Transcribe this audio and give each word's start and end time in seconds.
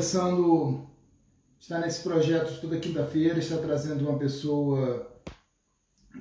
começando, 0.00 0.86
está 1.58 1.78
nesse 1.78 2.02
projeto 2.02 2.58
toda 2.58 2.80
quinta-feira, 2.80 3.38
está 3.38 3.58
trazendo 3.58 4.08
uma 4.08 4.18
pessoa 4.18 5.14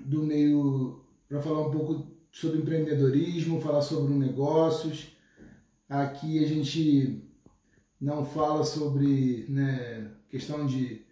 do 0.03 0.21
meio 0.21 1.05
para 1.29 1.41
falar 1.41 1.65
um 1.65 1.71
pouco 1.71 2.05
sobre 2.29 2.57
empreendedorismo, 2.57 3.61
falar 3.61 3.81
sobre 3.81 4.13
negócios. 4.15 5.15
Aqui 5.87 6.43
a 6.43 6.47
gente 6.49 7.23
não 8.01 8.25
fala 8.25 8.65
sobre 8.65 9.45
né, 9.47 10.11
questão 10.29 10.65
de 10.65 11.05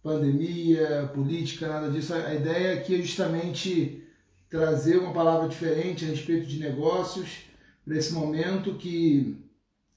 pandemia, 0.00 1.10
política, 1.12 1.66
nada 1.66 1.90
disso. 1.90 2.14
A 2.14 2.32
ideia 2.32 2.74
aqui 2.74 2.94
é 2.94 3.02
justamente 3.02 4.06
trazer 4.48 4.96
uma 4.96 5.12
palavra 5.12 5.48
diferente 5.48 6.04
a 6.04 6.08
respeito 6.08 6.46
de 6.46 6.60
negócios 6.60 7.46
para 7.84 7.96
esse 7.96 8.12
momento 8.12 8.76
que 8.76 9.41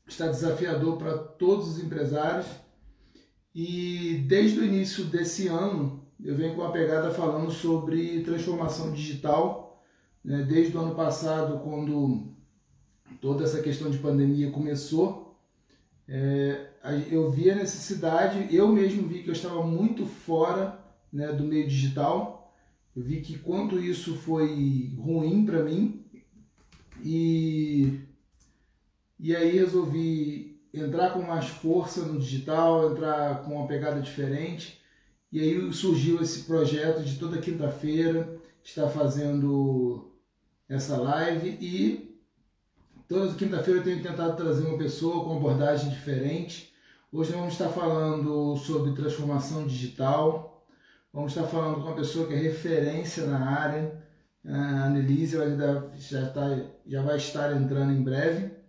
está 0.07 0.27
desafiador 0.27 0.97
para 0.97 1.17
todos 1.17 1.67
os 1.69 1.83
empresários. 1.83 2.47
E 3.53 4.23
desde 4.27 4.59
o 4.59 4.65
início 4.65 5.05
desse 5.05 5.47
ano, 5.47 6.05
eu 6.23 6.35
venho 6.35 6.55
com 6.55 6.61
uma 6.61 6.71
pegada 6.71 7.11
falando 7.11 7.51
sobre 7.51 8.21
transformação 8.21 8.91
digital. 8.91 9.83
Né? 10.23 10.43
Desde 10.43 10.75
o 10.75 10.79
ano 10.79 10.95
passado, 10.95 11.59
quando 11.59 12.33
toda 13.21 13.43
essa 13.43 13.61
questão 13.61 13.89
de 13.89 13.97
pandemia 13.97 14.51
começou, 14.51 15.39
é, 16.07 16.67
eu 17.09 17.31
vi 17.31 17.49
a 17.49 17.55
necessidade, 17.55 18.53
eu 18.53 18.67
mesmo 18.67 19.07
vi 19.07 19.23
que 19.23 19.29
eu 19.29 19.33
estava 19.33 19.65
muito 19.65 20.05
fora 20.05 20.79
né, 21.11 21.31
do 21.31 21.43
meio 21.43 21.67
digital. 21.67 22.53
Eu 22.95 23.03
vi 23.03 23.21
que 23.21 23.37
quanto 23.39 23.79
isso 23.79 24.15
foi 24.15 24.93
ruim 24.97 25.45
para 25.45 25.63
mim. 25.63 26.05
E 27.03 27.99
e 29.19 29.35
aí 29.35 29.57
resolvi 29.57 30.61
entrar 30.73 31.11
com 31.11 31.21
mais 31.21 31.47
força 31.47 32.01
no 32.01 32.19
digital, 32.19 32.91
entrar 32.91 33.43
com 33.43 33.55
uma 33.55 33.67
pegada 33.67 34.01
diferente. 34.01 34.81
E 35.31 35.39
aí 35.39 35.73
surgiu 35.73 36.21
esse 36.21 36.43
projeto 36.43 37.03
de 37.03 37.17
toda 37.17 37.41
quinta-feira 37.41 38.37
estar 38.63 38.89
fazendo 38.89 40.11
essa 40.67 40.97
live 40.97 41.57
e 41.61 42.19
toda 43.07 43.35
quinta-feira 43.35 43.79
eu 43.79 43.83
tenho 43.83 44.03
tentado 44.03 44.35
trazer 44.35 44.65
uma 44.65 44.77
pessoa 44.77 45.23
com 45.23 45.37
abordagem 45.37 45.89
diferente. 45.89 46.73
Hoje 47.11 47.31
nós 47.31 47.39
vamos 47.39 47.53
estar 47.53 47.69
falando 47.69 48.57
sobre 48.57 48.93
transformação 48.93 49.65
digital. 49.65 50.65
Vamos 51.13 51.31
estar 51.31 51.47
falando 51.47 51.75
com 51.75 51.87
uma 51.87 51.95
pessoa 51.95 52.27
que 52.27 52.33
é 52.33 52.37
referência 52.37 53.25
na 53.25 53.39
área. 53.39 54.03
A 54.45 54.85
Annelise 54.85 55.37
ela 55.37 55.49
já, 55.97 56.23
está, 56.23 56.65
já 56.85 57.01
vai 57.01 57.15
estar 57.15 57.55
entrando 57.55 57.93
em 57.93 58.03
breve 58.03 58.64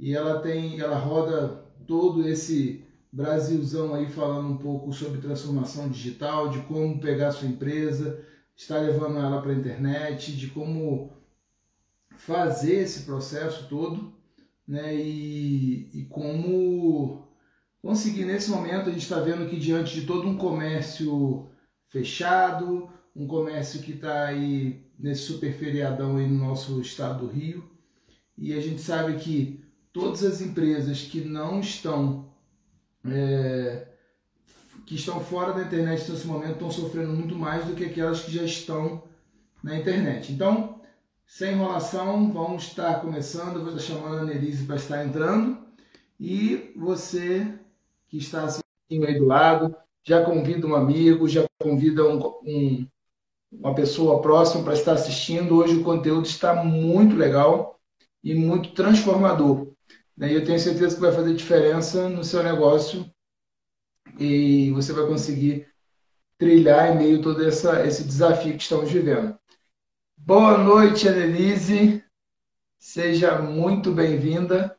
e 0.00 0.14
ela 0.14 0.40
tem, 0.40 0.80
ela 0.80 0.96
roda 0.96 1.62
todo 1.86 2.26
esse 2.26 2.82
Brasilzão 3.12 3.94
aí 3.94 4.08
falando 4.08 4.48
um 4.48 4.56
pouco 4.56 4.92
sobre 4.94 5.20
transformação 5.20 5.90
digital, 5.90 6.48
de 6.48 6.60
como 6.60 6.98
pegar 6.98 7.32
sua 7.32 7.46
empresa, 7.46 8.24
estar 8.56 8.78
levando 8.78 9.18
ela 9.18 9.42
para 9.42 9.52
a 9.52 9.54
internet, 9.54 10.34
de 10.34 10.46
como 10.46 11.12
fazer 12.16 12.76
esse 12.76 13.02
processo 13.02 13.68
todo, 13.68 14.14
né? 14.66 14.94
E, 14.94 15.90
e 15.92 16.06
como 16.08 17.28
conseguir 17.82 18.24
nesse 18.24 18.50
momento 18.50 18.88
a 18.88 18.92
gente 18.92 19.02
está 19.02 19.20
vendo 19.20 19.50
que 19.50 19.58
diante 19.58 20.00
de 20.00 20.06
todo 20.06 20.26
um 20.26 20.38
comércio 20.38 21.50
fechado, 21.88 22.88
um 23.14 23.26
comércio 23.26 23.82
que 23.82 23.92
está 23.92 24.28
aí 24.28 24.82
nesse 24.98 25.22
super 25.22 25.52
feriadão 25.52 26.16
aí 26.16 26.26
no 26.26 26.46
nosso 26.46 26.80
estado 26.80 27.26
do 27.26 27.32
Rio, 27.32 27.68
e 28.38 28.54
a 28.54 28.60
gente 28.62 28.80
sabe 28.80 29.16
que 29.16 29.68
todas 29.92 30.22
as 30.24 30.40
empresas 30.40 31.02
que 31.02 31.20
não 31.20 31.60
estão 31.60 32.30
é, 33.04 33.86
que 34.86 34.94
estão 34.94 35.20
fora 35.20 35.52
da 35.52 35.62
internet 35.62 36.10
nesse 36.10 36.26
momento 36.26 36.52
estão 36.52 36.70
sofrendo 36.70 37.12
muito 37.12 37.36
mais 37.36 37.64
do 37.64 37.74
que 37.74 37.84
aquelas 37.84 38.22
que 38.22 38.32
já 38.32 38.42
estão 38.42 39.04
na 39.62 39.76
internet. 39.76 40.32
Então, 40.32 40.80
sem 41.26 41.52
enrolação, 41.52 42.32
vamos 42.32 42.64
estar 42.64 43.00
começando. 43.00 43.60
Vou 43.60 43.68
estar 43.68 43.82
chamando 43.82 44.16
a 44.16 44.20
Annelise 44.22 44.64
para 44.64 44.76
estar 44.76 45.04
entrando. 45.04 45.58
E 46.18 46.72
você 46.76 47.54
que 48.08 48.18
está 48.18 48.42
assistindo 48.42 49.06
aí 49.06 49.16
do 49.16 49.26
lado, 49.26 49.74
já 50.02 50.24
convida 50.24 50.66
um 50.66 50.74
amigo, 50.74 51.28
já 51.28 51.44
convida 51.62 52.04
um, 52.04 52.18
um, 52.44 52.86
uma 53.52 53.74
pessoa 53.74 54.20
próxima 54.20 54.64
para 54.64 54.74
estar 54.74 54.94
assistindo. 54.94 55.54
Hoje 55.54 55.76
o 55.76 55.84
conteúdo 55.84 56.26
está 56.26 56.64
muito 56.64 57.14
legal 57.14 57.78
e 58.24 58.34
muito 58.34 58.72
transformador. 58.72 59.69
E 60.22 60.34
eu 60.34 60.44
tenho 60.44 60.58
certeza 60.58 60.94
que 60.94 61.00
vai 61.00 61.12
fazer 61.12 61.34
diferença 61.34 62.06
no 62.06 62.22
seu 62.22 62.42
negócio 62.42 63.10
e 64.18 64.70
você 64.72 64.92
vai 64.92 65.06
conseguir 65.06 65.66
trilhar 66.36 66.92
em 66.92 66.98
meio 66.98 67.20
a 67.20 67.22
todo 67.22 67.42
essa, 67.42 67.86
esse 67.86 68.04
desafio 68.04 68.54
que 68.54 68.62
estamos 68.62 68.92
vivendo. 68.92 69.38
Boa 70.18 70.58
noite, 70.58 71.08
Annelise. 71.08 72.04
Seja 72.78 73.40
muito 73.40 73.92
bem-vinda. 73.92 74.78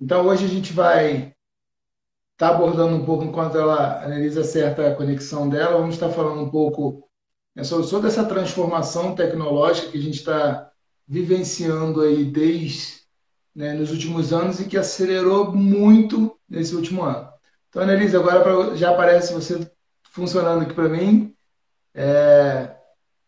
Então, 0.00 0.24
hoje 0.28 0.44
a 0.44 0.48
gente 0.48 0.72
vai 0.72 1.34
estar 2.34 2.50
tá 2.50 2.54
abordando 2.54 2.94
um 2.94 3.04
pouco, 3.04 3.24
enquanto 3.24 3.58
ela, 3.58 4.00
a 4.00 4.04
Annelise 4.04 4.38
acerta 4.38 4.88
a 4.88 4.94
conexão 4.94 5.48
dela, 5.48 5.78
vamos 5.78 5.96
estar 5.96 6.10
falando 6.10 6.40
um 6.40 6.50
pouco 6.50 7.10
né, 7.52 7.64
sobre 7.64 7.88
toda 7.90 8.06
essa 8.06 8.24
transformação 8.24 9.16
tecnológica 9.16 9.90
que 9.90 9.98
a 9.98 10.02
gente 10.02 10.18
está 10.18 10.71
vivenciando 11.06 12.00
aí 12.00 12.24
desde 12.24 13.02
né, 13.54 13.74
nos 13.74 13.90
últimos 13.90 14.32
anos 14.32 14.60
e 14.60 14.64
que 14.64 14.78
acelerou 14.78 15.52
muito 15.52 16.38
nesse 16.48 16.74
último 16.74 17.02
ano. 17.02 17.30
Então, 17.68 17.82
Annelise, 17.82 18.16
agora 18.16 18.76
já 18.76 18.90
aparece 18.90 19.32
você 19.32 19.70
funcionando 20.10 20.62
aqui 20.62 20.74
para 20.74 20.88
mim. 20.88 21.34
É, 21.94 22.74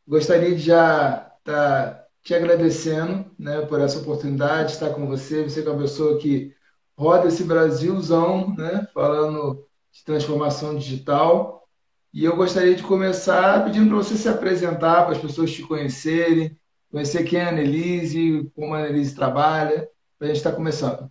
gostaria 0.07 0.55
de 0.55 0.61
já 0.61 1.33
estar 1.39 1.91
tá 1.91 2.07
te 2.23 2.35
agradecendo 2.35 3.31
né, 3.39 3.61
por 3.63 3.81
essa 3.81 3.99
oportunidade 3.99 4.69
de 4.69 4.73
estar 4.75 4.91
com 4.91 5.07
você. 5.07 5.43
Você 5.43 5.61
é 5.61 5.71
uma 5.71 5.81
pessoa 5.81 6.19
que 6.19 6.55
roda 6.97 7.29
esse 7.29 7.45
Brasilzão, 7.45 8.55
né, 8.57 8.87
falando 8.95 9.67
de 9.93 10.05
transformação 10.05 10.77
digital. 10.77 11.67
E 12.13 12.25
eu 12.25 12.37
gostaria 12.37 12.75
de 12.75 12.83
começar 12.83 13.65
pedindo 13.65 13.89
para 13.89 13.97
você 13.97 14.17
se 14.17 14.29
apresentar, 14.29 15.05
para 15.05 15.17
as 15.17 15.21
pessoas 15.21 15.53
te 15.53 15.63
conhecerem, 15.63 16.57
conhecer 16.95 17.25
quem 17.25 17.41
é 17.41 17.45
a 17.45 17.49
Annelise, 17.49 18.49
como 18.55 18.73
a 18.73 18.79
Annelise 18.79 19.17
trabalha, 19.17 19.91
para 20.17 20.27
a 20.27 20.29
gente 20.29 20.37
estar 20.37 20.51
tá 20.51 20.57
começando. 20.57 21.11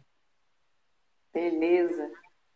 Beleza. 1.33 2.09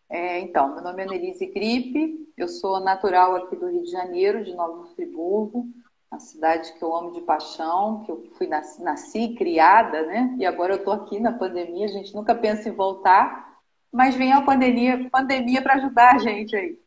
É, 0.10 0.40
então, 0.40 0.74
meu 0.74 0.82
nome 0.82 1.04
é 1.04 1.06
Annelise 1.06 1.46
Gripe, 1.48 2.26
eu 2.38 2.48
sou 2.48 2.80
natural 2.80 3.36
aqui 3.36 3.58
do 3.58 3.68
Rio 3.68 3.84
de 3.84 3.92
Janeiro, 3.92 4.46
de 4.46 4.56
Nova 4.56 4.88
Friburgo, 4.96 5.68
uma 6.10 6.22
cidade 6.22 6.72
que 6.72 6.82
eu 6.82 6.96
amo 6.96 7.12
de 7.12 7.20
paixão, 7.20 8.06
que 8.06 8.12
eu 8.14 8.32
fui 8.38 8.48
nasci, 8.48 8.82
nasci 8.82 9.36
criada, 9.36 10.04
né? 10.04 10.34
E 10.40 10.46
agora 10.46 10.76
eu 10.76 10.78
estou 10.78 10.94
aqui 10.94 11.20
na 11.20 11.34
pandemia, 11.34 11.86
a 11.86 11.90
gente 11.90 12.16
nunca 12.16 12.34
pensa 12.34 12.70
em 12.70 12.72
voltar, 12.72 13.58
mas 13.92 14.16
vem 14.16 14.32
a 14.32 14.42
pandemia, 14.42 15.10
pandemia 15.12 15.62
para 15.62 15.74
ajudar 15.74 16.16
a 16.16 16.18
gente 16.20 16.56
aí. 16.56 16.80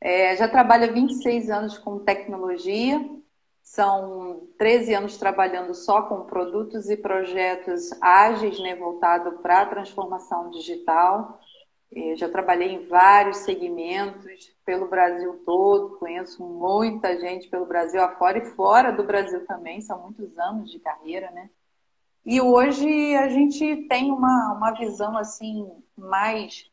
É, 0.00 0.36
já 0.36 0.46
trabalho 0.46 0.84
há 0.84 0.92
26 0.92 1.50
anos 1.50 1.76
com 1.76 1.98
tecnologia, 1.98 3.04
são 3.70 4.48
13 4.56 4.94
anos 4.94 5.18
trabalhando 5.18 5.74
só 5.74 6.02
com 6.02 6.24
produtos 6.24 6.88
e 6.88 6.96
projetos 6.96 7.90
ágeis, 8.00 8.58
né, 8.60 8.74
voltado 8.74 9.38
para 9.42 9.60
a 9.60 9.66
transformação 9.66 10.50
digital. 10.50 11.38
Eu 11.92 12.16
já 12.16 12.28
trabalhei 12.30 12.72
em 12.72 12.86
vários 12.86 13.38
segmentos 13.38 14.56
pelo 14.64 14.88
Brasil 14.88 15.42
todo, 15.44 15.98
conheço 15.98 16.42
muita 16.42 17.18
gente 17.20 17.48
pelo 17.48 17.66
Brasil 17.66 18.02
afora 18.02 18.38
e 18.38 18.46
fora 18.46 18.90
do 18.90 19.04
Brasil 19.04 19.46
também, 19.46 19.82
são 19.82 20.00
muitos 20.00 20.38
anos 20.38 20.70
de 20.70 20.78
carreira, 20.78 21.30
né? 21.30 21.50
E 22.24 22.40
hoje 22.40 23.14
a 23.16 23.28
gente 23.28 23.86
tem 23.88 24.10
uma, 24.10 24.54
uma 24.54 24.72
visão 24.72 25.16
assim 25.16 25.70
mais 25.96 26.70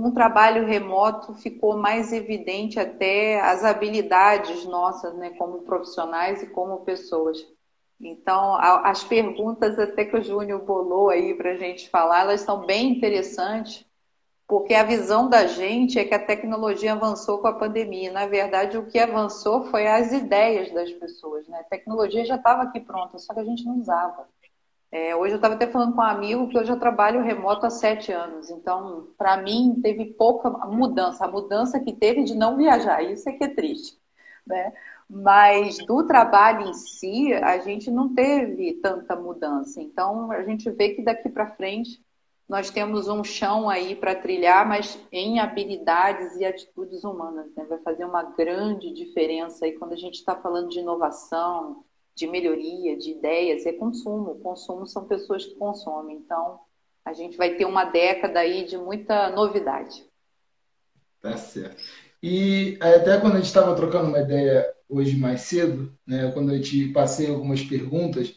com 0.00 0.08
o 0.08 0.12
trabalho 0.12 0.66
remoto 0.66 1.34
ficou 1.34 1.76
mais 1.76 2.12
evidente 2.12 2.80
até 2.80 3.40
as 3.40 3.62
habilidades 3.62 4.64
nossas, 4.64 5.14
né, 5.14 5.30
como 5.38 5.62
profissionais 5.62 6.42
e 6.42 6.48
como 6.48 6.84
pessoas. 6.84 7.46
Então, 8.00 8.56
as 8.56 9.04
perguntas 9.04 9.78
até 9.78 10.04
que 10.04 10.16
o 10.16 10.22
Júnior 10.22 10.60
bolou 10.62 11.10
aí 11.10 11.32
para 11.34 11.52
a 11.52 11.56
gente 11.56 11.88
falar, 11.88 12.22
elas 12.22 12.40
são 12.40 12.66
bem 12.66 12.90
interessantes, 12.90 13.86
porque 14.48 14.74
a 14.74 14.82
visão 14.82 15.28
da 15.28 15.46
gente 15.46 15.98
é 15.98 16.04
que 16.04 16.14
a 16.14 16.24
tecnologia 16.24 16.92
avançou 16.92 17.38
com 17.38 17.46
a 17.46 17.52
pandemia. 17.52 18.10
Na 18.12 18.26
verdade, 18.26 18.76
o 18.76 18.86
que 18.86 18.98
avançou 18.98 19.64
foi 19.66 19.86
as 19.86 20.12
ideias 20.12 20.72
das 20.72 20.90
pessoas. 20.92 21.46
Né? 21.46 21.60
A 21.60 21.64
tecnologia 21.64 22.24
já 22.24 22.34
estava 22.34 22.64
aqui 22.64 22.80
pronta, 22.80 23.16
só 23.18 23.32
que 23.32 23.40
a 23.40 23.44
gente 23.44 23.64
não 23.64 23.78
usava. 23.78 24.28
É, 24.94 25.16
hoje 25.16 25.32
eu 25.32 25.36
estava 25.38 25.54
até 25.54 25.66
falando 25.66 25.92
com 25.92 26.00
um 26.00 26.04
amigo 26.04 26.48
que 26.48 26.56
eu 26.56 26.64
já 26.64 26.76
trabalho 26.76 27.20
remoto 27.20 27.66
há 27.66 27.70
sete 27.70 28.12
anos. 28.12 28.48
Então, 28.48 29.08
para 29.18 29.36
mim, 29.38 29.80
teve 29.82 30.04
pouca 30.14 30.48
mudança. 30.68 31.24
A 31.24 31.28
mudança 31.28 31.80
que 31.80 31.92
teve 31.92 32.22
de 32.22 32.32
não 32.36 32.56
viajar, 32.56 33.02
isso 33.02 33.28
é 33.28 33.32
que 33.32 33.42
é 33.42 33.48
triste. 33.48 33.98
Né? 34.46 34.72
Mas 35.10 35.78
do 35.78 36.06
trabalho 36.06 36.68
em 36.68 36.74
si, 36.74 37.32
a 37.34 37.58
gente 37.58 37.90
não 37.90 38.14
teve 38.14 38.74
tanta 38.74 39.16
mudança. 39.16 39.82
Então, 39.82 40.30
a 40.30 40.44
gente 40.44 40.70
vê 40.70 40.90
que 40.90 41.02
daqui 41.02 41.28
para 41.28 41.50
frente 41.56 42.00
nós 42.48 42.70
temos 42.70 43.08
um 43.08 43.24
chão 43.24 43.68
aí 43.68 43.96
para 43.96 44.14
trilhar, 44.14 44.64
mas 44.64 44.96
em 45.10 45.40
habilidades 45.40 46.36
e 46.36 46.44
atitudes 46.44 47.02
humanas. 47.02 47.52
Né? 47.56 47.64
Vai 47.68 47.78
fazer 47.78 48.04
uma 48.04 48.22
grande 48.22 48.92
diferença 48.92 49.64
aí 49.64 49.72
quando 49.72 49.94
a 49.94 49.96
gente 49.96 50.14
está 50.14 50.36
falando 50.36 50.68
de 50.68 50.78
inovação, 50.78 51.82
de 52.14 52.26
melhoria, 52.26 52.96
de 52.96 53.10
ideias, 53.10 53.66
é 53.66 53.72
consumo. 53.72 54.38
Consumo 54.40 54.86
são 54.86 55.06
pessoas 55.06 55.44
que 55.44 55.54
consomem. 55.54 56.16
Então, 56.16 56.60
a 57.04 57.12
gente 57.12 57.36
vai 57.36 57.54
ter 57.54 57.64
uma 57.64 57.84
década 57.84 58.40
aí 58.40 58.64
de 58.64 58.76
muita 58.76 59.30
novidade. 59.30 60.04
Tá 61.20 61.36
certo. 61.36 61.82
E 62.22 62.78
até 62.80 63.20
quando 63.20 63.34
a 63.34 63.36
gente 63.36 63.46
estava 63.46 63.74
trocando 63.74 64.08
uma 64.08 64.20
ideia 64.20 64.66
hoje 64.88 65.16
mais 65.16 65.42
cedo, 65.42 65.92
né, 66.06 66.30
quando 66.32 66.52
eu 66.52 66.62
te 66.62 66.88
passei 66.88 67.28
algumas 67.28 67.62
perguntas, 67.62 68.34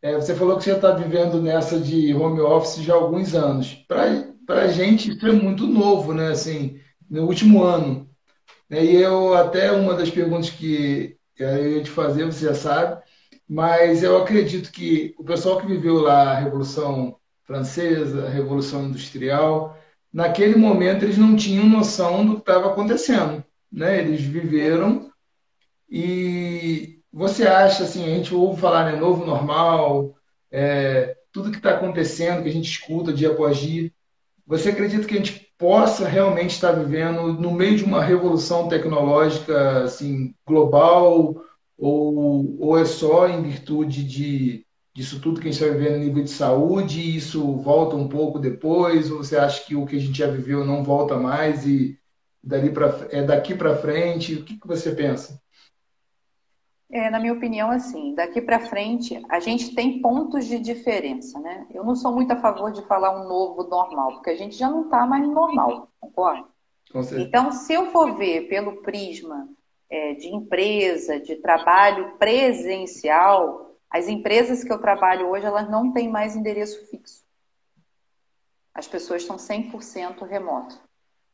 é, 0.00 0.14
você 0.14 0.34
falou 0.34 0.56
que 0.56 0.64
você 0.64 0.72
está 0.72 0.92
vivendo 0.92 1.40
nessa 1.40 1.78
de 1.78 2.14
home 2.14 2.40
office 2.40 2.82
já 2.82 2.94
há 2.94 2.96
alguns 2.96 3.34
anos. 3.34 3.74
Para 3.86 4.62
a 4.62 4.68
gente 4.68 5.10
isso 5.10 5.26
é 5.26 5.32
muito 5.32 5.66
novo, 5.66 6.12
né? 6.12 6.28
Assim, 6.28 6.80
no 7.08 7.26
último 7.26 7.62
ano. 7.62 8.10
E 8.70 8.96
eu 8.96 9.34
até 9.34 9.70
uma 9.70 9.94
das 9.94 10.10
perguntas 10.10 10.50
que 10.50 11.16
eu 11.38 11.76
ia 11.76 11.82
te 11.82 11.90
fazer, 11.90 12.24
você 12.24 12.46
já 12.46 12.54
sabe, 12.54 13.02
mas 13.48 14.02
eu 14.02 14.16
acredito 14.22 14.70
que 14.72 15.14
o 15.18 15.24
pessoal 15.24 15.60
que 15.60 15.66
viveu 15.66 16.00
lá 16.00 16.32
a 16.32 16.40
Revolução 16.40 17.16
Francesa, 17.44 18.26
a 18.26 18.30
Revolução 18.30 18.84
Industrial, 18.84 19.78
naquele 20.12 20.56
momento 20.56 21.04
eles 21.04 21.18
não 21.18 21.36
tinham 21.36 21.68
noção 21.68 22.24
do 22.24 22.34
que 22.34 22.40
estava 22.40 22.68
acontecendo. 22.68 23.44
Né? 23.70 24.00
Eles 24.00 24.20
viveram 24.22 25.10
e 25.88 27.00
você 27.12 27.46
acha, 27.46 27.84
assim, 27.84 28.04
a 28.04 28.14
gente 28.14 28.34
ouve 28.34 28.60
falar, 28.60 28.90
né, 28.90 28.98
novo 28.98 29.26
normal, 29.26 30.14
é, 30.50 31.16
tudo 31.30 31.50
que 31.50 31.58
está 31.58 31.74
acontecendo, 31.74 32.42
que 32.42 32.48
a 32.48 32.52
gente 32.52 32.70
escuta 32.70 33.12
dia 33.12 33.30
após 33.30 33.58
dia, 33.58 33.92
você 34.46 34.70
acredita 34.70 35.06
que 35.06 35.14
a 35.14 35.18
gente 35.18 35.51
possa 35.62 36.08
realmente 36.08 36.50
estar 36.50 36.72
vivendo 36.72 37.34
no 37.34 37.52
meio 37.52 37.76
de 37.76 37.84
uma 37.84 38.02
revolução 38.02 38.68
tecnológica, 38.68 39.84
assim, 39.84 40.34
global, 40.44 41.36
ou, 41.78 42.60
ou 42.60 42.76
é 42.78 42.84
só 42.84 43.28
em 43.28 43.42
virtude 43.44 44.02
de, 44.02 44.66
disso 44.92 45.20
tudo 45.20 45.40
que 45.40 45.48
a 45.48 45.52
gente 45.52 45.62
está 45.62 45.72
vivendo 45.72 45.98
no 45.98 46.04
nível 46.04 46.24
de 46.24 46.30
saúde 46.30 47.00
e 47.00 47.16
isso 47.16 47.58
volta 47.58 47.94
um 47.94 48.08
pouco 48.08 48.40
depois, 48.40 49.08
ou 49.08 49.18
você 49.18 49.36
acha 49.36 49.64
que 49.64 49.76
o 49.76 49.86
que 49.86 49.94
a 49.96 50.00
gente 50.00 50.18
já 50.18 50.26
viveu 50.28 50.64
não 50.64 50.82
volta 50.82 51.16
mais 51.16 51.64
e 51.64 51.96
dali 52.42 52.70
pra, 52.70 53.06
é 53.10 53.22
daqui 53.22 53.54
para 53.54 53.76
frente? 53.76 54.34
O 54.34 54.44
que, 54.44 54.58
que 54.58 54.66
você 54.66 54.92
pensa? 54.92 55.41
É, 56.92 57.08
na 57.08 57.18
minha 57.18 57.32
opinião, 57.32 57.70
assim, 57.70 58.14
daqui 58.14 58.42
para 58.42 58.60
frente 58.60 59.18
a 59.30 59.40
gente 59.40 59.74
tem 59.74 60.02
pontos 60.02 60.44
de 60.44 60.58
diferença, 60.58 61.40
né? 61.40 61.66
Eu 61.70 61.82
não 61.82 61.96
sou 61.96 62.12
muito 62.12 62.30
a 62.32 62.36
favor 62.36 62.70
de 62.70 62.82
falar 62.82 63.18
um 63.18 63.26
novo 63.26 63.64
normal, 63.64 64.12
porque 64.12 64.28
a 64.28 64.36
gente 64.36 64.54
já 64.54 64.68
não 64.68 64.84
está 64.84 65.06
mais 65.06 65.26
normal, 65.26 65.88
concorda? 65.98 66.46
Então, 67.22 67.50
se 67.50 67.72
eu 67.72 67.90
for 67.90 68.14
ver 68.14 68.46
pelo 68.46 68.82
prisma 68.82 69.48
é, 69.88 70.12
de 70.12 70.28
empresa, 70.28 71.18
de 71.18 71.36
trabalho 71.36 72.18
presencial, 72.18 73.74
as 73.90 74.06
empresas 74.06 74.62
que 74.62 74.70
eu 74.70 74.78
trabalho 74.78 75.30
hoje, 75.30 75.46
elas 75.46 75.70
não 75.70 75.94
têm 75.94 76.10
mais 76.10 76.36
endereço 76.36 76.86
fixo. 76.88 77.24
As 78.74 78.86
pessoas 78.86 79.22
estão 79.22 79.36
100% 79.36 80.26
remoto. 80.26 80.78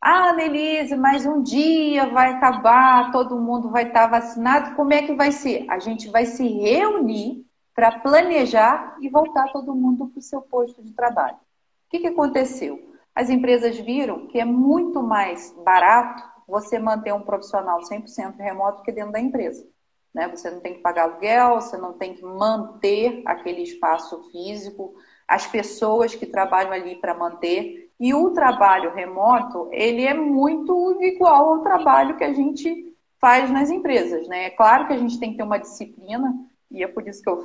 Ah, 0.01 0.33
Nelise, 0.33 0.95
mas 0.97 1.27
um 1.27 1.43
dia 1.43 2.07
vai 2.07 2.33
acabar, 2.33 3.11
todo 3.11 3.39
mundo 3.39 3.71
vai 3.71 3.89
estar 3.89 4.07
vacinado. 4.07 4.77
Como 4.77 4.93
é 4.93 5.03
que 5.03 5.15
vai 5.15 5.33
ser? 5.33 5.67
A 5.69 5.79
gente 5.79 6.09
vai 6.09 6.25
se 6.25 6.47
reunir 6.47 7.45
para 7.75 7.99
planejar 8.01 8.97
e 9.01 9.09
voltar 9.09 9.53
todo 9.53 9.75
mundo 9.75 10.09
para 10.09 10.19
o 10.19 10.23
seu 10.23 10.41
posto 10.41 10.83
de 10.83 10.93
trabalho. 10.93 11.37
O 11.37 11.91
que, 11.91 12.01
que 12.01 12.07
aconteceu? 12.09 12.93
As 13.15 13.31
empresas 13.31 13.79
viram 13.79 14.27
que 14.29 14.39
é 14.39 14.45
muito 14.45 15.03
mais 15.03 15.53
barato 15.65 16.23
você 16.47 16.79
manter 16.79 17.13
um 17.13 17.23
profissional 17.23 17.81
100% 17.83 18.37
remoto 18.37 18.83
que 18.83 18.93
dentro 18.93 19.13
da 19.13 19.21
empresa. 19.21 19.67
Né? 20.15 20.29
Você 20.29 20.51
não 20.51 20.61
tem 20.61 20.75
que 20.75 20.81
pagar 20.81 21.05
aluguel, 21.05 21.57
você 21.57 21.77
não 21.77 21.93
tem 21.93 22.15
que 22.15 22.23
manter 22.23 23.23
aquele 23.27 23.63
espaço 23.63 24.31
físico, 24.31 24.95
as 25.27 25.47
pessoas 25.47 26.15
que 26.15 26.27
trabalham 26.27 26.73
ali 26.73 26.97
para 26.97 27.15
manter. 27.15 27.88
E 28.01 28.15
o 28.15 28.31
trabalho 28.31 28.95
remoto, 28.95 29.69
ele 29.73 30.05
é 30.05 30.15
muito 30.15 31.03
igual 31.03 31.55
ao 31.55 31.63
trabalho 31.63 32.17
que 32.17 32.25
a 32.25 32.33
gente 32.33 32.97
faz 33.21 33.51
nas 33.51 33.71
empresas, 33.71 34.29
né? 34.29 34.45
É 34.45 34.51
claro 34.51 34.87
que 34.87 34.93
a 34.93 34.99
gente 34.99 35.19
tem 35.19 35.33
que 35.33 35.39
ter 35.39 35.43
uma 35.43 35.59
disciplina, 35.59 36.33
e 36.71 36.83
é 36.83 36.87
por 36.87 37.07
isso 37.09 37.23
que 37.23 37.29
eu 37.29 37.45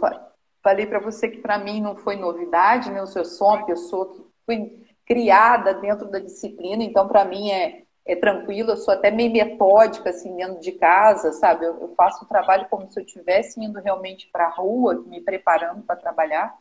falei 0.62 0.86
para 0.86 1.00
você 1.00 1.28
que 1.28 1.40
para 1.40 1.58
mim 1.58 1.82
não 1.82 1.96
foi 1.96 2.16
novidade, 2.16 2.92
né? 2.92 3.00
Eu 3.00 3.26
sou 3.26 3.48
uma 3.48 3.66
pessoa 3.66 4.14
que 4.14 4.22
fui 4.46 4.84
criada 5.06 5.74
dentro 5.74 6.10
da 6.10 6.20
disciplina, 6.20 6.84
então 6.84 7.08
para 7.08 7.26
mim 7.26 7.50
é, 7.50 7.84
é 8.06 8.16
tranquilo, 8.16 8.72
eu 8.72 8.78
sou 8.78 8.94
até 8.94 9.10
meio 9.10 9.32
metódica, 9.32 10.12
assim, 10.12 10.36
dentro 10.36 10.60
de 10.60 10.74
casa, 10.74 11.32
sabe? 11.34 11.66
Eu, 11.66 11.82
eu 11.82 11.94
faço 11.96 12.24
o 12.24 12.28
trabalho 12.28 12.68
como 12.70 12.90
se 12.90 13.00
eu 13.00 13.04
estivesse 13.04 13.60
indo 13.60 13.80
realmente 13.80 14.30
para 14.32 14.46
a 14.46 14.52
rua, 14.52 15.04
me 15.08 15.20
preparando 15.20 15.82
para 15.82 15.96
trabalhar. 15.96 16.56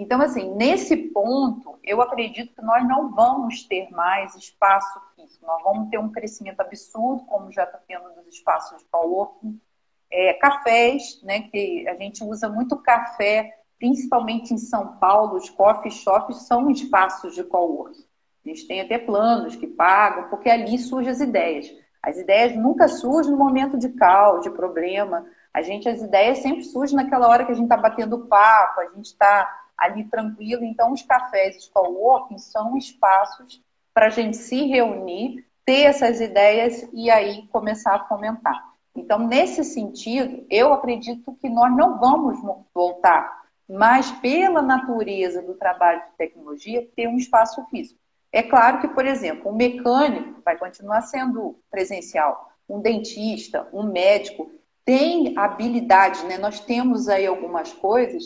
Então, 0.00 0.22
assim, 0.22 0.54
nesse 0.54 0.96
ponto, 0.96 1.76
eu 1.82 2.00
acredito 2.00 2.54
que 2.54 2.62
nós 2.62 2.86
não 2.86 3.10
vamos 3.10 3.64
ter 3.64 3.90
mais 3.90 4.32
espaço 4.36 5.00
físico, 5.16 5.44
nós 5.44 5.60
vamos 5.64 5.90
ter 5.90 5.98
um 5.98 6.08
crescimento 6.08 6.60
absurdo, 6.60 7.24
como 7.24 7.50
já 7.50 7.64
está 7.64 7.78
tendo 7.78 8.04
nos 8.14 8.28
espaços 8.28 8.78
de 8.78 8.84
coworking, 8.84 9.60
é, 10.08 10.34
cafés, 10.34 11.20
né, 11.24 11.40
que 11.40 11.84
a 11.88 11.96
gente 11.96 12.22
usa 12.22 12.48
muito 12.48 12.76
café, 12.76 13.52
principalmente 13.76 14.54
em 14.54 14.58
São 14.58 14.98
Paulo, 14.98 15.34
os 15.36 15.50
coffee 15.50 15.90
shops 15.90 16.46
são 16.46 16.70
espaços 16.70 17.34
de 17.34 17.42
coworking. 17.42 18.06
A 18.46 18.48
gente 18.50 18.68
tem 18.68 18.80
até 18.80 18.98
planos 18.98 19.56
que 19.56 19.66
pagam, 19.66 20.28
porque 20.30 20.48
ali 20.48 20.78
surgem 20.78 21.10
as 21.10 21.20
ideias. 21.20 21.74
As 22.00 22.16
ideias 22.16 22.54
nunca 22.54 22.86
surgem 22.86 23.32
no 23.32 23.38
momento 23.38 23.76
de 23.76 23.88
caos, 23.88 24.42
de 24.42 24.50
problema. 24.50 25.26
A 25.52 25.60
gente, 25.60 25.88
as 25.88 26.00
ideias 26.00 26.38
sempre 26.38 26.62
surgem 26.62 26.94
naquela 26.94 27.26
hora 27.26 27.44
que 27.44 27.50
a 27.50 27.54
gente 27.56 27.64
está 27.64 27.76
batendo 27.76 28.26
papo, 28.28 28.80
a 28.80 28.86
gente 28.94 29.06
está 29.06 29.66
ali 29.78 30.04
tranquilo. 30.04 30.64
Então, 30.64 30.92
os 30.92 31.02
cafés, 31.02 31.56
os 31.56 31.68
coworking 31.68 32.38
são 32.38 32.76
espaços 32.76 33.62
para 33.94 34.06
a 34.06 34.10
gente 34.10 34.36
se 34.36 34.66
reunir, 34.66 35.46
ter 35.64 35.82
essas 35.82 36.20
ideias 36.20 36.88
e 36.92 37.10
aí 37.10 37.46
começar 37.48 37.94
a 37.94 38.04
fomentar. 38.04 38.62
Então, 38.94 39.18
nesse 39.18 39.62
sentido, 39.62 40.44
eu 40.50 40.72
acredito 40.72 41.32
que 41.40 41.48
nós 41.48 41.74
não 41.76 41.98
vamos 41.98 42.38
voltar, 42.74 43.44
mas 43.68 44.10
pela 44.12 44.60
natureza 44.60 45.40
do 45.40 45.54
trabalho 45.54 46.00
de 46.00 46.16
tecnologia, 46.16 46.88
ter 46.96 47.06
um 47.06 47.16
espaço 47.16 47.64
físico. 47.66 48.00
É 48.32 48.42
claro 48.42 48.80
que, 48.80 48.88
por 48.88 49.06
exemplo, 49.06 49.50
um 49.50 49.54
mecânico 49.54 50.40
vai 50.44 50.56
continuar 50.56 51.02
sendo 51.02 51.58
presencial, 51.70 52.50
um 52.68 52.80
dentista, 52.80 53.68
um 53.72 53.84
médico 53.84 54.50
tem 54.88 55.36
habilidade, 55.36 56.24
né? 56.24 56.38
Nós 56.38 56.60
temos 56.60 57.10
aí 57.10 57.26
algumas 57.26 57.74
coisas 57.74 58.24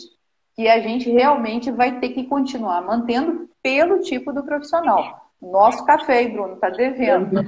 que 0.55 0.67
a 0.67 0.79
gente 0.79 1.09
realmente 1.09 1.71
vai 1.71 1.99
ter 1.99 2.09
que 2.09 2.23
continuar 2.25 2.81
mantendo 2.81 3.49
pelo 3.61 3.99
tipo 3.99 4.31
do 4.31 4.43
profissional. 4.43 5.23
Nosso 5.41 5.85
café, 5.85 6.27
Bruno, 6.27 6.53
está 6.53 6.69
devendo. 6.69 7.41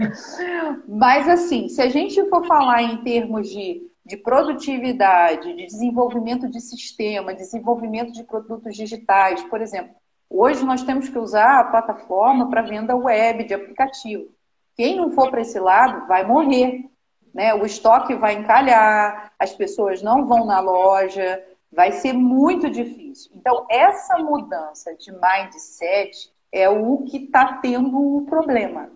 Mas, 0.88 1.28
assim, 1.28 1.68
se 1.68 1.82
a 1.82 1.88
gente 1.88 2.24
for 2.30 2.46
falar 2.46 2.82
em 2.82 2.98
termos 2.98 3.50
de, 3.50 3.82
de 4.06 4.16
produtividade, 4.16 5.54
de 5.54 5.66
desenvolvimento 5.66 6.48
de 6.48 6.60
sistema, 6.60 7.34
desenvolvimento 7.34 8.12
de 8.12 8.24
produtos 8.24 8.74
digitais, 8.74 9.42
por 9.44 9.60
exemplo, 9.60 9.94
hoje 10.30 10.64
nós 10.64 10.82
temos 10.82 11.08
que 11.08 11.18
usar 11.18 11.60
a 11.60 11.64
plataforma 11.64 12.48
para 12.48 12.62
venda 12.62 12.96
web 12.96 13.44
de 13.44 13.52
aplicativo. 13.52 14.24
Quem 14.74 14.96
não 14.96 15.10
for 15.10 15.30
para 15.30 15.42
esse 15.42 15.58
lado 15.60 16.06
vai 16.06 16.24
morrer. 16.24 16.88
Né? 17.34 17.52
O 17.52 17.66
estoque 17.66 18.14
vai 18.14 18.34
encalhar, 18.34 19.32
as 19.38 19.52
pessoas 19.52 20.00
não 20.02 20.26
vão 20.26 20.46
na 20.46 20.60
loja, 20.60 21.42
vai 21.74 21.92
ser 21.92 22.12
muito 22.12 22.70
difícil. 22.70 23.32
Então, 23.34 23.66
essa 23.68 24.16
mudança 24.18 24.94
de 24.94 25.12
mindset 25.12 26.32
é 26.52 26.68
o 26.68 26.98
que 26.98 27.24
está 27.24 27.54
tendo 27.54 28.16
o 28.16 28.26
problema. 28.26 28.90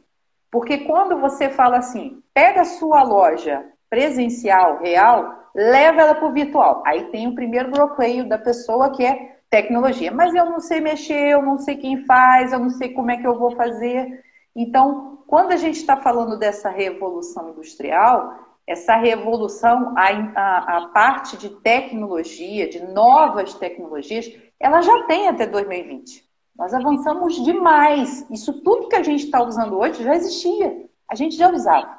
Porque 0.51 0.79
quando 0.79 1.19
você 1.19 1.51
fala 1.51 1.79
assim, 1.79 2.23
pega 2.33 2.63
a 2.63 2.65
sua 2.65 3.03
loja 3.03 3.65
presencial, 3.91 4.79
real, 4.79 5.51
leva 5.55 6.01
ela 6.01 6.15
para 6.15 6.29
o 6.29 6.33
virtual. 6.33 6.83
Aí 6.87 7.05
tem 7.11 7.27
o 7.27 7.35
primeiro 7.35 7.71
bloqueio 7.71 8.29
da 8.29 8.39
pessoa 8.39 8.91
que 8.91 9.05
é 9.05 9.39
tecnologia. 9.51 10.11
Mas 10.11 10.35
eu 10.35 10.47
não 10.47 10.61
sei 10.61 10.81
mexer, 10.81 11.33
eu 11.33 11.43
não 11.43 11.59
sei 11.59 11.77
quem 11.77 12.05
faz, 12.05 12.53
eu 12.53 12.59
não 12.59 12.71
sei 12.71 12.91
como 12.91 13.11
é 13.11 13.17
que 13.17 13.27
eu 13.27 13.39
vou 13.39 13.51
fazer. 13.57 14.23
Então, 14.55 15.19
quando 15.27 15.53
a 15.53 15.57
gente 15.57 15.77
está 15.77 15.97
falando 15.97 16.39
dessa 16.39 16.71
revolução 16.71 17.51
industrial, 17.51 18.48
essa 18.69 18.97
revolução, 18.97 19.95
a, 19.97 20.09
a, 20.37 20.77
a, 20.77 20.89
parte 20.89 21.39
de 21.39 21.49
tecnologia, 21.49 22.69
de 22.69 22.83
novas 22.93 23.55
tecnologias, 23.55 24.31
ela 24.61 24.83
já 24.83 25.05
tem 25.05 25.27
até 25.27 25.47
2020. 25.47 26.23
Nós 26.55 26.75
avançamos 26.75 27.43
demais. 27.43 28.27
Isso 28.31 28.63
tudo 28.63 28.89
que 28.89 28.97
a 28.97 29.03
gente 29.03 29.25
está 29.25 29.43
usando 29.43 29.79
hoje 29.79 30.05
já 30.05 30.15
existia. 30.15 30.85
A 31.09 31.15
gente 31.15 31.35
já 31.35 31.51
usava. 31.51 31.99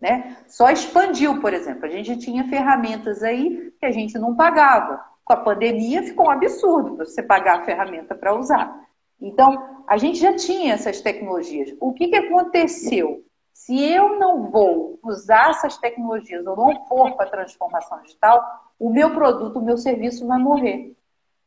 Né? 0.00 0.38
Só 0.48 0.70
expandiu, 0.70 1.38
por 1.38 1.52
exemplo. 1.52 1.84
A 1.84 1.90
gente 1.90 2.16
tinha 2.16 2.48
ferramentas 2.48 3.22
aí 3.22 3.70
que 3.78 3.84
a 3.84 3.92
gente 3.92 4.18
não 4.18 4.34
pagava. 4.34 5.04
Com 5.22 5.34
a 5.34 5.36
pandemia 5.36 6.02
ficou 6.02 6.28
um 6.28 6.30
absurdo 6.30 6.96
você 6.96 7.22
pagar 7.22 7.60
a 7.60 7.64
ferramenta 7.66 8.14
para 8.14 8.34
usar. 8.34 8.74
Então, 9.20 9.82
a 9.86 9.98
gente 9.98 10.18
já 10.18 10.34
tinha 10.34 10.72
essas 10.72 11.02
tecnologias. 11.02 11.76
O 11.78 11.92
que, 11.92 12.08
que 12.08 12.16
aconteceu? 12.16 13.22
Se 13.56 13.82
eu 13.82 14.18
não 14.18 14.48
vou 14.48 14.98
usar 15.02 15.50
essas 15.50 15.76
tecnologias 15.78 16.46
ou 16.46 16.54
não 16.54 16.86
for 16.86 17.16
para 17.16 17.26
a 17.26 17.30
transformação 17.30 18.00
digital, 18.02 18.40
o 18.78 18.90
meu 18.90 19.12
produto, 19.12 19.58
o 19.58 19.64
meu 19.64 19.76
serviço 19.76 20.26
vai 20.26 20.38
morrer. 20.38 20.94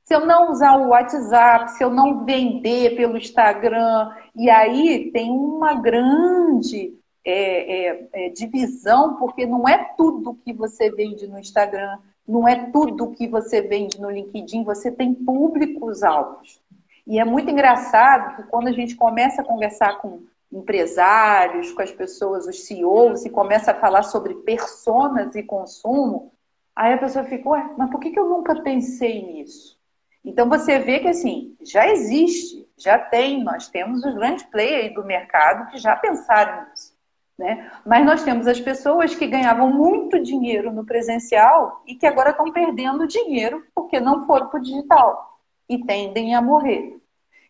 Se 0.03 0.15
eu 0.15 0.25
não 0.25 0.51
usar 0.51 0.75
o 0.75 0.89
WhatsApp, 0.89 1.71
se 1.71 1.83
eu 1.83 1.89
não 1.89 2.25
vender 2.25 2.97
pelo 2.97 3.15
Instagram, 3.15 4.11
e 4.35 4.49
aí 4.49 5.11
tem 5.13 5.31
uma 5.31 5.75
grande 5.75 6.93
é, 7.23 7.87
é, 7.87 8.09
é, 8.11 8.29
divisão, 8.29 9.15
porque 9.15 9.45
não 9.45 9.65
é 9.65 9.77
tudo 9.95 10.37
que 10.43 10.51
você 10.51 10.89
vende 10.89 11.25
no 11.27 11.39
Instagram, 11.39 11.99
não 12.27 12.45
é 12.45 12.69
tudo 12.71 13.11
que 13.11 13.27
você 13.27 13.61
vende 13.61 14.01
no 14.01 14.09
LinkedIn, 14.09 14.63
você 14.63 14.91
tem 14.91 15.13
públicos 15.13 16.03
alvos. 16.03 16.59
E 17.07 17.17
é 17.17 17.23
muito 17.23 17.49
engraçado 17.49 18.35
que 18.35 18.43
quando 18.49 18.67
a 18.67 18.73
gente 18.73 18.95
começa 18.95 19.41
a 19.41 19.45
conversar 19.45 19.99
com 19.99 20.23
empresários, 20.51 21.71
com 21.71 21.81
as 21.81 21.91
pessoas, 21.91 22.47
os 22.47 22.65
CEOs, 22.65 23.25
e 23.25 23.29
começa 23.29 23.71
a 23.71 23.79
falar 23.79 24.03
sobre 24.03 24.33
personas 24.35 25.35
e 25.35 25.43
consumo, 25.43 26.33
aí 26.75 26.93
a 26.93 26.97
pessoa 26.97 27.25
fica, 27.25 27.49
ué, 27.49 27.73
mas 27.77 27.89
por 27.91 27.99
que, 27.99 28.11
que 28.11 28.19
eu 28.19 28.27
nunca 28.27 28.61
pensei 28.61 29.25
nisso? 29.25 29.77
Então 30.23 30.49
você 30.49 30.79
vê 30.79 30.99
que 30.99 31.07
assim, 31.07 31.55
já 31.61 31.87
existe, 31.87 32.67
já 32.77 32.97
tem, 32.97 33.43
nós 33.43 33.69
temos 33.69 34.03
os 34.03 34.13
grandes 34.13 34.43
players 34.45 34.93
do 34.93 35.05
mercado 35.05 35.69
que 35.71 35.77
já 35.77 35.95
pensaram 35.95 36.69
nisso. 36.69 36.97
Né? 37.37 37.71
Mas 37.85 38.05
nós 38.05 38.23
temos 38.23 38.47
as 38.47 38.59
pessoas 38.59 39.15
que 39.15 39.25
ganhavam 39.25 39.71
muito 39.71 40.21
dinheiro 40.21 40.73
no 40.73 40.85
presencial 40.85 41.81
e 41.87 41.95
que 41.95 42.05
agora 42.05 42.31
estão 42.31 42.51
perdendo 42.51 43.07
dinheiro 43.07 43.65
porque 43.73 43.97
não 43.97 44.27
foram 44.27 44.49
para 44.49 44.59
o 44.59 44.61
digital 44.61 45.39
e 45.69 45.85
tendem 45.85 46.35
a 46.35 46.41
morrer. 46.41 46.98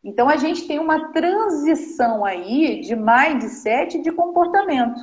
Então 0.04 0.30
a 0.30 0.38
gente 0.38 0.68
tem 0.68 0.80
uma 0.80 1.12
transição 1.12 2.24
aí 2.24 2.82
de 2.82 2.96
mindset 2.96 3.98
e 3.98 4.02
de 4.02 4.12
comportamento. 4.12 5.00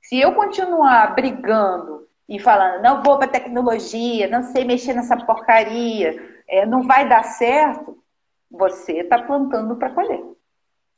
Se 0.00 0.18
eu 0.18 0.34
continuar 0.34 1.14
brigando 1.14 2.06
e 2.28 2.38
falando, 2.38 2.82
não 2.82 3.02
vou 3.02 3.18
para 3.18 3.28
tecnologia, 3.28 4.28
não 4.28 4.42
sei 4.42 4.64
mexer 4.64 4.94
nessa 4.94 5.16
porcaria, 5.16 6.16
é, 6.48 6.64
não 6.64 6.82
vai 6.82 7.08
dar 7.08 7.24
certo, 7.24 7.98
você 8.50 9.00
está 9.00 9.22
plantando 9.22 9.76
para 9.76 9.90
colher. 9.90 10.22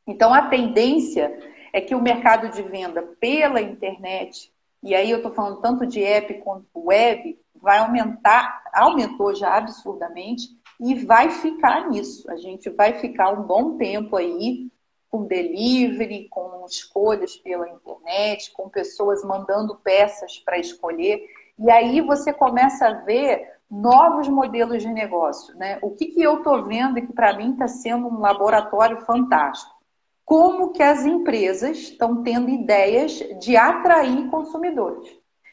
Então 0.07 0.33
a 0.33 0.49
tendência 0.49 1.37
é 1.73 1.81
que 1.81 1.95
o 1.95 2.03
mercado 2.03 2.49
de 2.49 2.63
venda 2.63 3.03
pela 3.21 3.61
internet, 3.61 4.53
e 4.83 4.95
aí 4.95 5.11
eu 5.11 5.19
estou 5.19 5.33
falando 5.33 5.61
tanto 5.61 5.87
de 5.87 6.03
app 6.03 6.33
quanto 6.35 6.67
web, 6.75 7.39
vai 7.55 7.79
aumentar, 7.79 8.63
aumentou 8.73 9.35
já 9.35 9.57
absurdamente 9.57 10.49
e 10.81 10.95
vai 10.95 11.31
ficar 11.31 11.91
nisso. 11.91 12.31
A 12.31 12.37
gente 12.37 12.71
vai 12.71 12.95
ficar 12.95 13.31
um 13.31 13.43
bom 13.43 13.77
tempo 13.77 14.17
aí 14.17 14.71
com 15.11 15.25
delivery, 15.25 16.29
com 16.29 16.65
escolhas 16.69 17.37
pela 17.37 17.69
internet, 17.69 18.53
com 18.53 18.69
pessoas 18.69 19.25
mandando 19.25 19.75
peças 19.77 20.39
para 20.39 20.59
escolher. 20.59 21.25
E 21.59 21.71
aí 21.71 22.01
você 22.01 22.33
começa 22.33 22.87
a 22.87 22.93
ver 22.93 23.59
novos 23.71 24.29
modelos 24.29 24.83
de 24.83 24.89
negócio. 24.89 25.57
Né? 25.57 25.79
O 25.83 25.91
que, 25.91 26.07
que 26.07 26.23
eu 26.23 26.39
estou 26.39 26.65
vendo 26.65 26.99
e 26.99 27.07
que 27.07 27.13
para 27.13 27.37
mim 27.37 27.53
está 27.53 27.67
sendo 27.67 28.07
um 28.07 28.21
laboratório 28.21 29.01
fantástico? 29.01 29.77
Como 30.25 30.73
que 30.73 30.83
as 30.83 31.07
empresas 31.07 31.79
estão 31.79 32.23
tendo 32.23 32.51
ideias 32.51 33.13
de 33.41 33.57
atrair 33.57 34.29
consumidores. 34.29 35.09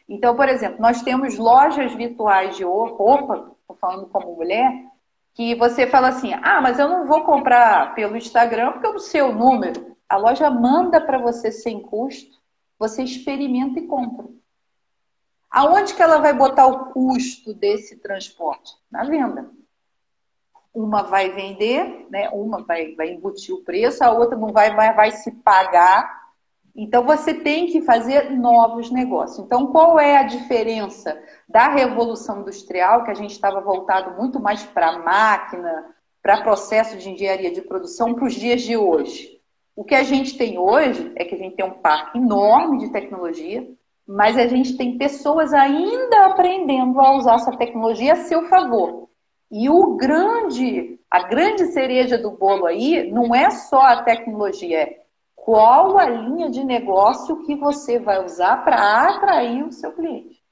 Então, 0.07 0.35
por 0.35 0.49
exemplo, 0.49 0.81
nós 0.81 1.01
temos 1.01 1.37
lojas 1.37 1.93
virtuais 1.93 2.57
de 2.57 2.65
roupa, 2.65 3.55
estou 3.61 3.77
falando 3.79 4.07
como 4.07 4.35
mulher, 4.35 4.85
que 5.35 5.53
você 5.53 5.85
fala 5.85 6.07
assim: 6.07 6.33
ah, 6.33 6.61
mas 6.61 6.79
eu 6.79 6.87
não 6.87 7.05
vou 7.05 7.23
comprar 7.23 7.93
pelo 7.93 8.17
Instagram 8.17 8.71
porque 8.71 8.87
eu 8.87 8.93
não 8.93 8.99
sei 8.99 9.21
o 9.21 9.35
número. 9.35 9.95
A 10.09 10.17
loja 10.17 10.49
manda 10.49 10.99
para 11.01 11.17
você 11.17 11.51
sem 11.51 11.81
custo, 11.81 12.39
você 12.79 13.03
experimenta 13.03 13.79
e 13.79 13.85
compra. 13.85 14.27
Aonde 15.51 15.93
que 15.93 16.01
ela 16.01 16.17
vai 16.17 16.33
botar 16.33 16.65
o 16.67 16.91
custo 16.91 17.53
desse 17.53 17.97
transporte? 17.97 18.73
Na 18.89 19.03
venda. 19.03 19.49
Uma 20.73 21.03
vai 21.03 21.31
vender, 21.31 22.07
né? 22.09 22.29
uma 22.29 22.61
vai, 22.63 22.93
vai 22.95 23.09
embutir 23.09 23.55
o 23.55 23.63
preço, 23.63 24.03
a 24.03 24.11
outra 24.11 24.37
não 24.37 24.49
vai, 24.49 24.75
vai, 24.75 24.93
vai 24.93 25.11
se 25.11 25.31
pagar. 25.31 26.24
Então 26.75 27.05
você 27.05 27.33
tem 27.33 27.67
que 27.67 27.81
fazer 27.81 28.31
novos 28.31 28.91
negócios. 28.91 29.39
Então, 29.45 29.67
qual 29.67 29.97
é 29.97 30.17
a 30.17 30.23
diferença 30.23 31.17
da 31.47 31.69
Revolução 31.69 32.41
Industrial, 32.41 33.03
que 33.03 33.11
a 33.11 33.15
gente 33.15 33.31
estava 33.31 33.61
voltado 33.61 34.17
muito 34.19 34.41
mais 34.41 34.63
para 34.63 34.99
máquina, 34.99 35.85
para 36.21 36.41
processo 36.41 36.97
de 36.97 37.09
engenharia 37.09 37.51
de 37.51 37.61
produção, 37.61 38.13
para 38.13 38.25
os 38.25 38.33
dias 38.33 38.63
de 38.63 38.75
hoje. 38.75 39.39
O 39.75 39.83
que 39.83 39.93
a 39.93 40.03
gente 40.03 40.37
tem 40.37 40.57
hoje 40.57 41.11
é 41.15 41.23
que 41.23 41.35
a 41.35 41.37
gente 41.37 41.55
tem 41.55 41.65
um 41.65 41.79
parque 41.79 42.17
enorme 42.17 42.79
de 42.79 42.91
tecnologia, 42.91 43.69
mas 44.07 44.37
a 44.37 44.47
gente 44.47 44.75
tem 44.75 44.97
pessoas 44.97 45.53
ainda 45.53 46.25
aprendendo 46.25 46.99
a 46.99 47.15
usar 47.15 47.35
essa 47.35 47.55
tecnologia 47.55 48.13
a 48.13 48.17
seu 48.17 48.49
favor. 48.49 49.07
E 49.51 49.69
o 49.69 49.95
grande, 49.95 50.99
a 51.09 51.23
grande 51.27 51.67
cereja 51.67 52.17
do 52.17 52.31
bolo 52.31 52.65
aí 52.65 53.11
não 53.11 53.33
é 53.35 53.51
só 53.51 53.81
a 53.81 54.01
tecnologia, 54.01 54.79
é 54.79 55.04
qual 55.45 55.99
a 55.99 56.09
linha 56.09 56.49
de 56.49 56.63
negócio 56.63 57.43
que 57.43 57.55
você 57.55 57.99
vai 57.99 58.25
usar 58.25 58.65
para 58.65 59.09
atrair 59.09 59.63
o 59.63 59.71
seu 59.71 59.91
cliente. 59.91 60.43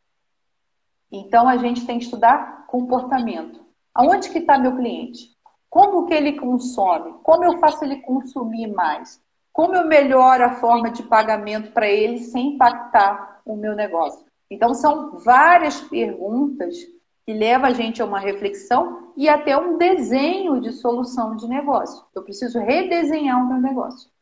Então 1.12 1.48
a 1.48 1.58
gente 1.58 1.84
tem 1.84 1.98
que 1.98 2.06
estudar 2.06 2.68
comportamento. 2.68 3.60
Aonde 3.92 4.30
que 4.30 4.38
está 4.38 4.60
meu 4.60 4.76
cliente? 4.76 5.32
Como 5.68 6.06
que 6.06 6.14
ele 6.14 6.34
consome? 6.34 7.16
Como 7.24 7.44
eu 7.44 7.58
faço 7.58 7.84
ele 7.84 8.02
consumir 8.02 8.68
mais? 8.68 9.20
Como 9.52 9.74
eu 9.74 9.88
melhoro 9.88 10.46
a 10.46 10.54
forma 10.58 10.92
de 10.92 11.02
pagamento 11.02 11.72
para 11.72 11.88
ele 11.88 12.20
sem 12.20 12.54
impactar 12.54 13.42
o 13.44 13.56
meu 13.56 13.76
negócio? 13.76 14.24
Então 14.48 14.76
são 14.76 15.18
várias 15.18 15.82
perguntas 15.82 16.78
que 17.26 17.34
levam 17.34 17.68
a 17.68 17.74
gente 17.74 18.00
a 18.00 18.06
uma 18.06 18.20
reflexão 18.20 19.12
e 19.18 19.28
até 19.28 19.58
um 19.58 19.76
desenho 19.76 20.62
de 20.62 20.72
solução 20.72 21.36
de 21.36 21.48
negócio. 21.48 22.06
Eu 22.14 22.22
preciso 22.22 22.60
redesenhar 22.60 23.44
o 23.44 23.48
meu 23.48 23.60
negócio. 23.60 24.13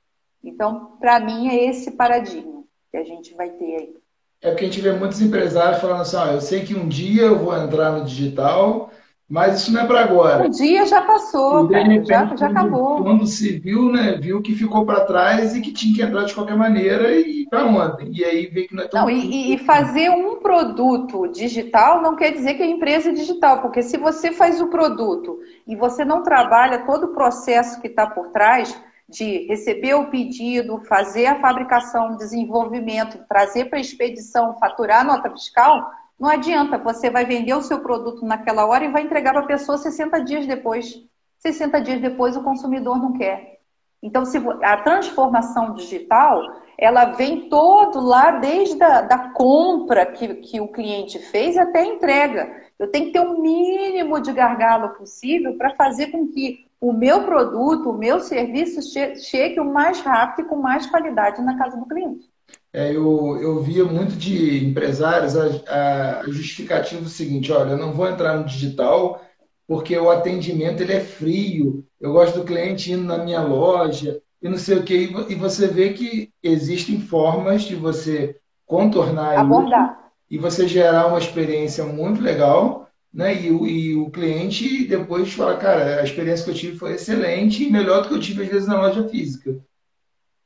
Então, 0.43 0.97
para 0.99 1.19
mim, 1.19 1.49
é 1.49 1.69
esse 1.69 1.91
paradigma 1.91 2.63
que 2.89 2.97
a 2.97 3.03
gente 3.03 3.33
vai 3.35 3.49
ter 3.49 3.75
aí. 3.75 4.01
É 4.41 4.49
porque 4.49 4.65
a 4.65 4.67
gente 4.67 4.81
vê 4.81 4.91
muitos 4.91 5.21
empresários 5.21 5.79
falando 5.79 6.01
assim: 6.01 6.17
ah, 6.17 6.33
eu 6.33 6.41
sei 6.41 6.63
que 6.63 6.73
um 6.73 6.87
dia 6.87 7.23
eu 7.23 7.37
vou 7.37 7.55
entrar 7.55 7.91
no 7.91 8.03
digital, 8.03 8.89
mas 9.29 9.61
isso 9.61 9.71
não 9.71 9.81
é 9.81 9.85
para 9.85 10.01
agora. 10.01 10.45
Um 10.45 10.49
dia 10.49 10.83
já 10.85 11.01
passou, 11.03 11.69
cara, 11.69 11.83
repente, 11.83 12.07
já, 12.07 12.35
já 12.35 12.47
acabou. 12.47 13.03
Quando 13.03 13.27
se 13.27 13.59
viu, 13.59 13.91
né, 13.91 14.17
viu 14.19 14.41
que 14.41 14.55
ficou 14.55 14.83
para 14.83 15.05
trás 15.05 15.55
e 15.55 15.61
que 15.61 15.71
tinha 15.71 15.95
que 15.95 16.01
entrar 16.01 16.25
de 16.25 16.33
qualquer 16.33 16.57
maneira 16.57 17.15
e 17.15 17.45
para 17.49 17.65
ontem. 17.65 18.11
E 18.11 18.25
aí 18.25 18.47
vê 18.47 18.63
que 18.63 18.75
não 18.75 18.83
é 18.83 18.87
tão. 18.87 19.01
Não, 19.03 19.09
e, 19.11 19.53
e, 19.53 19.57
fazer 19.59 20.09
um 20.09 20.37
produto 20.39 21.27
digital 21.27 22.01
não 22.01 22.15
quer 22.15 22.31
dizer 22.31 22.55
que 22.55 22.63
a 22.63 22.67
empresa 22.67 23.09
é 23.09 23.13
digital, 23.13 23.61
porque 23.61 23.83
se 23.83 23.95
você 23.95 24.31
faz 24.31 24.59
o 24.59 24.67
produto 24.67 25.39
e 25.67 25.75
você 25.75 26.03
não 26.03 26.23
trabalha 26.23 26.79
todo 26.79 27.05
o 27.05 27.13
processo 27.13 27.79
que 27.79 27.87
está 27.87 28.07
por 28.07 28.29
trás 28.29 28.75
de 29.11 29.45
receber 29.47 29.93
o 29.95 30.09
pedido, 30.09 30.79
fazer 30.85 31.25
a 31.25 31.39
fabricação, 31.39 32.15
desenvolvimento, 32.15 33.23
trazer 33.27 33.65
para 33.65 33.77
a 33.77 33.81
expedição, 33.81 34.57
faturar 34.57 35.01
a 35.01 35.03
nota 35.03 35.29
fiscal, 35.29 35.91
não 36.19 36.29
adianta. 36.29 36.77
Você 36.77 37.09
vai 37.09 37.25
vender 37.25 37.53
o 37.53 37.61
seu 37.61 37.79
produto 37.79 38.25
naquela 38.25 38.65
hora 38.65 38.85
e 38.85 38.91
vai 38.91 39.03
entregar 39.03 39.33
para 39.33 39.41
a 39.41 39.47
pessoa 39.47 39.77
60 39.77 40.23
dias 40.23 40.47
depois. 40.47 41.03
60 41.39 41.81
dias 41.81 42.01
depois 42.01 42.37
o 42.37 42.43
consumidor 42.43 42.97
não 42.97 43.13
quer. 43.13 43.59
Então, 44.03 44.25
se 44.25 44.37
a 44.63 44.77
transformação 44.77 45.75
digital, 45.75 46.41
ela 46.77 47.05
vem 47.05 47.49
todo 47.49 47.99
lá 47.99 48.31
desde 48.31 48.81
a 48.81 49.01
da 49.01 49.29
compra 49.29 50.05
que, 50.05 50.35
que 50.35 50.59
o 50.59 50.67
cliente 50.67 51.19
fez 51.19 51.57
até 51.57 51.81
a 51.81 51.85
entrega. 51.85 52.51
Eu 52.79 52.89
tenho 52.89 53.07
que 53.07 53.11
ter 53.11 53.19
o 53.19 53.39
mínimo 53.39 54.19
de 54.19 54.33
gargalo 54.33 54.89
possível 54.95 55.55
para 55.55 55.75
fazer 55.75 56.07
com 56.07 56.27
que 56.27 56.70
o 56.81 56.91
meu 56.91 57.23
produto, 57.23 57.91
o 57.91 57.97
meu 57.97 58.19
serviço 58.19 58.81
chegue 59.21 59.59
o 59.59 59.71
mais 59.71 60.01
rápido 60.01 60.45
e 60.45 60.49
com 60.49 60.55
mais 60.55 60.87
qualidade 60.87 61.39
na 61.43 61.55
casa 61.55 61.77
do 61.77 61.85
cliente. 61.85 62.27
É, 62.73 62.89
eu, 62.89 63.37
eu 63.39 63.61
via 63.61 63.85
muito 63.85 64.15
de 64.15 64.65
empresários 64.65 65.37
a, 65.37 66.21
a 66.21 66.23
justificativa 66.23 67.07
seguinte, 67.07 67.51
olha, 67.51 67.71
eu 67.71 67.77
não 67.77 67.93
vou 67.93 68.07
entrar 68.07 68.35
no 68.35 68.45
digital 68.45 69.21
porque 69.67 69.95
o 69.97 70.09
atendimento 70.09 70.81
ele 70.81 70.93
é 70.93 70.99
frio, 70.99 71.85
eu 71.99 72.11
gosto 72.11 72.39
do 72.39 72.45
cliente 72.45 72.91
indo 72.91 73.03
na 73.03 73.19
minha 73.19 73.41
loja 73.41 74.19
e 74.41 74.49
não 74.49 74.57
sei 74.57 74.79
o 74.79 74.83
que, 74.83 75.13
e 75.29 75.35
você 75.35 75.67
vê 75.67 75.93
que 75.93 76.31
existem 76.41 76.99
formas 76.99 77.61
de 77.61 77.75
você 77.75 78.37
contornar 78.65 79.37
Abordar. 79.37 79.91
isso 79.91 80.01
e 80.31 80.37
você 80.37 80.67
gerar 80.67 81.07
uma 81.07 81.19
experiência 81.19 81.85
muito 81.85 82.21
legal 82.21 82.80
né? 83.13 83.33
E, 83.41 83.51
o, 83.51 83.65
e 83.67 83.95
o 83.95 84.09
cliente 84.11 84.87
depois 84.87 85.33
fala, 85.33 85.57
cara, 85.57 86.01
a 86.01 86.03
experiência 86.03 86.45
que 86.45 86.51
eu 86.51 86.55
tive 86.55 86.77
foi 86.77 86.93
excelente 86.93 87.69
melhor 87.69 88.03
do 88.03 88.09
que 88.09 88.15
eu 88.15 88.19
tive 88.21 88.43
às 88.43 88.49
vezes 88.49 88.67
na 88.67 88.79
loja 88.79 89.07
física. 89.09 89.59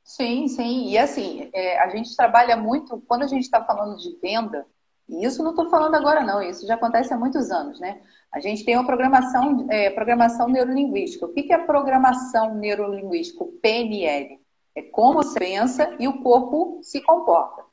Sim, 0.04 0.48
sim. 0.48 0.90
E 0.90 0.98
assim, 0.98 1.50
é, 1.54 1.80
a 1.80 1.90
gente 1.90 2.16
trabalha 2.16 2.56
muito, 2.56 3.02
quando 3.08 3.24
a 3.24 3.28
gente 3.28 3.44
está 3.44 3.64
falando 3.66 3.98
de 3.98 4.18
venda, 4.22 4.66
E 5.10 5.26
isso 5.26 5.44
não 5.44 5.52
estou 5.52 5.70
falando 5.70 5.96
agora, 5.96 6.24
não, 6.24 6.42
isso 6.42 6.68
já 6.68 6.76
acontece 6.76 7.14
há 7.14 7.18
muitos 7.18 7.52
anos, 7.52 7.80
né? 7.80 8.02
A 8.34 8.40
gente 8.40 8.66
tem 8.66 8.76
uma 8.76 8.86
programação, 8.86 9.68
é, 9.70 9.90
programação 9.92 10.48
neurolinguística. 10.50 11.26
O 11.26 11.34
que 11.34 11.54
é 11.54 11.58
programação 11.60 12.56
neurolinguística? 12.56 13.46
PNL. 13.62 14.40
É 14.76 14.84
como 14.84 15.24
você 15.24 15.40
pensa 15.40 15.96
e 16.00 16.08
o 16.08 16.22
corpo 16.24 16.80
se 16.84 17.02
comporta. 17.02 17.65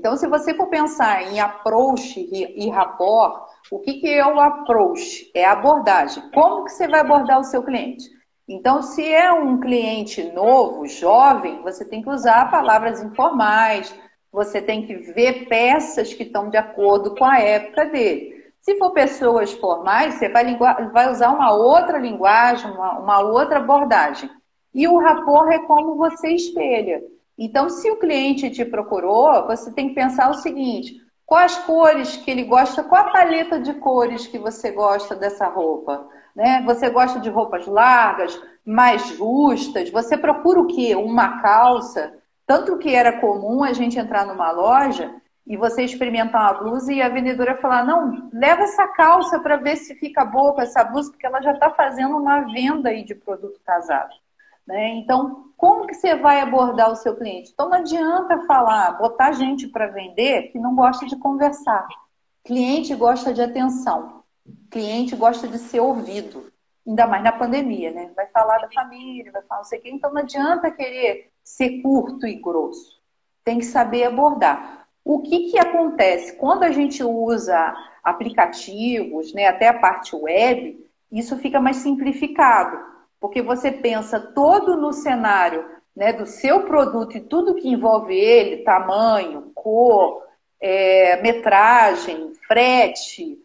Então, 0.00 0.16
se 0.16 0.26
você 0.26 0.54
for 0.54 0.68
pensar 0.68 1.30
em 1.30 1.40
approach 1.40 2.26
e 2.32 2.70
rapport, 2.70 3.50
o 3.70 3.80
que, 3.80 4.00
que 4.00 4.08
é 4.08 4.26
o 4.26 4.40
approach? 4.40 5.30
É 5.34 5.44
a 5.44 5.52
abordagem. 5.52 6.22
Como 6.30 6.64
que 6.64 6.72
você 6.72 6.88
vai 6.88 7.00
abordar 7.00 7.38
o 7.38 7.44
seu 7.44 7.62
cliente? 7.62 8.08
Então, 8.48 8.80
se 8.80 9.06
é 9.12 9.30
um 9.30 9.60
cliente 9.60 10.22
novo, 10.32 10.86
jovem, 10.86 11.60
você 11.60 11.84
tem 11.84 12.00
que 12.00 12.08
usar 12.08 12.50
palavras 12.50 13.02
informais, 13.02 13.94
você 14.32 14.62
tem 14.62 14.86
que 14.86 14.96
ver 15.12 15.46
peças 15.50 16.14
que 16.14 16.22
estão 16.22 16.48
de 16.48 16.56
acordo 16.56 17.14
com 17.14 17.26
a 17.26 17.38
época 17.38 17.84
dele. 17.84 18.42
Se 18.62 18.78
for 18.78 18.92
pessoas 18.92 19.52
formais, 19.52 20.14
você 20.14 20.30
vai, 20.30 20.56
vai 20.56 21.10
usar 21.10 21.28
uma 21.28 21.52
outra 21.52 21.98
linguagem, 21.98 22.70
uma, 22.70 22.98
uma 22.98 23.20
outra 23.20 23.58
abordagem. 23.58 24.30
E 24.72 24.88
o 24.88 24.96
rapport 24.96 25.52
é 25.52 25.58
como 25.58 25.96
você 25.96 26.30
espelha. 26.30 27.02
Então, 27.42 27.70
se 27.70 27.90
o 27.90 27.96
cliente 27.96 28.50
te 28.50 28.66
procurou, 28.66 29.46
você 29.46 29.72
tem 29.72 29.88
que 29.88 29.94
pensar 29.94 30.28
o 30.28 30.34
seguinte: 30.34 31.00
quais 31.24 31.56
cores 31.56 32.18
que 32.18 32.30
ele 32.30 32.44
gosta, 32.44 32.84
qual 32.84 33.06
a 33.06 33.10
paleta 33.10 33.58
de 33.58 33.72
cores 33.72 34.26
que 34.26 34.38
você 34.38 34.70
gosta 34.70 35.16
dessa 35.16 35.46
roupa? 35.48 36.06
Né? 36.36 36.62
Você 36.66 36.90
gosta 36.90 37.18
de 37.18 37.30
roupas 37.30 37.66
largas, 37.66 38.38
mais 38.62 39.16
justas? 39.16 39.88
Você 39.88 40.18
procura 40.18 40.60
o 40.60 40.66
quê? 40.66 40.94
Uma 40.94 41.40
calça? 41.40 42.12
Tanto 42.46 42.76
que 42.76 42.94
era 42.94 43.20
comum 43.20 43.64
a 43.64 43.72
gente 43.72 43.98
entrar 43.98 44.26
numa 44.26 44.50
loja 44.50 45.14
e 45.46 45.56
você 45.56 45.82
experimentar 45.82 46.42
uma 46.42 46.60
blusa 46.60 46.92
e 46.92 47.00
a 47.00 47.08
vendedora 47.08 47.56
falar: 47.56 47.86
não, 47.86 48.28
leva 48.34 48.64
essa 48.64 48.86
calça 48.88 49.40
para 49.40 49.56
ver 49.56 49.76
se 49.76 49.94
fica 49.94 50.26
boa 50.26 50.52
com 50.52 50.60
essa 50.60 50.84
blusa, 50.84 51.10
porque 51.10 51.26
ela 51.26 51.40
já 51.40 51.52
está 51.52 51.70
fazendo 51.70 52.18
uma 52.18 52.42
venda 52.52 52.90
aí 52.90 53.02
de 53.02 53.14
produto 53.14 53.58
casado. 53.64 54.14
Né? 54.66 54.90
Então, 54.96 55.52
como 55.56 55.86
que 55.86 55.94
você 55.94 56.14
vai 56.14 56.40
abordar 56.40 56.90
o 56.90 56.96
seu 56.96 57.14
cliente? 57.16 57.50
Então, 57.52 57.68
não 57.68 57.78
adianta 57.78 58.46
falar, 58.46 58.92
botar 58.92 59.32
gente 59.32 59.68
para 59.68 59.88
vender 59.88 60.50
que 60.52 60.58
não 60.58 60.74
gosta 60.74 61.06
de 61.06 61.16
conversar. 61.16 61.86
Cliente 62.44 62.94
gosta 62.94 63.34
de 63.34 63.42
atenção. 63.42 64.22
Cliente 64.70 65.14
gosta 65.14 65.46
de 65.46 65.58
ser 65.58 65.80
ouvido. 65.80 66.50
Ainda 66.86 67.06
mais 67.06 67.22
na 67.22 67.32
pandemia, 67.32 67.90
né? 67.90 68.10
Vai 68.16 68.26
falar 68.28 68.58
da 68.58 68.70
família, 68.70 69.30
vai 69.30 69.42
falar 69.42 69.60
não 69.60 69.68
sei 69.68 69.78
o 69.78 69.82
quê. 69.82 69.90
Então, 69.90 70.12
não 70.12 70.22
adianta 70.22 70.70
querer 70.70 71.30
ser 71.44 71.82
curto 71.82 72.26
e 72.26 72.34
grosso. 72.36 72.98
Tem 73.44 73.58
que 73.58 73.66
saber 73.66 74.04
abordar. 74.04 74.86
O 75.04 75.20
que, 75.20 75.50
que 75.50 75.58
acontece? 75.58 76.36
Quando 76.36 76.62
a 76.62 76.70
gente 76.70 77.02
usa 77.02 77.74
aplicativos, 78.02 79.34
né, 79.34 79.46
até 79.46 79.68
a 79.68 79.78
parte 79.78 80.16
web, 80.16 80.88
isso 81.12 81.36
fica 81.36 81.60
mais 81.60 81.76
simplificado 81.76 82.78
porque 83.20 83.42
você 83.42 83.70
pensa 83.70 84.18
todo 84.18 84.76
no 84.76 84.92
cenário 84.92 85.64
né, 85.94 86.12
do 86.12 86.24
seu 86.24 86.64
produto 86.64 87.16
e 87.16 87.20
tudo 87.20 87.54
que 87.54 87.68
envolve 87.68 88.14
ele, 88.14 88.64
tamanho, 88.64 89.52
cor, 89.54 90.22
é, 90.58 91.20
metragem, 91.20 92.32
frete, 92.46 93.38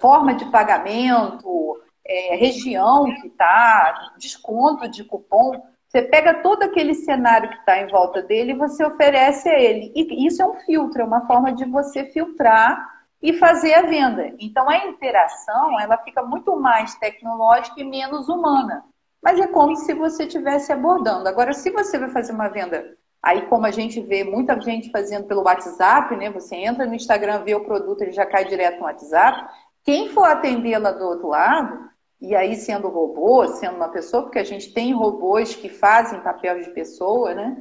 forma 0.00 0.34
de 0.34 0.46
pagamento, 0.46 1.78
é, 2.06 2.36
região 2.36 3.04
que 3.20 3.26
está, 3.26 4.12
desconto 4.18 4.88
de 4.88 5.04
cupom. 5.04 5.60
Você 5.88 6.02
pega 6.02 6.42
todo 6.42 6.62
aquele 6.62 6.94
cenário 6.94 7.50
que 7.50 7.56
está 7.56 7.78
em 7.78 7.88
volta 7.88 8.22
dele 8.22 8.52
e 8.52 8.56
você 8.56 8.84
oferece 8.84 9.48
a 9.48 9.58
ele. 9.58 9.92
E 9.94 10.26
isso 10.26 10.40
é 10.40 10.46
um 10.46 10.54
filtro, 10.60 11.02
é 11.02 11.04
uma 11.04 11.26
forma 11.26 11.52
de 11.52 11.64
você 11.64 12.04
filtrar 12.06 13.00
e 13.20 13.34
fazer 13.34 13.74
a 13.74 13.82
venda. 13.82 14.32
Então 14.38 14.68
a 14.70 14.86
interação 14.86 15.78
ela 15.80 15.98
fica 15.98 16.22
muito 16.22 16.56
mais 16.56 16.94
tecnológica 16.94 17.80
e 17.80 17.84
menos 17.84 18.28
humana 18.28 18.84
mas 19.22 19.38
é 19.38 19.46
como 19.46 19.76
se 19.76 19.94
você 19.94 20.24
estivesse 20.24 20.72
abordando. 20.72 21.28
Agora, 21.28 21.52
se 21.52 21.70
você 21.70 21.98
vai 21.98 22.08
fazer 22.08 22.32
uma 22.32 22.48
venda, 22.48 22.96
aí 23.22 23.42
como 23.42 23.66
a 23.66 23.70
gente 23.70 24.00
vê 24.00 24.24
muita 24.24 24.58
gente 24.60 24.90
fazendo 24.90 25.26
pelo 25.26 25.42
WhatsApp, 25.42 26.16
né? 26.16 26.30
Você 26.30 26.56
entra 26.56 26.86
no 26.86 26.94
Instagram, 26.94 27.44
vê 27.44 27.54
o 27.54 27.64
produto, 27.64 28.02
ele 28.02 28.12
já 28.12 28.24
cai 28.26 28.44
direto 28.44 28.78
no 28.78 28.84
WhatsApp. 28.84 29.46
Quem 29.84 30.08
for 30.08 30.24
atender 30.24 30.78
lá 30.78 30.90
do 30.90 31.04
outro 31.04 31.28
lado, 31.28 31.90
e 32.20 32.34
aí 32.34 32.54
sendo 32.56 32.88
robô, 32.88 33.46
sendo 33.46 33.76
uma 33.76 33.88
pessoa, 33.88 34.22
porque 34.22 34.38
a 34.38 34.44
gente 34.44 34.72
tem 34.72 34.92
robôs 34.92 35.54
que 35.54 35.68
fazem 35.68 36.20
papel 36.20 36.60
de 36.60 36.70
pessoa, 36.70 37.34
né? 37.34 37.56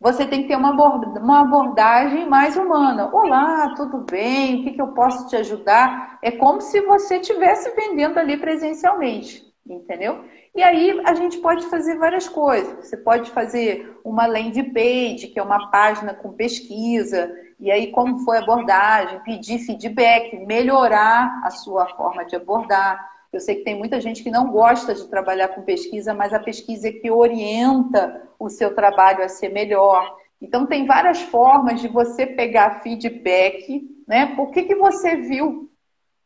Você 0.00 0.26
tem 0.26 0.42
que 0.42 0.48
ter 0.48 0.56
uma 0.56 1.40
abordagem 1.40 2.26
mais 2.26 2.56
humana. 2.56 3.14
Olá, 3.14 3.74
tudo 3.76 3.98
bem? 3.98 4.60
O 4.60 4.64
que, 4.64 4.72
que 4.72 4.80
eu 4.80 4.88
posso 4.88 5.28
te 5.28 5.36
ajudar? 5.36 6.18
É 6.22 6.30
como 6.30 6.62
se 6.62 6.80
você 6.80 7.18
estivesse 7.18 7.70
vendendo 7.76 8.16
ali 8.18 8.38
presencialmente, 8.38 9.49
entendeu? 9.68 10.24
E 10.54 10.62
aí 10.62 11.00
a 11.04 11.14
gente 11.14 11.38
pode 11.38 11.66
fazer 11.66 11.96
várias 11.96 12.28
coisas. 12.28 12.86
Você 12.86 12.96
pode 12.96 13.30
fazer 13.30 13.98
uma 14.04 14.26
landing 14.26 14.72
page, 14.72 15.28
que 15.28 15.38
é 15.38 15.42
uma 15.42 15.70
página 15.70 16.14
com 16.14 16.32
pesquisa, 16.32 17.30
e 17.58 17.70
aí 17.70 17.92
como 17.92 18.18
foi 18.24 18.38
a 18.38 18.40
abordagem, 18.40 19.20
pedir 19.20 19.58
feedback, 19.58 20.36
melhorar 20.46 21.42
a 21.44 21.50
sua 21.50 21.86
forma 21.88 22.24
de 22.24 22.36
abordar. 22.36 23.08
Eu 23.32 23.38
sei 23.38 23.56
que 23.56 23.64
tem 23.64 23.78
muita 23.78 24.00
gente 24.00 24.22
que 24.22 24.30
não 24.30 24.50
gosta 24.50 24.94
de 24.94 25.06
trabalhar 25.08 25.48
com 25.48 25.62
pesquisa, 25.62 26.12
mas 26.12 26.32
a 26.32 26.40
pesquisa 26.40 26.88
é 26.88 26.92
que 26.92 27.10
orienta 27.10 28.28
o 28.38 28.48
seu 28.48 28.74
trabalho 28.74 29.22
a 29.22 29.28
ser 29.28 29.50
melhor. 29.50 30.16
Então 30.40 30.66
tem 30.66 30.86
várias 30.86 31.20
formas 31.20 31.80
de 31.80 31.86
você 31.86 32.26
pegar 32.26 32.80
feedback, 32.82 33.86
né? 34.08 34.34
Por 34.34 34.50
que, 34.50 34.62
que 34.62 34.74
você 34.74 35.16
viu 35.16 35.70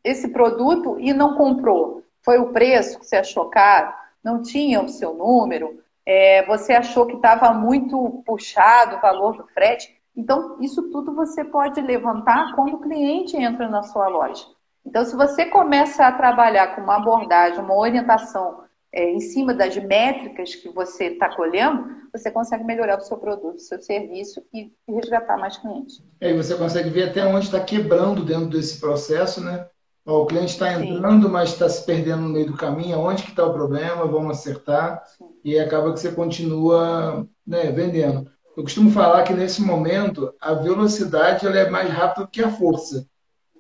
esse 0.04 0.28
produto 0.28 0.96
e 1.00 1.12
não 1.12 1.34
comprou? 1.34 2.03
Foi 2.24 2.38
o 2.38 2.52
preço 2.52 2.98
que 2.98 3.06
você 3.06 3.16
achou 3.16 3.46
caro? 3.46 3.92
não 4.24 4.40
tinha 4.40 4.82
o 4.82 4.88
seu 4.88 5.12
número, 5.14 5.78
é, 6.06 6.44
você 6.46 6.72
achou 6.72 7.06
que 7.06 7.16
estava 7.16 7.52
muito 7.52 8.22
puxado 8.24 8.96
o 8.96 9.00
valor 9.00 9.36
do 9.36 9.46
frete. 9.48 9.94
Então, 10.16 10.56
isso 10.60 10.90
tudo 10.90 11.14
você 11.14 11.44
pode 11.44 11.80
levantar 11.80 12.54
quando 12.54 12.74
o 12.74 12.80
cliente 12.80 13.36
entra 13.36 13.68
na 13.68 13.82
sua 13.82 14.08
loja. 14.08 14.46
Então, 14.86 15.04
se 15.04 15.14
você 15.14 15.46
começa 15.46 16.06
a 16.06 16.12
trabalhar 16.12 16.74
com 16.74 16.82
uma 16.82 16.96
abordagem, 16.96 17.58
uma 17.58 17.76
orientação 17.76 18.64
é, 18.92 19.10
em 19.10 19.20
cima 19.20 19.52
das 19.52 19.76
métricas 19.76 20.54
que 20.54 20.68
você 20.68 21.06
está 21.06 21.34
colhendo, 21.34 21.96
você 22.12 22.30
consegue 22.30 22.64
melhorar 22.64 22.98
o 22.98 23.02
seu 23.02 23.16
produto, 23.16 23.56
o 23.56 23.60
seu 23.60 23.80
serviço 23.80 24.42
e 24.52 24.72
resgatar 24.88 25.36
mais 25.36 25.56
clientes. 25.56 26.02
E 26.20 26.32
você 26.32 26.54
consegue 26.54 26.90
ver 26.90 27.10
até 27.10 27.24
onde 27.24 27.46
está 27.46 27.60
quebrando 27.60 28.24
dentro 28.24 28.46
desse 28.46 28.78
processo, 28.78 29.42
né? 29.42 29.66
Ó, 30.06 30.22
o 30.22 30.26
cliente 30.26 30.52
está 30.52 30.72
entrando, 30.72 31.26
Sim. 31.26 31.32
mas 31.32 31.50
está 31.50 31.68
se 31.68 31.84
perdendo 31.84 32.22
no 32.22 32.28
meio 32.28 32.46
do 32.46 32.56
caminho. 32.56 32.98
Onde 32.98 33.22
que 33.22 33.30
está 33.30 33.44
o 33.44 33.52
problema? 33.52 34.06
Vamos 34.06 34.38
acertar. 34.38 35.02
Sim. 35.16 35.24
E 35.42 35.58
acaba 35.58 35.92
que 35.92 36.00
você 36.00 36.12
continua 36.12 37.26
né, 37.46 37.70
vendendo. 37.72 38.30
Eu 38.56 38.62
costumo 38.62 38.90
falar 38.90 39.24
que 39.24 39.32
nesse 39.32 39.62
momento 39.62 40.32
a 40.40 40.54
velocidade 40.54 41.46
ela 41.46 41.58
é 41.58 41.70
mais 41.70 41.90
rápida 41.90 42.28
que 42.30 42.42
a 42.42 42.50
força. 42.50 43.06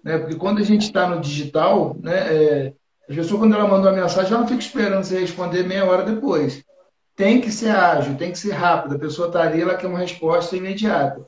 Né? 0.04 0.18
Porque 0.18 0.36
quando 0.36 0.58
a 0.58 0.64
gente 0.64 0.82
está 0.82 1.08
no 1.08 1.20
digital, 1.20 1.96
né, 2.00 2.16
é, 2.16 2.74
a 3.10 3.14
pessoa 3.14 3.40
quando 3.40 3.54
ela 3.54 3.66
manda 3.66 3.90
uma 3.90 4.02
mensagem, 4.02 4.30
ela 4.30 4.40
não 4.40 4.48
fica 4.48 4.60
esperando 4.60 5.02
você 5.02 5.18
responder 5.18 5.64
meia 5.64 5.84
hora 5.84 6.04
depois. 6.04 6.62
Tem 7.16 7.40
que 7.40 7.50
ser 7.50 7.70
ágil, 7.70 8.16
tem 8.16 8.30
que 8.30 8.38
ser 8.38 8.52
rápido. 8.52 8.96
A 8.96 8.98
pessoa 8.98 9.28
está 9.28 9.42
ali, 9.42 9.62
ela 9.62 9.76
quer 9.76 9.86
uma 9.86 9.98
resposta 9.98 10.56
imediata. 10.56 11.26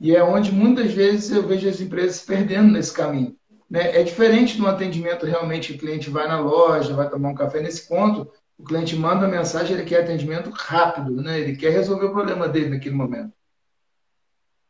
E 0.00 0.14
é 0.14 0.22
onde 0.22 0.52
muitas 0.52 0.92
vezes 0.92 1.30
eu 1.30 1.46
vejo 1.46 1.68
as 1.68 1.80
empresas 1.80 2.16
se 2.16 2.26
perdendo 2.26 2.72
nesse 2.72 2.92
caminho. 2.92 3.34
Né? 3.68 3.98
É 3.98 4.02
diferente 4.02 4.56
do 4.56 4.66
atendimento 4.66 5.26
realmente, 5.26 5.72
o 5.72 5.78
cliente 5.78 6.08
vai 6.10 6.26
na 6.26 6.40
loja, 6.40 6.94
vai 6.94 7.08
tomar 7.08 7.30
um 7.30 7.34
café. 7.34 7.60
Nesse 7.60 7.88
ponto, 7.88 8.30
o 8.58 8.64
cliente 8.64 8.96
manda 8.96 9.26
a 9.26 9.30
mensagem, 9.30 9.76
ele 9.76 9.84
quer 9.84 10.02
atendimento 10.02 10.50
rápido, 10.50 11.22
né? 11.22 11.38
ele 11.38 11.56
quer 11.56 11.70
resolver 11.70 12.06
o 12.06 12.12
problema 12.12 12.48
dele 12.48 12.70
naquele 12.70 12.94
momento. 12.94 13.32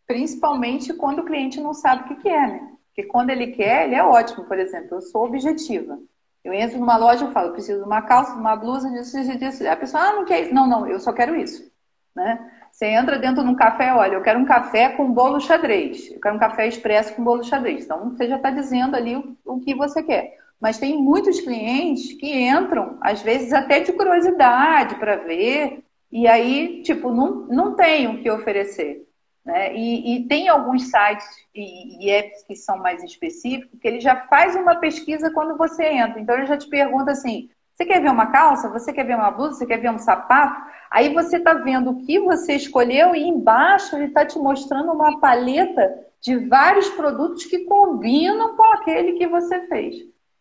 Principalmente 0.06 0.92
quando 0.94 1.20
o 1.20 1.24
cliente 1.24 1.61
não 1.61 1.74
sabe 1.74 2.02
o 2.02 2.08
que 2.08 2.22
quer, 2.22 2.48
né? 2.48 2.72
Porque 2.88 3.08
quando 3.08 3.30
ele 3.30 3.48
quer, 3.48 3.84
ele 3.84 3.94
é 3.94 4.02
ótimo. 4.02 4.44
Por 4.44 4.58
exemplo, 4.58 4.96
eu 4.96 5.02
sou 5.02 5.26
objetiva. 5.26 5.98
Eu 6.42 6.52
entro 6.52 6.80
numa 6.80 6.96
loja 6.96 7.28
e 7.28 7.32
falo, 7.32 7.52
preciso 7.52 7.80
de 7.80 7.84
uma 7.84 8.02
calça, 8.02 8.32
de 8.32 8.40
uma 8.40 8.56
blusa, 8.56 8.90
disso, 8.90 9.16
disso, 9.20 9.38
disso. 9.38 9.68
A 9.68 9.76
pessoa, 9.76 10.02
ah, 10.02 10.12
não 10.14 10.24
quer 10.24 10.42
isso. 10.42 10.54
Não, 10.54 10.66
não, 10.66 10.87
eu 10.87 10.98
só 10.98 11.12
quero 11.12 11.37
isso. 11.37 11.70
Né? 12.16 12.57
Você 12.78 12.86
entra 12.86 13.18
dentro 13.18 13.42
de 13.42 13.50
um 13.50 13.56
café, 13.56 13.92
olha, 13.92 14.14
eu 14.14 14.22
quero 14.22 14.38
um 14.38 14.44
café 14.44 14.90
com 14.90 15.10
bolo 15.10 15.40
xadrez, 15.40 16.12
eu 16.12 16.20
quero 16.20 16.36
um 16.36 16.38
café 16.38 16.68
expresso 16.68 17.12
com 17.12 17.24
bolo 17.24 17.42
xadrez. 17.42 17.84
Então, 17.84 18.10
você 18.10 18.28
já 18.28 18.36
está 18.36 18.52
dizendo 18.52 18.94
ali 18.94 19.16
o, 19.16 19.36
o 19.44 19.58
que 19.58 19.74
você 19.74 20.00
quer. 20.00 20.36
Mas 20.60 20.78
tem 20.78 20.96
muitos 20.96 21.40
clientes 21.40 22.12
que 22.12 22.32
entram, 22.48 22.96
às 23.00 23.20
vezes 23.20 23.52
até 23.52 23.80
de 23.80 23.92
curiosidade 23.92 24.94
para 24.94 25.16
ver, 25.16 25.82
e 26.12 26.28
aí, 26.28 26.80
tipo, 26.84 27.10
não, 27.10 27.48
não 27.48 27.74
tem 27.74 28.06
o 28.06 28.22
que 28.22 28.30
oferecer. 28.30 29.04
Né? 29.44 29.74
E, 29.74 30.14
e, 30.14 30.28
tem 30.28 30.48
alguns 30.48 30.88
sites 30.88 31.26
e, 31.52 32.06
e, 32.06 32.10
apps 32.10 32.44
que 32.44 32.54
são 32.54 32.78
mais 32.78 33.02
específicos, 33.02 33.76
que 33.80 33.88
ele 33.88 33.98
já 33.98 34.14
faz 34.28 34.54
uma 34.54 34.76
pesquisa 34.76 35.32
quando 35.32 35.56
você 35.56 35.84
entra. 35.84 36.20
Então, 36.20 36.36
ele 36.36 36.46
já 36.46 36.56
te 36.56 36.68
pergunta 36.68 37.10
assim: 37.10 37.50
você 37.74 37.84
quer 37.84 38.00
ver 38.00 38.10
uma 38.10 38.26
calça? 38.26 38.68
Você 38.70 38.92
quer 38.92 39.04
ver 39.04 39.16
uma 39.16 39.32
blusa? 39.32 39.54
Você 39.54 39.66
quer 39.66 39.78
ver 39.78 39.90
um 39.90 39.98
sapato? 39.98 40.77
Aí 40.90 41.12
você 41.12 41.37
está 41.37 41.55
vendo 41.55 41.90
o 41.90 42.07
que 42.07 42.18
você 42.18 42.55
escolheu 42.55 43.14
e 43.14 43.22
embaixo 43.22 43.96
ele 43.96 44.07
está 44.07 44.24
te 44.24 44.38
mostrando 44.38 44.92
uma 44.92 45.20
paleta 45.20 46.07
de 46.20 46.37
vários 46.48 46.88
produtos 46.90 47.44
que 47.44 47.64
combinam 47.64 48.57
com 48.57 48.64
aquele 48.72 49.12
que 49.12 49.27
você 49.27 49.66
fez. 49.66 49.96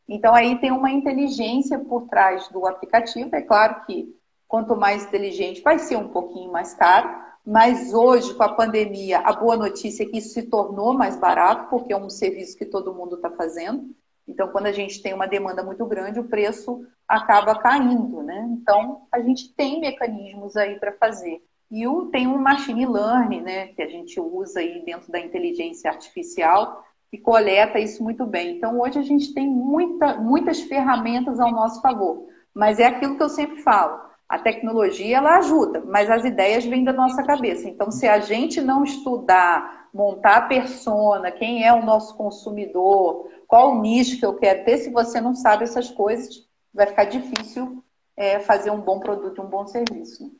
Então 0.07 0.33
aí 0.33 0.57
tem 0.59 0.71
uma 0.71 0.89
inteligência 0.89 1.77
por 1.77 2.07
trás 2.07 2.47
do 2.47 2.65
aplicativo. 2.65 3.35
É 3.35 3.41
claro 3.41 3.85
que 3.85 4.15
quanto 4.47 4.75
mais 4.75 5.05
inteligente 5.05 5.61
vai 5.61 5.77
ser 5.77 5.97
um 5.97 6.07
pouquinho 6.07 6.51
mais 6.51 6.73
caro, 6.73 7.13
mas 7.45 7.93
hoje 7.93 8.33
com 8.33 8.43
a 8.43 8.53
pandemia 8.53 9.19
a 9.19 9.33
boa 9.33 9.57
notícia 9.57 10.03
é 10.03 10.05
que 10.05 10.17
isso 10.17 10.33
se 10.33 10.43
tornou 10.43 10.93
mais 10.93 11.17
barato 11.17 11.69
porque 11.69 11.91
é 11.91 11.97
um 11.97 12.09
serviço 12.09 12.57
que 12.57 12.65
todo 12.65 12.93
mundo 12.93 13.17
está 13.17 13.29
fazendo. 13.29 13.89
Então 14.25 14.47
quando 14.47 14.67
a 14.67 14.71
gente 14.71 15.01
tem 15.01 15.13
uma 15.13 15.27
demanda 15.27 15.61
muito 15.61 15.85
grande 15.85 16.19
o 16.19 16.27
preço 16.29 16.85
acaba 17.07 17.55
caindo, 17.59 18.21
né? 18.21 18.47
Então 18.51 19.03
a 19.11 19.19
gente 19.21 19.53
tem 19.53 19.79
mecanismos 19.79 20.57
aí 20.57 20.79
para 20.79 20.91
fazer. 20.93 21.41
E 21.69 21.85
o, 21.85 22.05
tem 22.05 22.27
um 22.27 22.37
machine 22.37 22.85
learning, 22.85 23.41
né, 23.41 23.67
que 23.67 23.81
a 23.81 23.87
gente 23.87 24.19
usa 24.19 24.61
aí 24.61 24.83
dentro 24.85 25.11
da 25.11 25.19
inteligência 25.19 25.91
artificial, 25.91 26.83
que 27.11 27.17
coleta 27.17 27.79
isso 27.79 28.03
muito 28.03 28.25
bem. 28.25 28.57
Então, 28.57 28.79
hoje 28.79 28.99
a 28.99 29.03
gente 29.03 29.33
tem 29.33 29.47
muita, 29.47 30.15
muitas 30.15 30.61
ferramentas 30.61 31.39
ao 31.39 31.51
nosso 31.51 31.81
favor. 31.81 32.25
Mas 32.53 32.79
é 32.79 32.85
aquilo 32.85 33.17
que 33.17 33.23
eu 33.23 33.29
sempre 33.29 33.61
falo. 33.61 33.99
A 34.27 34.39
tecnologia, 34.39 35.17
ela 35.17 35.37
ajuda, 35.37 35.83
mas 35.85 36.09
as 36.09 36.25
ideias 36.25 36.65
vêm 36.65 36.83
da 36.83 36.91
nossa 36.91 37.23
cabeça. 37.23 37.67
Então, 37.69 37.91
se 37.91 38.07
a 38.07 38.19
gente 38.19 38.59
não 38.59 38.83
estudar, 38.83 39.89
montar 39.93 40.37
a 40.37 40.41
persona, 40.41 41.31
quem 41.31 41.65
é 41.65 41.73
o 41.73 41.85
nosso 41.85 42.15
consumidor, 42.17 43.29
qual 43.47 43.71
o 43.71 43.81
nicho 43.81 44.19
que 44.19 44.25
eu 44.25 44.35
quero 44.35 44.65
ter, 44.65 44.77
se 44.79 44.89
você 44.89 45.21
não 45.21 45.33
sabe 45.33 45.63
essas 45.63 45.89
coisas, 45.89 46.46
vai 46.77 46.85
ficar 46.85 47.05
difícil 47.05 47.83
é, 48.15 48.39
fazer 48.39 48.69
um 48.69 48.79
bom 48.79 48.99
produto, 48.99 49.41
um 49.41 49.49
bom 49.49 49.65
serviço. 49.65 50.31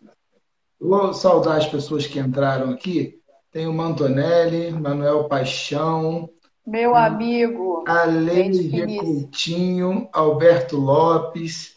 Vou 0.79 1.11
saudar 1.11 1.57
as 1.57 1.65
pessoas 1.65 2.05
que 2.05 2.19
entraram 2.19 2.69
aqui. 2.69 3.19
Tem 3.51 3.65
o 3.65 3.73
Mantonelli, 3.73 4.71
Manuel 4.71 5.27
Paixão. 5.27 6.29
Meu 6.65 6.95
amigo. 6.95 7.83
Aleide 7.87 8.97
Coutinho, 8.97 10.07
Alberto 10.13 10.77
Lopes, 10.77 11.73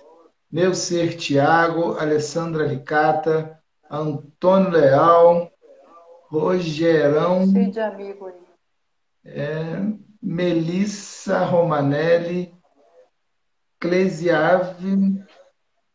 Meu 0.52 0.74
Ser 0.74 1.16
Tiago, 1.16 1.94
Alessandra 1.98 2.66
Licata, 2.66 3.58
Antônio 3.90 4.70
Leal, 4.70 5.50
Rogerão. 6.28 7.50
Cheio 7.50 7.70
de 7.70 7.80
amigo 7.80 8.26
aí. 8.26 8.34
É, 9.24 9.80
Melissa 10.22 11.44
Romanelli, 11.44 12.54
Clesiave, 13.80 15.24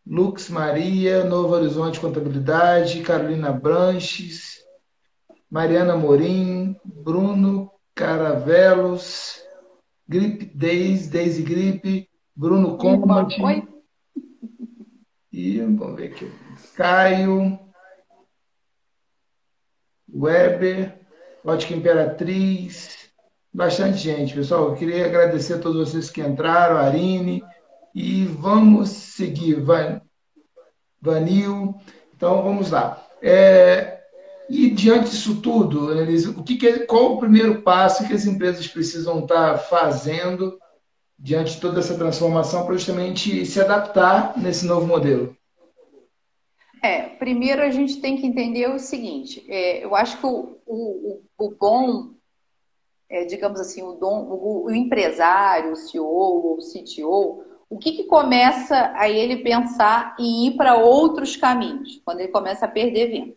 Lux 0.05 0.49
Maria, 0.49 1.23
Novo 1.23 1.53
Horizonte 1.53 1.99
Contabilidade, 1.99 3.03
Carolina 3.03 3.51
Branches, 3.51 4.65
Mariana 5.49 5.95
Morim, 5.95 6.75
Bruno 6.83 7.71
Caravelos, 7.93 9.39
Grip 10.07 10.45
Days, 10.55 11.07
Daisy 11.07 11.43
Grip, 11.43 12.09
Bruno 12.35 12.77
Combat. 12.77 13.29
E 15.31 15.59
vamos 15.59 15.95
ver 15.95 16.11
aqui. 16.11 16.31
Caio, 16.75 17.59
Weber, 20.11 20.99
Ótica 21.43 21.73
Imperatriz, 21.73 23.11
bastante 23.53 23.97
gente, 23.97 24.33
pessoal. 24.33 24.69
Eu 24.69 24.75
queria 24.75 25.05
agradecer 25.05 25.53
a 25.53 25.59
todos 25.59 25.89
vocês 25.89 26.09
que 26.09 26.21
entraram, 26.21 26.77
a 26.77 26.81
Arine, 26.81 27.43
e 27.95 28.25
vamos 28.25 28.89
seguir, 28.89 29.61
Van, 29.61 30.01
Vanil. 31.01 31.73
Então, 32.13 32.43
vamos 32.43 32.69
lá. 32.69 33.01
É, 33.21 34.01
e 34.49 34.69
diante 34.69 35.11
disso 35.11 35.41
tudo, 35.41 35.89
Annelise, 35.89 36.29
o 36.29 36.43
que, 36.43 36.57
que 36.57 36.79
qual 36.79 37.13
o 37.13 37.19
primeiro 37.19 37.61
passo 37.61 38.05
que 38.05 38.13
as 38.13 38.25
empresas 38.25 38.67
precisam 38.67 39.19
estar 39.19 39.57
fazendo 39.57 40.59
diante 41.17 41.53
de 41.53 41.61
toda 41.61 41.79
essa 41.79 41.97
transformação 41.97 42.65
para 42.65 42.75
justamente 42.75 43.45
se 43.45 43.61
adaptar 43.61 44.37
nesse 44.37 44.65
novo 44.65 44.85
modelo? 44.85 45.35
É, 46.83 47.01
primeiro 47.01 47.61
a 47.61 47.69
gente 47.69 48.01
tem 48.01 48.17
que 48.17 48.27
entender 48.27 48.69
o 48.69 48.77
seguinte: 48.77 49.45
é, 49.49 49.83
eu 49.85 49.95
acho 49.95 50.19
que 50.19 50.25
o, 50.25 50.59
o, 50.65 51.23
o 51.37 51.51
bom, 51.51 52.09
é, 53.09 53.23
digamos 53.23 53.59
assim, 53.59 53.81
o, 53.81 53.93
dom, 53.93 54.27
o, 54.29 54.65
o 54.65 54.71
empresário, 54.71 55.71
o 55.71 55.75
CEO 55.77 56.05
ou 56.05 56.57
o 56.57 56.59
CTO, 56.59 57.54
o 57.75 57.77
que, 57.77 57.91
que 57.91 58.03
começa 58.05 58.93
a 58.95 59.09
ele 59.09 59.37
pensar 59.37 60.15
em 60.17 60.47
ir 60.47 60.51
para 60.51 60.77
outros 60.77 61.35
caminhos, 61.35 62.01
quando 62.05 62.21
ele 62.21 62.29
começa 62.29 62.65
a 62.65 62.69
perder 62.69 63.07
venda? 63.07 63.33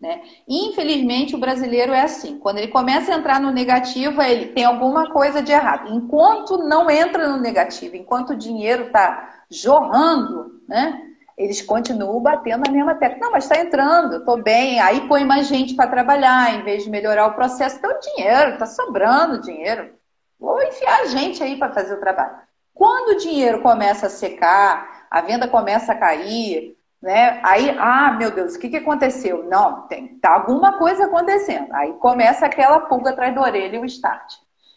Né? 0.00 0.22
Infelizmente, 0.48 1.34
o 1.34 1.38
brasileiro 1.38 1.92
é 1.92 2.02
assim. 2.02 2.38
Quando 2.38 2.58
ele 2.58 2.68
começa 2.68 3.12
a 3.12 3.18
entrar 3.18 3.40
no 3.40 3.50
negativo, 3.50 4.22
ele 4.22 4.46
tem 4.52 4.64
alguma 4.64 5.10
coisa 5.10 5.42
de 5.42 5.50
errado. 5.50 5.92
Enquanto 5.92 6.56
não 6.56 6.88
entra 6.88 7.28
no 7.28 7.36
negativo, 7.36 7.96
enquanto 7.96 8.30
o 8.30 8.36
dinheiro 8.36 8.86
está 8.86 9.42
jorrando, 9.50 10.62
né? 10.68 11.02
eles 11.36 11.60
continuam 11.60 12.20
batendo 12.20 12.64
na 12.66 12.72
mesma 12.72 12.94
tecla. 12.94 13.18
Não, 13.18 13.32
mas 13.32 13.44
está 13.44 13.60
entrando, 13.60 14.18
estou 14.18 14.40
bem. 14.40 14.78
Aí 14.78 15.08
põe 15.08 15.24
mais 15.24 15.48
gente 15.48 15.74
para 15.74 15.90
trabalhar, 15.90 16.54
em 16.54 16.62
vez 16.62 16.84
de 16.84 16.90
melhorar 16.90 17.26
o 17.26 17.34
processo. 17.34 17.76
Então, 17.76 17.98
dinheiro, 17.98 18.52
está 18.52 18.66
sobrando 18.66 19.42
dinheiro. 19.42 19.90
Vou 20.38 20.62
enfiar 20.62 21.08
gente 21.08 21.42
aí 21.42 21.58
para 21.58 21.72
fazer 21.74 21.94
o 21.94 22.00
trabalho. 22.00 22.49
Quando 22.80 23.10
o 23.10 23.18
dinheiro 23.18 23.60
começa 23.60 24.06
a 24.06 24.08
secar, 24.08 25.04
a 25.10 25.20
venda 25.20 25.46
começa 25.46 25.92
a 25.92 25.94
cair, 25.94 26.78
né? 27.02 27.38
Aí, 27.44 27.76
ah, 27.78 28.12
meu 28.12 28.30
Deus, 28.30 28.54
o 28.54 28.58
que, 28.58 28.70
que 28.70 28.78
aconteceu? 28.78 29.44
Não, 29.44 29.86
tem 29.86 30.16
tá 30.16 30.32
alguma 30.32 30.78
coisa 30.78 31.04
acontecendo. 31.04 31.70
Aí 31.74 31.92
começa 31.98 32.46
aquela 32.46 32.80
pulga 32.80 33.10
atrás 33.10 33.34
da 33.34 33.42
orelha 33.42 33.76
e 33.76 33.78
o 33.78 33.84
start. 33.84 34.32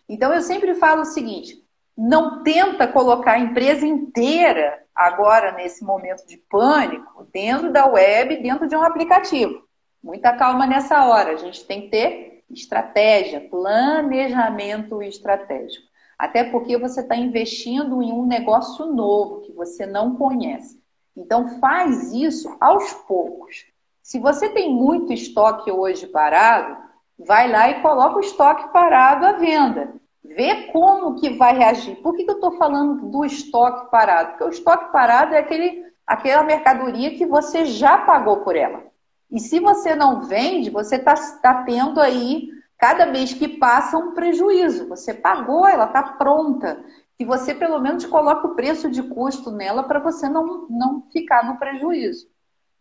Então 0.10 0.34
eu 0.34 0.42
sempre 0.42 0.76
falo 0.76 1.04
o 1.04 1.06
seguinte: 1.06 1.64
não 1.98 2.44
tenta 2.44 2.90
colocar 2.90 3.36
a 3.36 3.40
empresa 3.40 3.88
inteira 3.88 4.84
agora 4.94 5.54
nesse 5.54 5.82
momento 5.82 6.28
de 6.28 6.36
pânico 6.36 7.26
dentro 7.32 7.72
da 7.72 7.86
web, 7.86 8.36
dentro 8.44 8.68
de 8.68 8.76
um 8.76 8.84
aplicativo. 8.84 9.64
Muita 10.04 10.34
calma 10.34 10.68
nessa 10.68 11.06
hora. 11.06 11.32
A 11.32 11.38
gente 11.38 11.64
tem 11.64 11.84
que 11.84 11.88
ter 11.88 12.44
estratégia, 12.50 13.48
planejamento 13.50 15.02
estratégico. 15.02 15.93
Até 16.18 16.44
porque 16.44 16.78
você 16.78 17.02
está 17.02 17.16
investindo 17.16 18.02
em 18.02 18.12
um 18.12 18.26
negócio 18.26 18.86
novo 18.86 19.42
que 19.42 19.52
você 19.52 19.86
não 19.86 20.16
conhece. 20.16 20.82
Então 21.16 21.60
faz 21.60 22.12
isso 22.14 22.56
aos 22.60 22.94
poucos. 22.94 23.66
Se 24.02 24.20
você 24.20 24.50
tem 24.50 24.74
muito 24.74 25.14
estoque 25.14 25.72
hoje 25.72 26.08
parado, 26.08 26.78
vai 27.18 27.50
lá 27.50 27.70
e 27.70 27.82
coloca 27.82 28.18
o 28.18 28.22
estoque 28.22 28.72
parado 28.74 29.26
à 29.26 29.34
venda. 29.34 29.94
Vê 30.24 30.68
como 30.72 31.16
que 31.16 31.32
vai 31.32 31.58
reagir. 31.58 31.96
Por 31.98 32.16
que, 32.16 32.24
que 32.24 32.32
eu 32.32 32.36
estou 32.36 32.58
falando 32.58 33.10
do 33.10 33.26
estoque 33.26 33.92
parado? 33.92 34.32
Porque 34.32 34.44
o 34.44 34.50
estoque 34.50 34.92
parado 34.92 35.36
é 35.36 35.40
aquele, 35.40 35.86
aquela 36.08 36.44
mercadoria 36.44 37.16
que 37.16 37.26
você 37.26 37.66
já 37.66 37.98
pagou 37.98 38.38
por 38.38 38.56
ela. 38.56 38.84
E 39.30 39.40
se 39.40 39.60
você 39.60 39.96
não 39.96 40.22
vende, 40.22 40.70
você 40.70 40.96
está 40.96 41.16
tá 41.42 41.64
tendo 41.64 42.00
aí 42.00 42.50
cada 42.84 43.06
mês 43.06 43.34
que 43.34 43.48
passa 43.48 43.98
um 43.98 44.12
prejuízo. 44.12 44.90
Você 44.90 45.14
pagou, 45.14 45.66
ela 45.66 45.86
está 45.86 46.04
pronta. 46.04 46.84
Que 47.18 47.24
você 47.24 47.56
pelo 47.56 47.80
menos 47.80 48.06
coloca 48.06 48.46
o 48.46 48.56
preço 48.56 48.92
de 48.92 49.02
custo 49.02 49.50
nela 49.52 49.84
para 49.84 50.02
você 50.02 50.28
não, 50.28 50.68
não 50.70 51.02
ficar 51.10 51.46
no 51.46 51.58
prejuízo. 51.58 52.28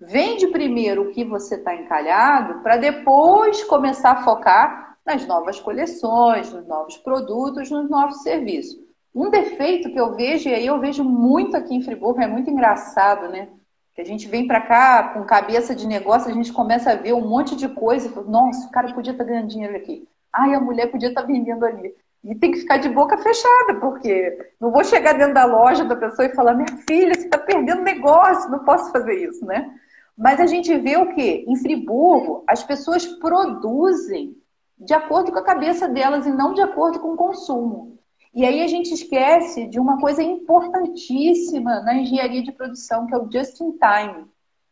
Vende 0.01 0.49
primeiro 0.49 1.03
o 1.03 1.13
que 1.13 1.25
você 1.25 1.55
está 1.55 1.77
encalhado 1.77 2.65
para 2.65 2.79
depois 2.79 3.63
começar 3.63 4.11
a 4.11 4.25
focar 4.25 4.99
nas 5.07 5.25
novas 5.25 5.61
coleções, 5.61 6.53
nos 6.53 6.67
novos 6.67 6.97
produtos, 6.97 7.71
nos 7.71 7.89
novos 7.89 8.23
serviços. 8.23 8.77
Um 9.15 9.31
defeito 9.31 9.89
que 9.89 10.01
eu 10.01 10.17
vejo, 10.17 10.49
e 10.49 10.55
aí 10.55 10.67
eu 10.67 10.81
vejo 10.81 11.05
muito 11.05 11.57
aqui 11.57 11.77
em 11.77 11.83
Friburgo, 11.83 12.21
é 12.21 12.27
muito 12.27 12.51
engraçado, 12.51 13.29
né? 13.29 13.51
Que 13.95 14.01
a 14.01 14.05
gente 14.05 14.27
vem 14.29 14.47
para 14.47 14.61
cá 14.61 15.11
com 15.15 15.25
cabeça 15.25 15.75
de 15.75 15.87
negócio, 15.87 16.31
a 16.31 16.35
gente 16.35 16.53
começa 16.53 16.93
a 16.93 16.97
ver 16.97 17.13
um 17.13 17.29
monte 17.29 17.55
de 17.55 17.69
coisa. 17.69 18.09
Nossa, 18.23 18.67
o 18.67 18.71
cara 18.71 18.93
podia 18.95 19.13
estar 19.13 19.25
tá 19.25 19.31
ganhando 19.31 19.49
dinheiro 19.49 19.77
aqui. 19.77 20.09
Ai, 20.33 20.55
a 20.55 20.61
mulher 20.61 20.91
podia 20.91 21.09
estar 21.09 21.23
tá 21.23 21.27
vendendo 21.27 21.65
ali. 21.65 21.95
E 22.25 22.35
tem 22.37 22.53
que 22.53 22.61
ficar 22.61 22.77
de 22.77 22.89
boca 22.89 23.19
fechada, 23.19 23.75
porque 23.81 24.53
não 24.61 24.71
vou 24.71 24.85
chegar 24.85 25.13
dentro 25.15 25.35
da 25.35 25.45
loja 25.45 25.85
da 25.85 25.97
pessoa 25.97 26.27
e 26.27 26.35
falar: 26.35 26.55
minha 26.55 26.77
filha, 26.89 27.15
você 27.15 27.25
está 27.25 27.37
perdendo 27.37 27.83
negócio, 27.83 28.51
não 28.51 28.61
posso 28.61 28.93
fazer 28.93 29.15
isso, 29.29 29.45
né? 29.45 29.71
Mas 30.17 30.39
a 30.39 30.47
gente 30.47 30.77
vê 30.79 30.97
o 30.97 31.15
quê? 31.15 31.45
Em 31.49 31.57
Friburgo, 31.57 32.45
as 32.47 32.63
pessoas 32.63 33.05
produzem 33.05 34.37
de 34.79 34.95
acordo 34.95 35.33
com 35.33 35.39
a 35.39 35.45
cabeça 35.45 35.89
delas 35.89 36.27
e 36.27 36.31
não 36.31 36.55
de 36.55 36.61
acordo 36.61 37.01
com 37.01 37.13
o 37.13 37.17
consumo. 37.17 37.99
E 38.35 38.47
aí 38.47 38.63
a 38.63 38.67
gente 38.67 38.93
esquece 38.93 39.67
de 39.67 39.79
uma 39.79 40.01
coisa 40.01 40.23
importantíssima 40.23 41.81
na 41.81 41.95
engenharia 41.95 42.43
de 42.43 42.53
produção, 42.53 43.07
que 43.07 43.15
é 43.15 43.19
o 43.19 43.31
just 43.31 43.61
in 43.61 43.73
time. 43.73 44.27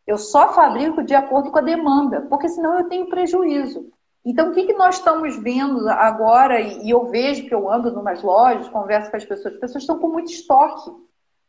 Eu 0.07 0.17
só 0.17 0.51
fabrico 0.53 1.03
de 1.03 1.13
acordo 1.13 1.51
com 1.51 1.59
a 1.59 1.61
demanda, 1.61 2.21
porque 2.21 2.49
senão 2.49 2.77
eu 2.77 2.89
tenho 2.89 3.07
prejuízo. 3.07 3.91
Então, 4.25 4.49
o 4.49 4.53
que, 4.53 4.65
que 4.65 4.73
nós 4.73 4.95
estamos 4.97 5.35
vendo 5.37 5.87
agora, 5.89 6.59
e 6.59 6.89
eu 6.89 7.05
vejo 7.05 7.47
que 7.47 7.53
eu 7.53 7.71
ando 7.71 7.89
em 7.89 7.95
umas 7.95 8.21
lojas, 8.21 8.69
converso 8.69 9.09
com 9.09 9.17
as 9.17 9.25
pessoas, 9.25 9.53
as 9.53 9.59
pessoas 9.59 9.83
estão 9.83 9.99
com 9.99 10.09
muito 10.09 10.31
estoque. 10.31 10.91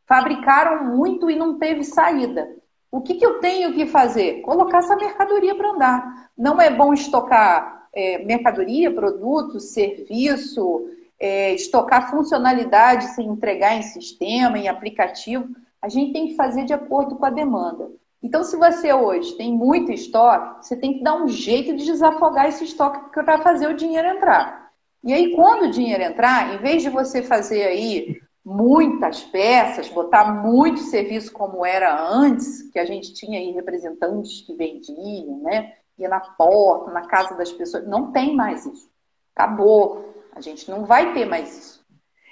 Fabricaram 0.07 0.85
muito 0.85 1.31
e 1.31 1.37
não 1.37 1.59
teve 1.59 1.83
saída. 1.85 2.48
O 2.90 3.01
que, 3.01 3.14
que 3.14 3.25
eu 3.25 3.40
tenho 3.40 3.72
que 3.72 3.87
fazer? 3.87 4.42
Colocar 4.42 4.79
essa 4.79 4.96
mercadoria 4.96 5.55
para 5.55 5.70
andar. 5.70 6.31
Não 6.37 6.61
é 6.61 6.70
bom 6.70 6.92
estocar 6.92 7.88
é, 7.92 8.22
mercadoria, 8.25 8.94
produto, 8.94 9.61
serviço, 9.61 10.87
é, 11.23 11.55
estocar 11.55 12.11
funcionalidade 12.11 13.05
sem 13.15 13.29
entregar 13.29 13.77
em 13.77 13.83
sistema, 13.83 14.59
em 14.59 14.67
aplicativo, 14.67 15.49
a 15.81 15.89
gente 15.89 16.13
tem 16.13 16.27
que 16.27 16.35
fazer 16.35 16.65
de 16.65 16.73
acordo 16.73 17.15
com 17.15 17.25
a 17.25 17.31
demanda. 17.31 17.89
Então, 18.21 18.43
se 18.43 18.57
você 18.57 18.93
hoje 18.93 19.37
tem 19.37 19.53
muito 19.53 19.93
estoque, 19.93 20.67
você 20.67 20.77
tem 20.77 20.95
que 20.95 21.05
dar 21.05 21.15
um 21.15 21.29
jeito 21.29 21.77
de 21.77 21.85
desafogar 21.85 22.47
esse 22.49 22.65
estoque 22.65 23.13
para 23.13 23.39
fazer 23.39 23.69
o 23.69 23.77
dinheiro 23.77 24.09
entrar. 24.09 24.73
E 25.05 25.13
aí, 25.13 25.35
quando 25.37 25.67
o 25.67 25.71
dinheiro 25.71 26.03
entrar, 26.03 26.55
em 26.55 26.59
vez 26.59 26.83
de 26.83 26.91
você 26.91 27.23
fazer 27.23 27.63
aí 27.63 28.21
muitas 28.45 29.23
peças, 29.23 29.89
botar 29.89 30.25
muito 30.43 30.81
serviço 30.81 31.33
como 31.33 31.65
era 31.65 32.05
antes, 32.13 32.63
que 32.71 32.81
a 32.81 32.85
gente 32.85 33.15
tinha 33.15 33.39
aí 33.39 33.53
representantes 33.53 34.41
que 34.41 34.55
vendiam, 34.55 35.41
né? 35.43 35.75
Ia 35.99 36.09
na 36.09 36.21
porta, 36.21 36.91
na 36.91 37.07
casa 37.07 37.37
das 37.37 37.53
pessoas. 37.53 37.87
Não 37.87 38.11
tem 38.11 38.35
mais 38.35 38.67
isso. 38.67 38.91
Acabou. 39.35 40.12
A 40.35 40.40
gente 40.40 40.71
não 40.71 40.85
vai 40.85 41.12
ter 41.12 41.27
mais 41.27 41.57
isso. 41.57 41.87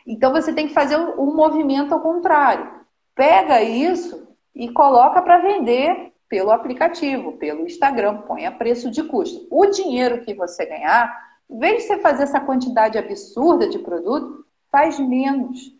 Então 0.06 0.32
você 0.32 0.52
tem 0.52 0.68
que 0.68 0.74
fazer 0.74 0.96
um 0.96 1.34
movimento 1.34 1.92
ao 1.92 2.00
contrário. 2.00 2.80
Pega 3.14 3.62
isso 3.62 4.28
e 4.54 4.70
coloca 4.72 5.20
para 5.22 5.38
vender 5.38 6.12
pelo 6.28 6.52
aplicativo, 6.52 7.32
pelo 7.32 7.66
Instagram, 7.66 8.18
põe 8.18 8.46
a 8.46 8.52
preço 8.52 8.90
de 8.90 9.02
custo. 9.02 9.46
O 9.50 9.66
dinheiro 9.66 10.22
que 10.24 10.32
você 10.32 10.64
ganhar, 10.64 11.12
em 11.50 11.58
vez 11.58 11.82
de 11.82 11.88
você 11.88 11.98
fazer 11.98 12.22
essa 12.22 12.40
quantidade 12.40 12.96
absurda 12.96 13.68
de 13.68 13.80
produto, 13.80 14.46
faz 14.70 14.98
menos. 14.98 15.72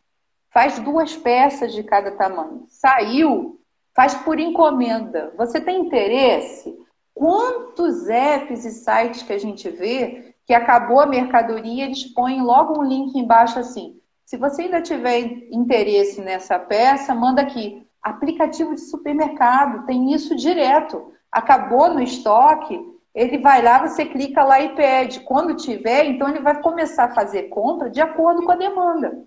Faz 0.52 0.80
duas 0.80 1.16
peças 1.16 1.72
de 1.72 1.84
cada 1.84 2.10
tamanho. 2.10 2.64
Saiu, 2.68 3.60
faz 3.94 4.14
por 4.14 4.40
encomenda. 4.40 5.32
Você 5.36 5.60
tem 5.60 5.86
interesse? 5.86 6.76
Quantos 7.14 8.08
apps 8.08 8.64
e 8.64 8.70
sites 8.72 9.22
que 9.22 9.32
a 9.32 9.38
gente 9.38 9.68
vê 9.70 10.29
que 10.50 10.54
acabou 10.54 10.98
a 10.98 11.06
mercadoria, 11.06 11.84
eles 11.84 12.12
põem 12.12 12.42
logo 12.42 12.76
um 12.76 12.82
link 12.82 13.16
embaixo 13.16 13.60
assim. 13.60 13.94
Se 14.24 14.36
você 14.36 14.62
ainda 14.62 14.82
tiver 14.82 15.46
interesse 15.52 16.20
nessa 16.20 16.58
peça, 16.58 17.14
manda 17.14 17.40
aqui 17.40 17.86
Aplicativo 18.02 18.74
de 18.74 18.80
supermercado, 18.80 19.84
tem 19.86 20.12
isso 20.12 20.34
direto. 20.34 21.12
Acabou 21.30 21.92
no 21.92 22.02
estoque, 22.02 22.80
ele 23.14 23.38
vai 23.38 23.62
lá, 23.62 23.86
você 23.86 24.06
clica 24.06 24.42
lá 24.42 24.60
e 24.60 24.74
pede. 24.74 25.20
Quando 25.20 25.56
tiver, 25.56 26.06
então 26.06 26.28
ele 26.28 26.40
vai 26.40 26.60
começar 26.60 27.04
a 27.04 27.14
fazer 27.14 27.44
compra 27.44 27.88
de 27.90 28.00
acordo 28.00 28.42
com 28.42 28.50
a 28.50 28.56
demanda. 28.56 29.22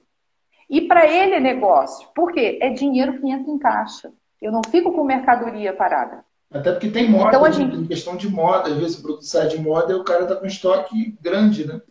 E 0.70 0.82
para 0.82 1.06
ele 1.06 1.36
é 1.36 1.40
negócio. 1.40 2.10
Por 2.16 2.34
quê? 2.34 2.58
É 2.62 2.70
dinheiro 2.70 3.22
que 3.22 3.30
entra 3.30 3.50
em 3.50 3.60
caixa. 3.60 4.12
Eu 4.42 4.52
não 4.52 4.62
fico 4.68 4.92
com 4.92 5.06
mercadoria 5.06 5.72
parada. 5.72 6.26
Até 6.54 6.72
porque 6.72 6.92
tem 6.92 7.10
moda, 7.10 7.30
então, 7.30 7.44
a 7.44 7.50
né? 7.50 7.54
gente... 7.54 7.76
em 7.76 7.88
questão 7.88 8.16
de 8.16 8.30
moda. 8.30 8.70
Às 8.70 8.78
vezes 8.78 9.00
o 9.00 9.02
produto 9.02 9.26
sai 9.26 9.48
de 9.48 9.60
moda 9.60 9.92
e 9.92 9.96
o 9.96 10.04
cara 10.04 10.24
está 10.24 10.36
com 10.36 10.46
estoque 10.46 11.18
grande, 11.20 11.66
né? 11.68 11.82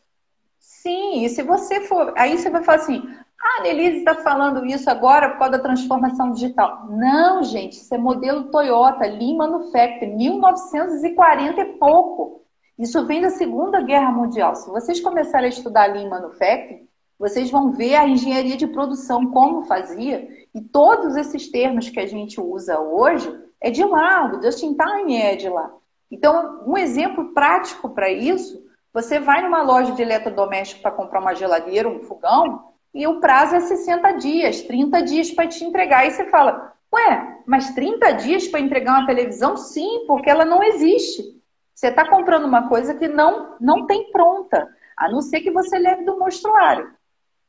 Sim, 0.59 1.25
e 1.25 1.29
se 1.29 1.43
você 1.43 1.81
for. 1.81 2.15
Aí 2.17 2.39
você 2.39 2.49
vai 2.49 2.63
falar 2.63 2.79
assim: 2.79 3.03
ah, 3.41 3.59
a 3.59 3.63
Nelise 3.63 3.99
está 3.99 4.15
falando 4.15 4.65
isso 4.65 4.89
agora 4.89 5.31
por 5.31 5.39
causa 5.39 5.53
da 5.53 5.59
transformação 5.59 6.33
digital. 6.33 6.87
Não, 6.91 7.43
gente, 7.43 7.73
isso 7.73 7.93
é 7.93 7.99
modelo 7.99 8.45
Toyota, 8.45 9.05
Lean 9.05 9.37
Manufacturing, 9.37 10.17
1940 10.17 11.61
e 11.61 11.65
pouco. 11.79 12.43
Isso 12.79 13.05
vem 13.05 13.21
da 13.21 13.31
Segunda 13.31 13.81
Guerra 13.81 14.13
Mundial. 14.13 14.55
Se 14.55 14.71
vocês 14.71 15.01
começarem 15.01 15.47
a 15.47 15.53
estudar 15.53 15.93
Lean 15.93 16.09
Manufacturing, 16.09 16.87
vocês 17.19 17.51
vão 17.51 17.73
ver 17.73 17.97
a 17.97 18.07
engenharia 18.09 18.57
de 18.57 18.67
produção 18.67 19.31
como 19.31 19.65
fazia, 19.65 20.29
e 20.55 20.61
todos 20.61 21.17
esses 21.17 21.49
termos 21.51 21.89
que 21.89 22.01
a 22.01 22.07
gente 22.07 22.41
usa 22.41 22.81
hoje 22.81 23.33
é 23.63 23.71
de 23.71 23.85
lá, 23.85 24.27
o 24.27 24.43
Just 24.43 24.63
in 24.63 24.77
Time 24.77 25.17
é 25.17 25.37
de 25.37 25.49
lá. 25.49 25.73
Então, 26.11 26.63
um 26.67 26.77
exemplo 26.77 27.33
prático 27.33 27.89
para 27.91 28.11
isso, 28.11 28.63
você 28.93 29.19
vai 29.19 29.41
numa 29.41 29.63
loja 29.63 29.93
de 29.93 30.03
eletrodoméstico 30.03 30.83
para 30.83 30.91
comprar 30.91 31.21
uma 31.21 31.35
geladeira, 31.35 31.89
um 31.89 32.01
fogão, 32.01 32.73
e 32.93 33.07
o 33.07 33.21
prazo 33.21 33.55
é 33.55 33.61
60 33.61 34.13
dias, 34.13 34.61
30 34.63 35.03
dias 35.03 35.31
para 35.31 35.47
te 35.47 35.65
entregar. 35.65 36.07
E 36.07 36.11
você 36.11 36.27
fala, 36.27 36.75
ué, 36.93 37.39
mas 37.47 37.73
30 37.75 38.13
dias 38.13 38.49
para 38.49 38.61
entregar 38.61 38.99
uma 38.99 39.07
televisão? 39.07 39.57
Sim, 39.57 40.05
porque 40.07 40.29
ela 40.29 40.45
não 40.45 40.63
existe. 40.63 41.23
Você 41.73 41.87
está 41.87 42.07
comprando 42.07 42.45
uma 42.45 42.69
coisa 42.69 42.95
que 42.95 43.09
não, 43.09 43.57
não 43.61 43.87
tem 43.87 44.11
pronta, 44.11 44.69
a 44.97 45.09
não 45.09 45.23
ser 45.23 45.41
que 45.41 45.51
você 45.51 45.79
leve 45.79 46.05
do 46.05 46.19
mostruário. 46.19 46.93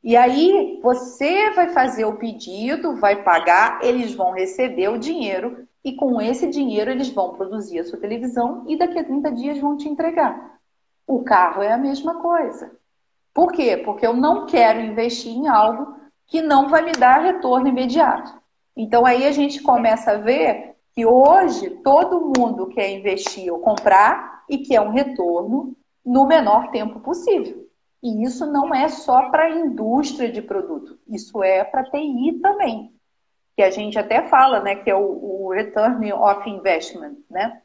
E 0.01 0.15
aí 0.15 0.79
você 0.81 1.49
vai 1.51 1.69
fazer 1.69 2.05
o 2.05 2.17
pedido, 2.17 2.95
vai 2.95 3.23
pagar, 3.23 3.83
eles 3.83 4.13
vão 4.13 4.31
receber 4.31 4.89
o 4.89 4.97
dinheiro 4.97 5.67
e 5.83 5.93
com 5.93 6.21
esse 6.21 6.47
dinheiro 6.47 6.91
eles 6.91 7.09
vão 7.09 7.33
produzir 7.33 7.79
a 7.79 7.83
sua 7.83 7.99
televisão 7.99 8.63
e 8.67 8.77
daqui 8.77 8.97
a 8.99 9.03
30 9.03 9.31
dias 9.31 9.59
vão 9.59 9.75
te 9.75 9.89
entregar. 9.89 10.59
O 11.05 11.23
carro 11.23 11.61
é 11.61 11.71
a 11.71 11.77
mesma 11.77 12.21
coisa. 12.21 12.71
Por 13.33 13.51
quê? 13.51 13.77
Porque 13.77 14.05
eu 14.05 14.15
não 14.15 14.45
quero 14.45 14.79
investir 14.79 15.33
em 15.33 15.47
algo 15.47 15.95
que 16.27 16.41
não 16.41 16.69
vai 16.69 16.83
me 16.83 16.93
dar 16.93 17.21
retorno 17.21 17.67
imediato. 17.67 18.33
Então 18.75 19.05
aí 19.05 19.25
a 19.25 19.31
gente 19.31 19.61
começa 19.61 20.11
a 20.11 20.17
ver 20.17 20.75
que 20.93 21.05
hoje 21.05 21.69
todo 21.83 22.31
mundo 22.37 22.67
quer 22.67 22.89
investir 22.91 23.51
ou 23.51 23.59
comprar 23.59 24.43
e 24.49 24.59
quer 24.59 24.81
um 24.81 24.91
retorno 24.91 25.75
no 26.05 26.25
menor 26.25 26.69
tempo 26.71 26.99
possível. 26.99 27.67
E 28.01 28.23
isso 28.23 28.45
não 28.45 28.73
é 28.73 28.87
só 28.89 29.29
para 29.29 29.45
a 29.45 29.49
indústria 29.49 30.31
de 30.31 30.41
produto, 30.41 30.97
isso 31.07 31.41
é 31.41 31.63
para 31.63 31.85
TI 31.85 32.39
também. 32.41 32.93
Que 33.55 33.63
a 33.63 33.69
gente 33.69 33.97
até 33.99 34.23
fala, 34.27 34.59
né, 34.61 34.75
que 34.75 34.89
é 34.89 34.95
o, 34.95 35.45
o 35.45 35.51
Return 35.51 36.11
of 36.13 36.49
Investment, 36.49 37.17
né? 37.29 37.61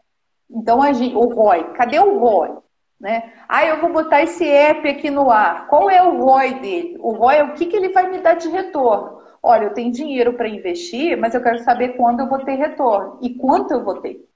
Então, 0.50 0.82
a 0.82 0.92
gente, 0.92 1.14
o 1.14 1.26
ROI, 1.26 1.72
cadê 1.74 1.98
o 1.98 2.18
ROI? 2.18 2.58
Né? 2.98 3.32
Ah, 3.48 3.64
eu 3.64 3.80
vou 3.80 3.92
botar 3.92 4.22
esse 4.22 4.46
app 4.48 4.88
aqui 4.88 5.10
no 5.10 5.30
ar. 5.30 5.68
Qual 5.68 5.88
é 5.88 6.02
o 6.02 6.24
ROI 6.24 6.54
dele? 6.60 6.96
O 6.98 7.12
ROI 7.12 7.36
é 7.36 7.44
o 7.44 7.54
que, 7.54 7.66
que 7.66 7.76
ele 7.76 7.90
vai 7.90 8.10
me 8.10 8.18
dar 8.18 8.34
de 8.34 8.48
retorno. 8.48 9.18
Olha, 9.42 9.64
eu 9.64 9.74
tenho 9.74 9.92
dinheiro 9.92 10.32
para 10.34 10.48
investir, 10.48 11.16
mas 11.16 11.34
eu 11.34 11.42
quero 11.42 11.60
saber 11.60 11.90
quando 11.90 12.20
eu 12.20 12.28
vou 12.28 12.44
ter 12.44 12.54
retorno 12.54 13.18
e 13.22 13.34
quanto 13.34 13.72
eu 13.72 13.84
vou 13.84 14.00
ter. 14.00 14.26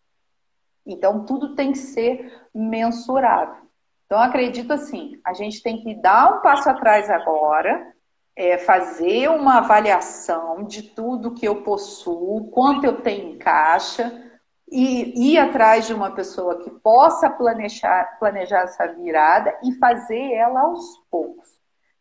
Então, 0.87 1.25
tudo 1.25 1.55
tem 1.55 1.73
que 1.73 1.79
ser 1.79 2.33
mensurável. 2.55 3.62
Então, 4.07 4.21
acredito 4.21 4.73
assim, 4.73 5.19
a 5.25 5.33
gente 5.33 5.62
tem 5.62 5.83
que 5.83 5.95
dar 5.95 6.37
um 6.37 6.41
passo 6.41 6.69
atrás 6.69 7.09
agora, 7.11 7.92
é, 8.37 8.59
fazer 8.59 9.29
uma 9.29 9.59
avaliação 9.59 10.64
de 10.64 10.83
tudo 10.83 11.35
que 11.35 11.47
eu 11.47 11.62
possuo, 11.62 12.51
quanto 12.51 12.85
eu 12.85 13.01
tenho 13.01 13.35
em 13.35 13.38
caixa, 13.38 14.31
e 14.71 15.33
ir 15.33 15.38
atrás 15.38 15.87
de 15.87 15.92
uma 15.92 16.12
pessoa 16.12 16.59
que 16.59 16.71
possa 16.71 17.29
planejar, 17.29 18.16
planejar 18.18 18.62
essa 18.62 18.87
virada 18.87 19.55
e 19.62 19.73
fazer 19.75 20.33
ela 20.33 20.62
aos 20.62 20.97
poucos. 21.11 21.47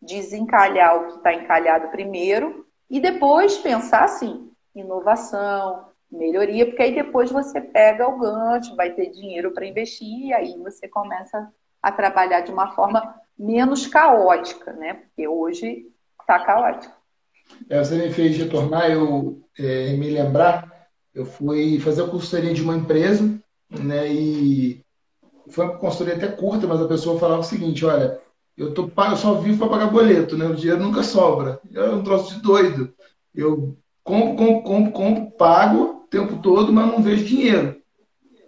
Desencalhar 0.02 0.96
o 0.96 1.08
que 1.08 1.18
está 1.18 1.34
encalhado 1.34 1.90
primeiro 1.90 2.66
e 2.90 3.02
depois 3.02 3.58
pensar 3.58 4.06
assim, 4.06 4.50
inovação, 4.74 5.86
melhoria, 6.10 6.66
porque 6.66 6.82
aí 6.82 6.96
depois 6.96 7.30
você 7.30 7.60
pega 7.60 8.08
o 8.08 8.18
gancho, 8.18 8.76
vai 8.76 8.92
ter 8.92 9.10
dinheiro 9.10 9.52
para 9.52 9.66
investir 9.66 10.28
e 10.28 10.34
aí 10.34 10.58
você 10.58 10.88
começa 10.88 11.52
a 11.84 11.92
trabalhar 11.92 12.40
de 12.42 12.54
uma 12.54 12.74
forma 12.74 13.16
menos 13.38 13.86
caótica, 13.86 14.72
né? 14.72 14.94
Porque 14.94 15.28
hoje 15.28 15.91
está 16.36 16.46
caótico. 16.46 16.94
É, 17.70 17.84
você 17.84 17.96
me 17.96 18.12
fez 18.12 18.38
retornar, 18.38 18.90
eu 18.90 19.42
é, 19.58 19.94
me 19.94 20.10
lembrar 20.10 20.72
eu 21.14 21.26
fui 21.26 21.80
fazer 21.80 22.04
a 22.04 22.08
consultoria 22.08 22.54
de 22.54 22.62
uma 22.62 22.76
empresa, 22.76 23.38
né? 23.70 24.12
E 24.12 24.84
foi 25.50 25.66
uma 25.66 25.78
consultoria 25.78 26.16
até 26.16 26.28
curta, 26.28 26.68
mas 26.68 26.82
a 26.82 26.88
pessoa 26.88 27.20
falava 27.20 27.42
o 27.42 27.44
seguinte: 27.46 27.86
olha, 27.86 28.20
eu, 28.58 28.74
tô, 28.74 28.90
eu 28.96 29.18
só 29.18 29.34
vivo 29.36 29.60
para 29.60 29.70
pagar 29.70 29.92
boleto, 29.92 30.38
né? 30.38 30.46
O 30.46 30.56
dinheiro 30.56 30.82
nunca 30.82 31.04
sobra. 31.04 31.60
É 31.74 31.84
um 31.90 32.04
troço 32.04 32.36
de 32.36 32.42
doido. 32.42 32.94
Eu 33.36 33.78
compro, 34.04 34.36
compro, 34.36 34.64
compro, 34.64 34.92
compro, 34.92 35.32
pago 35.38 35.84
o 35.84 36.08
tempo 36.10 36.38
todo, 36.42 36.72
mas 36.72 36.88
não 36.88 37.02
vejo 37.02 37.26
dinheiro. 37.26 37.78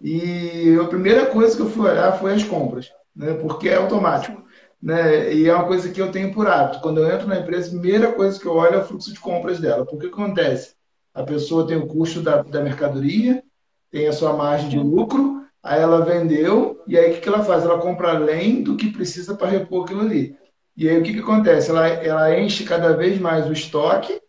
E 0.01 0.77
a 0.81 0.85
primeira 0.85 1.25
coisa 1.27 1.55
que 1.55 1.61
eu 1.61 1.69
fui 1.69 1.89
olhar 1.89 2.13
foi 2.13 2.33
as 2.33 2.43
compras, 2.43 2.91
né? 3.15 3.33
Porque 3.33 3.67
é 3.67 3.75
automático. 3.75 4.41
Né? 4.83 5.33
E 5.33 5.47
é 5.47 5.55
uma 5.55 5.65
coisa 5.65 5.89
que 5.89 6.01
eu 6.01 6.11
tenho 6.11 6.33
por 6.33 6.45
hábito. 6.45 6.81
Quando 6.81 6.99
eu 6.99 7.09
entro 7.09 7.25
na 7.25 7.39
empresa, 7.39 7.67
a 7.67 7.79
primeira 7.79 8.11
coisa 8.11 8.37
que 8.37 8.45
eu 8.45 8.51
olho 8.51 8.75
é 8.75 8.77
o 8.79 8.83
fluxo 8.83 9.13
de 9.13 9.19
compras 9.19 9.57
dela. 9.57 9.85
Porque 9.85 10.07
o 10.07 10.11
que 10.11 10.21
acontece? 10.21 10.75
A 11.13 11.23
pessoa 11.23 11.65
tem 11.65 11.77
o 11.77 11.87
custo 11.87 12.21
da, 12.21 12.41
da 12.41 12.61
mercadoria, 12.61 13.41
tem 13.89 14.07
a 14.07 14.11
sua 14.11 14.33
margem 14.33 14.67
de 14.67 14.77
lucro, 14.77 15.41
aí 15.63 15.81
ela 15.81 16.03
vendeu, 16.03 16.81
e 16.85 16.97
aí 16.97 17.11
o 17.11 17.13
que, 17.13 17.21
que 17.21 17.29
ela 17.29 17.45
faz? 17.45 17.63
Ela 17.63 17.79
compra 17.79 18.09
além 18.09 18.61
do 18.61 18.75
que 18.75 18.91
precisa 18.91 19.35
para 19.35 19.47
repor 19.47 19.85
aquilo 19.85 20.01
ali. 20.01 20.35
E 20.75 20.89
aí 20.89 20.99
o 20.99 21.03
que, 21.03 21.13
que 21.13 21.19
acontece? 21.19 21.69
Ela, 21.69 21.87
ela 21.87 22.37
enche 22.37 22.65
cada 22.65 22.91
vez 22.93 23.17
mais 23.21 23.47
o 23.47 23.53
estoque 23.53 24.19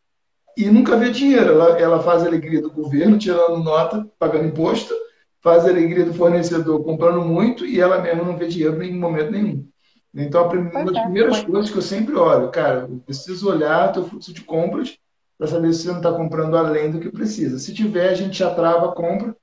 e 0.57 0.67
nunca 0.67 0.97
vê 0.97 1.11
dinheiro. 1.11 1.51
Ela, 1.51 1.81
ela 1.81 2.01
faz 2.01 2.23
a 2.23 2.27
alegria 2.27 2.63
do 2.63 2.71
governo, 2.71 3.19
tirando 3.19 3.57
nota, 3.65 4.09
pagando 4.21 4.47
imposto, 4.47 4.95
faz 5.43 5.65
a 5.65 5.71
alegria 5.71 6.05
do 6.05 6.15
fornecedor 6.15 6.85
comprando 6.85 7.23
muito 7.23 7.67
e 7.67 7.81
ela 7.81 8.01
mesma 8.01 8.23
não 8.23 8.37
vê 8.37 8.47
dinheiro 8.47 8.81
em 8.85 8.97
momento 8.97 9.33
nenhum. 9.33 9.67
Então, 10.15 10.49
uma 10.49 10.85
das 10.85 10.97
é, 10.97 11.03
primeiras 11.03 11.43
coisas 11.43 11.71
que 11.71 11.77
eu 11.77 11.83
sempre 11.83 12.15
olho, 12.15 12.51
cara, 12.51 12.87
eu 12.89 12.99
preciso 13.05 13.51
olhar 13.51 13.93
teu 13.93 14.05
fluxo 14.05 14.33
de 14.33 14.43
compras 14.43 14.97
para 15.37 15.49
saber 15.49 15.73
se 15.73 15.83
você 15.83 15.89
não 15.89 15.97
está 15.97 16.13
comprando 16.13 16.57
além 16.57 16.91
do 16.91 17.01
que 17.01 17.11
precisa. 17.11 17.59
Se 17.59 17.75
tiver, 17.75 18.11
a 18.11 18.15
gente 18.15 18.39
já 18.39 18.55
trava 18.55 18.91
a 18.91 18.95
compra, 18.95 19.37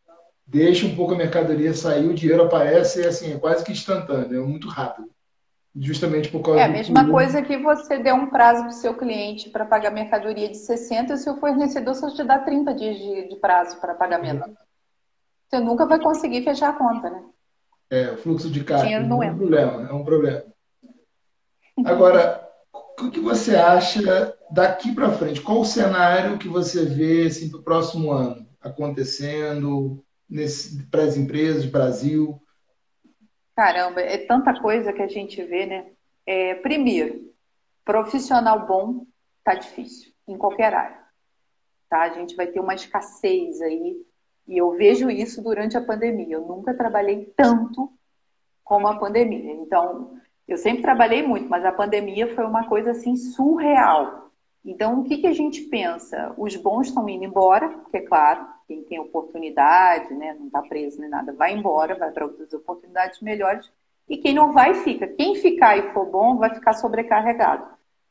deixa 0.47 0.85
um 0.85 0.95
pouco 0.95 1.13
a 1.13 1.17
mercadoria 1.17 1.73
sair, 1.73 2.07
o 2.07 2.13
dinheiro 2.13 2.43
aparece 2.43 3.05
assim, 3.05 3.33
é 3.33 3.37
quase 3.37 3.65
que 3.65 3.73
instantâneo, 3.73 4.41
é 4.41 4.45
muito 4.45 4.69
rápido. 4.69 5.09
Justamente 5.73 6.29
por 6.29 6.41
causa 6.41 6.59
É 6.59 6.65
a 6.65 6.69
mesma 6.69 7.09
coisa 7.09 7.41
que 7.41 7.57
você 7.57 7.97
deu 7.97 8.15
um 8.15 8.27
prazo 8.27 8.61
para 8.63 8.69
o 8.69 8.73
seu 8.73 8.93
cliente 8.93 9.49
para 9.49 9.65
pagar 9.65 9.91
mercadoria 9.91 10.49
de 10.49 10.57
60 10.57 11.13
e 11.13 11.15
o 11.15 11.17
seu 11.17 11.37
fornecedor 11.37 11.95
só 11.95 12.09
te 12.13 12.23
dá 12.23 12.39
30 12.39 12.73
dias 12.73 12.97
de, 12.97 13.29
de 13.29 13.35
prazo 13.37 13.79
para 13.79 13.95
pagamento. 13.95 14.49
Você 15.49 15.59
nunca 15.59 15.85
vai 15.85 15.99
conseguir 15.99 16.43
fechar 16.43 16.69
a 16.69 16.73
conta, 16.73 17.09
né? 17.09 17.23
É, 17.89 18.11
o 18.11 18.17
fluxo 18.17 18.49
de 18.49 18.63
caixa 18.63 18.89
é 18.89 18.99
um 18.99 19.23
entra. 19.23 19.35
problema, 19.35 19.89
é 19.89 19.93
um 19.93 20.03
problema. 20.03 20.43
Agora, 21.85 22.47
o 22.73 23.09
que 23.09 23.19
você 23.19 23.55
acha 23.55 24.37
daqui 24.51 24.93
para 24.93 25.11
frente? 25.11 25.41
Qual 25.41 25.61
o 25.61 25.65
cenário 25.65 26.37
que 26.37 26.47
você 26.47 26.85
vê 26.85 27.27
assim, 27.27 27.49
para 27.49 27.59
o 27.59 27.63
próximo 27.63 28.11
ano 28.11 28.47
acontecendo 28.61 30.03
para 30.89 31.03
as 31.03 31.17
empresas, 31.17 31.65
Brasil? 31.65 32.41
Caramba, 33.55 34.01
é 34.01 34.17
tanta 34.17 34.59
coisa 34.61 34.93
que 34.93 35.01
a 35.01 35.07
gente 35.07 35.43
vê, 35.43 35.65
né? 35.65 35.91
É, 36.25 36.55
primeiro, 36.55 37.33
profissional 37.83 38.65
bom 38.65 39.05
tá 39.43 39.55
difícil, 39.55 40.13
em 40.27 40.37
qualquer 40.37 40.73
área. 40.73 41.01
Tá? 41.89 42.03
A 42.03 42.09
gente 42.09 42.35
vai 42.35 42.47
ter 42.47 42.59
uma 42.59 42.75
escassez 42.75 43.61
aí, 43.61 43.97
e 44.47 44.57
eu 44.57 44.71
vejo 44.77 45.09
isso 45.09 45.41
durante 45.41 45.75
a 45.75 45.83
pandemia. 45.83 46.35
Eu 46.35 46.47
nunca 46.47 46.73
trabalhei 46.73 47.33
tanto 47.35 47.91
como 48.63 48.87
a 48.87 48.97
pandemia. 48.97 49.53
Então, 49.53 50.17
eu 50.53 50.57
sempre 50.57 50.81
trabalhei 50.81 51.21
muito, 51.23 51.49
mas 51.49 51.63
a 51.65 51.71
pandemia 51.71 52.33
foi 52.35 52.45
uma 52.45 52.67
coisa 52.67 52.91
assim 52.91 53.15
surreal. 53.15 54.31
Então, 54.63 54.99
o 54.99 55.03
que, 55.03 55.17
que 55.17 55.27
a 55.27 55.33
gente 55.33 55.61
pensa? 55.63 56.33
Os 56.37 56.55
bons 56.55 56.87
estão 56.87 57.07
indo 57.09 57.23
embora, 57.23 57.69
porque, 57.69 57.97
é 57.97 58.01
claro, 58.01 58.45
quem 58.67 58.83
tem 58.83 58.99
oportunidade, 58.99 60.13
né, 60.13 60.35
não 60.37 60.47
está 60.47 60.61
preso 60.61 61.01
nem 61.01 61.09
nada, 61.09 61.33
vai 61.33 61.53
embora, 61.53 61.95
vai 61.95 62.11
para 62.11 62.25
outras 62.25 62.53
oportunidades 62.53 63.19
melhores. 63.21 63.69
E 64.07 64.17
quem 64.17 64.33
não 64.33 64.51
vai, 64.51 64.75
fica. 64.75 65.07
Quem 65.07 65.35
ficar 65.35 65.77
e 65.77 65.91
for 65.93 66.05
bom, 66.05 66.37
vai 66.37 66.53
ficar 66.53 66.73
sobrecarregado. 66.73 67.65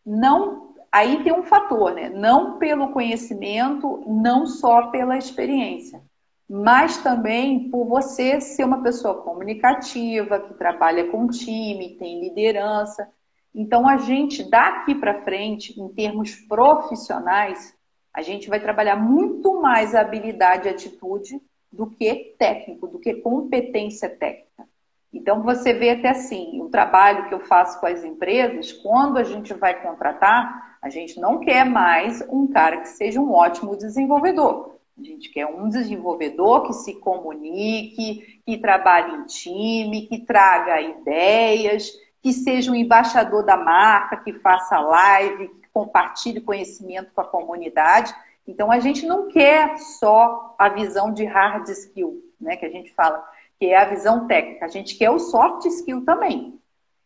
Não, 0.05 0.75
aí 0.91 1.23
tem 1.23 1.33
um 1.33 1.43
fator, 1.43 1.93
né? 1.93 2.09
Não 2.09 2.59
pelo 2.59 2.91
conhecimento, 2.91 4.03
não 4.07 4.47
só 4.47 4.89
pela 4.89 5.17
experiência, 5.17 6.03
mas 6.53 6.97
também 6.97 7.71
por 7.71 7.87
você 7.87 8.41
ser 8.41 8.65
uma 8.65 8.83
pessoa 8.83 9.23
comunicativa, 9.23 10.41
que 10.41 10.53
trabalha 10.55 11.07
com 11.07 11.29
time, 11.29 11.95
tem 11.95 12.21
liderança. 12.21 13.09
Então, 13.55 13.87
a 13.87 13.99
gente, 13.99 14.43
daqui 14.43 14.97
para 14.97 15.23
frente, 15.23 15.81
em 15.81 15.89
termos 15.91 16.35
profissionais, 16.35 17.73
a 18.13 18.21
gente 18.21 18.49
vai 18.49 18.59
trabalhar 18.59 18.97
muito 18.97 19.63
mais 19.63 19.95
habilidade 19.95 20.67
e 20.67 20.73
atitude 20.73 21.41
do 21.73 21.87
que 21.87 22.35
técnico, 22.37 22.89
do 22.89 22.99
que 22.99 23.15
competência 23.15 24.09
técnica. 24.09 24.67
Então, 25.13 25.45
você 25.45 25.73
vê 25.73 25.91
até 25.91 26.09
assim, 26.09 26.61
o 26.61 26.69
trabalho 26.69 27.29
que 27.29 27.35
eu 27.35 27.41
faço 27.47 27.79
com 27.79 27.87
as 27.87 28.03
empresas, 28.03 28.73
quando 28.73 29.19
a 29.19 29.23
gente 29.23 29.55
vai 29.55 29.81
contratar, 29.81 30.79
a 30.83 30.91
gente 30.91 31.21
não 31.21 31.39
quer 31.39 31.65
mais 31.65 32.21
um 32.29 32.49
cara 32.49 32.79
que 32.79 32.89
seja 32.89 33.21
um 33.21 33.31
ótimo 33.31 33.77
desenvolvedor. 33.77 34.80
A 35.01 35.03
gente 35.03 35.31
quer 35.31 35.47
um 35.47 35.71
desenvolvedor 35.71 36.67
que 36.67 36.75
se 36.75 36.95
comunique, 36.97 38.43
que 38.45 38.59
trabalhe 38.59 39.17
em 39.17 39.25
time, 39.25 40.07
que 40.07 40.19
traga 40.27 40.79
ideias, 40.79 41.91
que 42.23 42.35
seja 42.35 42.71
um 42.71 42.75
embaixador 42.75 43.43
da 43.43 43.57
marca, 43.57 44.19
que 44.19 44.35
faça 44.35 44.79
live, 44.79 45.49
que 45.49 45.69
compartilhe 45.73 46.43
conhecimento 46.43 47.13
com 47.15 47.23
a 47.23 47.27
comunidade. 47.27 48.15
Então, 48.47 48.71
a 48.71 48.79
gente 48.79 49.07
não 49.07 49.29
quer 49.29 49.79
só 49.79 50.55
a 50.59 50.69
visão 50.69 51.11
de 51.11 51.25
hard 51.25 51.67
skill, 51.71 52.23
né, 52.39 52.57
que 52.57 52.67
a 52.67 52.71
gente 52.71 52.93
fala, 52.93 53.27
que 53.59 53.67
é 53.67 53.79
a 53.79 53.87
visão 53.87 54.27
técnica. 54.27 54.67
A 54.67 54.69
gente 54.69 54.99
quer 54.99 55.11
o 55.11 55.19
soft 55.19 55.65
skill 55.65 56.05
também. 56.05 56.61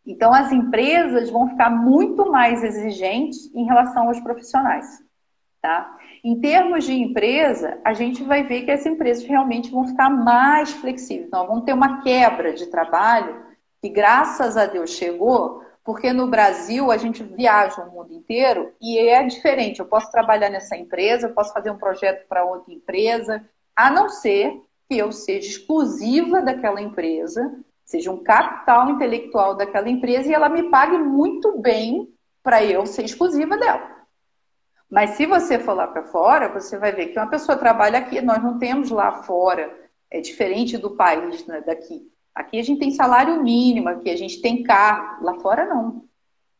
Então, 0.05 0.33
as 0.33 0.51
empresas 0.51 1.29
vão 1.29 1.47
ficar 1.47 1.69
muito 1.69 2.29
mais 2.29 2.61
exigentes 2.61 3.49
em 3.55 3.63
relação 3.63 4.09
aos 4.09 4.19
profissionais. 4.19 5.01
Tá? 5.61 5.97
Em 6.25 6.39
termos 6.39 6.85
de 6.85 6.91
empresa, 6.91 7.79
a 7.85 7.93
gente 7.93 8.23
vai 8.23 8.41
ver 8.41 8.63
que 8.63 8.71
as 8.71 8.83
empresas 8.83 9.23
realmente 9.23 9.69
vão 9.69 9.85
ficar 9.85 10.09
mais 10.09 10.71
flexíveis. 10.71 11.27
Então, 11.27 11.45
vão 11.45 11.61
ter 11.61 11.71
uma 11.71 12.01
quebra 12.01 12.51
de 12.51 12.65
trabalho 12.65 13.45
que 13.79 13.89
graças 13.89 14.57
a 14.57 14.65
Deus 14.65 14.89
chegou, 14.89 15.61
porque 15.83 16.11
no 16.11 16.25
Brasil 16.25 16.89
a 16.89 16.97
gente 16.97 17.21
viaja 17.21 17.83
o 17.83 17.91
mundo 17.91 18.11
inteiro 18.11 18.73
e 18.81 18.97
é 18.97 19.21
diferente. 19.21 19.79
Eu 19.79 19.85
posso 19.85 20.09
trabalhar 20.09 20.49
nessa 20.49 20.75
empresa, 20.75 21.27
eu 21.27 21.33
posso 21.35 21.53
fazer 21.53 21.69
um 21.69 21.77
projeto 21.77 22.27
para 22.27 22.43
outra 22.43 22.73
empresa, 22.73 23.47
a 23.75 23.91
não 23.91 24.09
ser 24.09 24.59
que 24.89 24.97
eu 24.97 25.11
seja 25.11 25.47
exclusiva 25.47 26.41
daquela 26.41 26.81
empresa, 26.81 27.55
seja 27.83 28.11
um 28.11 28.23
capital 28.23 28.89
intelectual 28.89 29.55
daquela 29.55 29.91
empresa 29.91 30.27
e 30.27 30.33
ela 30.33 30.49
me 30.49 30.71
pague 30.71 30.97
muito 30.97 31.55
bem 31.59 32.11
para 32.41 32.63
eu 32.63 32.83
ser 32.87 33.05
exclusiva 33.05 33.55
dela. 33.57 33.94
Mas 34.89 35.11
se 35.11 35.25
você 35.25 35.59
for 35.59 35.73
lá 35.73 35.87
para 35.87 36.03
fora, 36.03 36.49
você 36.49 36.77
vai 36.77 36.91
ver 36.91 37.07
que 37.07 37.19
uma 37.19 37.29
pessoa 37.29 37.57
trabalha 37.57 37.99
aqui, 37.99 38.21
nós 38.21 38.41
não 38.41 38.59
temos 38.59 38.91
lá 38.91 39.23
fora, 39.23 39.73
é 40.11 40.21
diferente 40.21 40.77
do 40.77 40.95
país 40.95 41.45
né, 41.47 41.61
daqui. 41.61 42.09
Aqui 42.33 42.59
a 42.59 42.63
gente 42.63 42.79
tem 42.79 42.91
salário 42.91 43.41
mínimo, 43.41 43.89
aqui 43.89 44.09
a 44.09 44.17
gente 44.17 44.41
tem 44.41 44.61
carro. 44.61 45.23
Lá 45.23 45.35
fora 45.35 45.65
não. 45.65 46.05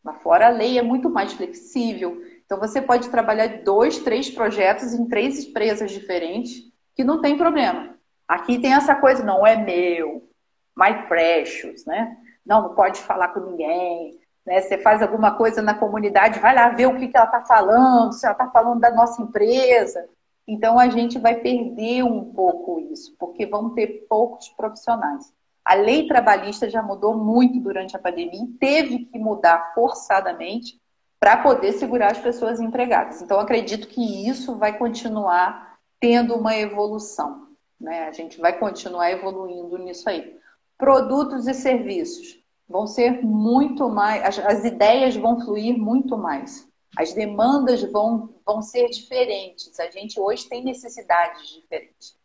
Lá 0.03 0.13
fora 0.13 0.47
a 0.47 0.49
lei 0.49 0.79
é 0.79 0.81
muito 0.81 1.09
mais 1.09 1.33
flexível. 1.33 2.21
Então 2.45 2.59
você 2.59 2.81
pode 2.81 3.09
trabalhar 3.09 3.63
dois, 3.63 3.99
três 3.99 4.29
projetos 4.29 4.93
em 4.93 5.07
três 5.07 5.43
empresas 5.43 5.91
diferentes, 5.91 6.63
que 6.95 7.03
não 7.03 7.21
tem 7.21 7.37
problema. 7.37 7.95
Aqui 8.27 8.57
tem 8.57 8.73
essa 8.73 8.95
coisa, 8.95 9.23
não 9.23 9.45
é 9.45 9.57
meu, 9.57 10.29
my 10.77 11.07
precious, 11.07 11.85
né? 11.85 12.17
Não, 12.45 12.61
não 12.61 12.75
pode 12.75 13.01
falar 13.01 13.29
com 13.29 13.39
ninguém. 13.39 14.19
Né? 14.45 14.61
Você 14.61 14.77
faz 14.77 15.01
alguma 15.01 15.35
coisa 15.35 15.61
na 15.61 15.73
comunidade, 15.73 16.39
vai 16.39 16.53
lá 16.53 16.69
ver 16.69 16.87
o 16.87 16.97
que, 16.97 17.07
que 17.07 17.17
ela 17.17 17.25
está 17.25 17.41
falando, 17.41 18.13
se 18.13 18.25
ela 18.25 18.33
está 18.33 18.49
falando 18.49 18.79
da 18.79 18.91
nossa 18.91 19.21
empresa. 19.21 20.07
Então 20.47 20.77
a 20.77 20.87
gente 20.89 21.17
vai 21.17 21.35
perder 21.35 22.03
um 22.03 22.31
pouco 22.33 22.79
isso, 22.79 23.15
porque 23.17 23.45
vão 23.45 23.71
ter 23.71 24.05
poucos 24.07 24.49
profissionais. 24.49 25.33
A 25.63 25.73
lei 25.73 26.07
trabalhista 26.07 26.69
já 26.69 26.83
mudou 26.83 27.17
muito 27.17 27.59
durante 27.59 27.95
a 27.95 27.99
pandemia 27.99 28.43
e 28.43 28.53
teve 28.59 29.05
que 29.05 29.17
mudar 29.17 29.73
forçadamente 29.73 30.79
para 31.19 31.37
poder 31.37 31.71
segurar 31.71 32.11
as 32.11 32.19
pessoas 32.19 32.59
empregadas. 32.59 33.19
Então, 33.19 33.39
acredito 33.39 33.87
que 33.87 34.29
isso 34.29 34.55
vai 34.57 34.77
continuar 34.77 35.75
tendo 35.99 36.35
uma 36.35 36.55
evolução. 36.55 37.47
Né? 37.81 38.07
A 38.07 38.11
gente 38.11 38.39
vai 38.39 38.59
continuar 38.59 39.09
evoluindo 39.09 39.75
nisso 39.79 40.07
aí. 40.07 40.37
Produtos 40.77 41.47
e 41.47 41.53
serviços 41.55 42.44
vão 42.67 42.87
ser 42.87 43.23
muito 43.23 43.89
mais, 43.89 44.23
as, 44.23 44.39
as 44.45 44.65
ideias 44.65 45.15
vão 45.15 45.39
fluir 45.39 45.77
muito 45.77 46.17
mais. 46.17 46.67
As 46.97 47.13
demandas 47.13 47.83
vão, 47.91 48.33
vão 48.45 48.61
ser 48.61 48.89
diferentes. 48.89 49.79
A 49.79 49.89
gente 49.89 50.19
hoje 50.19 50.47
tem 50.47 50.63
necessidades 50.63 51.49
diferentes. 51.49 52.15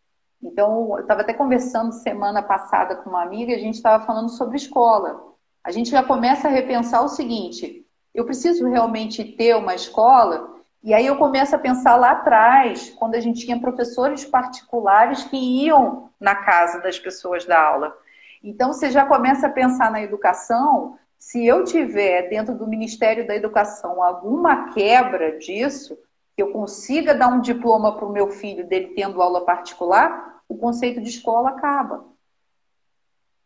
Então, 0.42 0.96
eu 0.96 1.00
estava 1.00 1.20
até 1.20 1.34
conversando 1.34 1.92
semana 1.92 2.42
passada 2.42 2.96
com 2.96 3.10
uma 3.10 3.22
amiga 3.22 3.52
e 3.52 3.54
a 3.54 3.58
gente 3.58 3.74
estava 3.74 4.04
falando 4.06 4.30
sobre 4.30 4.56
escola. 4.56 5.22
A 5.62 5.70
gente 5.70 5.90
já 5.90 6.02
começa 6.02 6.48
a 6.48 6.50
repensar 6.50 7.04
o 7.04 7.08
seguinte: 7.08 7.84
eu 8.14 8.24
preciso 8.24 8.66
realmente 8.68 9.22
ter 9.24 9.54
uma 9.56 9.74
escola? 9.74 10.56
E 10.82 10.94
aí 10.94 11.04
eu 11.04 11.16
começo 11.16 11.54
a 11.54 11.58
pensar 11.58 11.96
lá 11.96 12.12
atrás, 12.12 12.90
quando 12.98 13.14
a 13.14 13.20
gente 13.20 13.44
tinha 13.44 13.60
professores 13.60 14.24
particulares 14.24 15.24
que 15.24 15.36
iam 15.36 16.10
na 16.18 16.34
casa 16.34 16.80
das 16.80 16.98
pessoas 16.98 17.44
da 17.44 17.60
aula. 17.60 17.94
Então, 18.42 18.72
você 18.72 18.90
já 18.90 19.04
começa 19.04 19.46
a 19.46 19.50
pensar 19.50 19.90
na 19.90 20.02
educação. 20.02 20.98
Se 21.18 21.46
eu 21.46 21.64
tiver 21.64 22.28
dentro 22.28 22.54
do 22.54 22.66
Ministério 22.66 23.26
da 23.26 23.36
Educação 23.36 24.02
alguma 24.02 24.72
quebra 24.72 25.38
disso, 25.38 25.98
que 26.34 26.42
eu 26.42 26.50
consiga 26.52 27.14
dar 27.14 27.28
um 27.28 27.40
diploma 27.40 27.94
para 27.94 28.06
o 28.06 28.12
meu 28.12 28.30
filho 28.30 28.66
dele 28.66 28.94
tendo 28.94 29.20
aula 29.20 29.44
particular, 29.44 30.42
o 30.48 30.56
conceito 30.56 31.00
de 31.00 31.10
escola 31.10 31.50
acaba. 31.50 32.06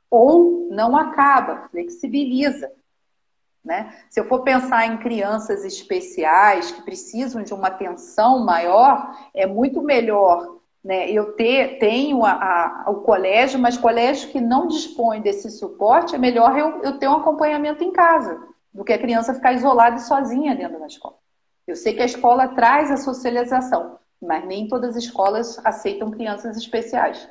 Ou 0.08 0.68
não 0.70 0.96
acaba, 0.96 1.68
flexibiliza. 1.70 2.70
Né? 3.64 3.92
Se 4.08 4.20
eu 4.20 4.28
for 4.28 4.42
pensar 4.42 4.86
em 4.86 4.98
crianças 4.98 5.64
especiais 5.64 6.70
que 6.70 6.82
precisam 6.82 7.42
de 7.42 7.52
uma 7.52 7.68
atenção 7.68 8.44
maior, 8.44 9.18
é 9.34 9.46
muito 9.46 9.82
melhor 9.82 10.53
né, 10.84 11.10
eu 11.10 11.32
tenho 11.32 12.24
a, 12.24 12.84
a, 12.84 12.90
o 12.90 12.96
colégio, 12.96 13.58
mas 13.58 13.78
colégio 13.78 14.28
que 14.28 14.40
não 14.40 14.66
dispõe 14.68 15.22
desse 15.22 15.50
suporte, 15.50 16.14
é 16.14 16.18
melhor 16.18 16.58
eu, 16.58 16.82
eu 16.82 16.98
ter 16.98 17.08
um 17.08 17.16
acompanhamento 17.16 17.82
em 17.82 17.90
casa, 17.90 18.38
do 18.72 18.84
que 18.84 18.92
a 18.92 18.98
criança 18.98 19.32
ficar 19.32 19.54
isolada 19.54 19.96
e 19.96 20.00
sozinha 20.00 20.54
dentro 20.54 20.78
da 20.78 20.86
escola. 20.86 21.16
Eu 21.66 21.74
sei 21.74 21.94
que 21.94 22.02
a 22.02 22.06
escola 22.06 22.48
traz 22.48 22.90
a 22.90 22.98
socialização, 22.98 23.98
mas 24.20 24.46
nem 24.46 24.68
todas 24.68 24.90
as 24.90 25.04
escolas 25.04 25.58
aceitam 25.64 26.10
crianças 26.10 26.54
especiais. 26.56 27.26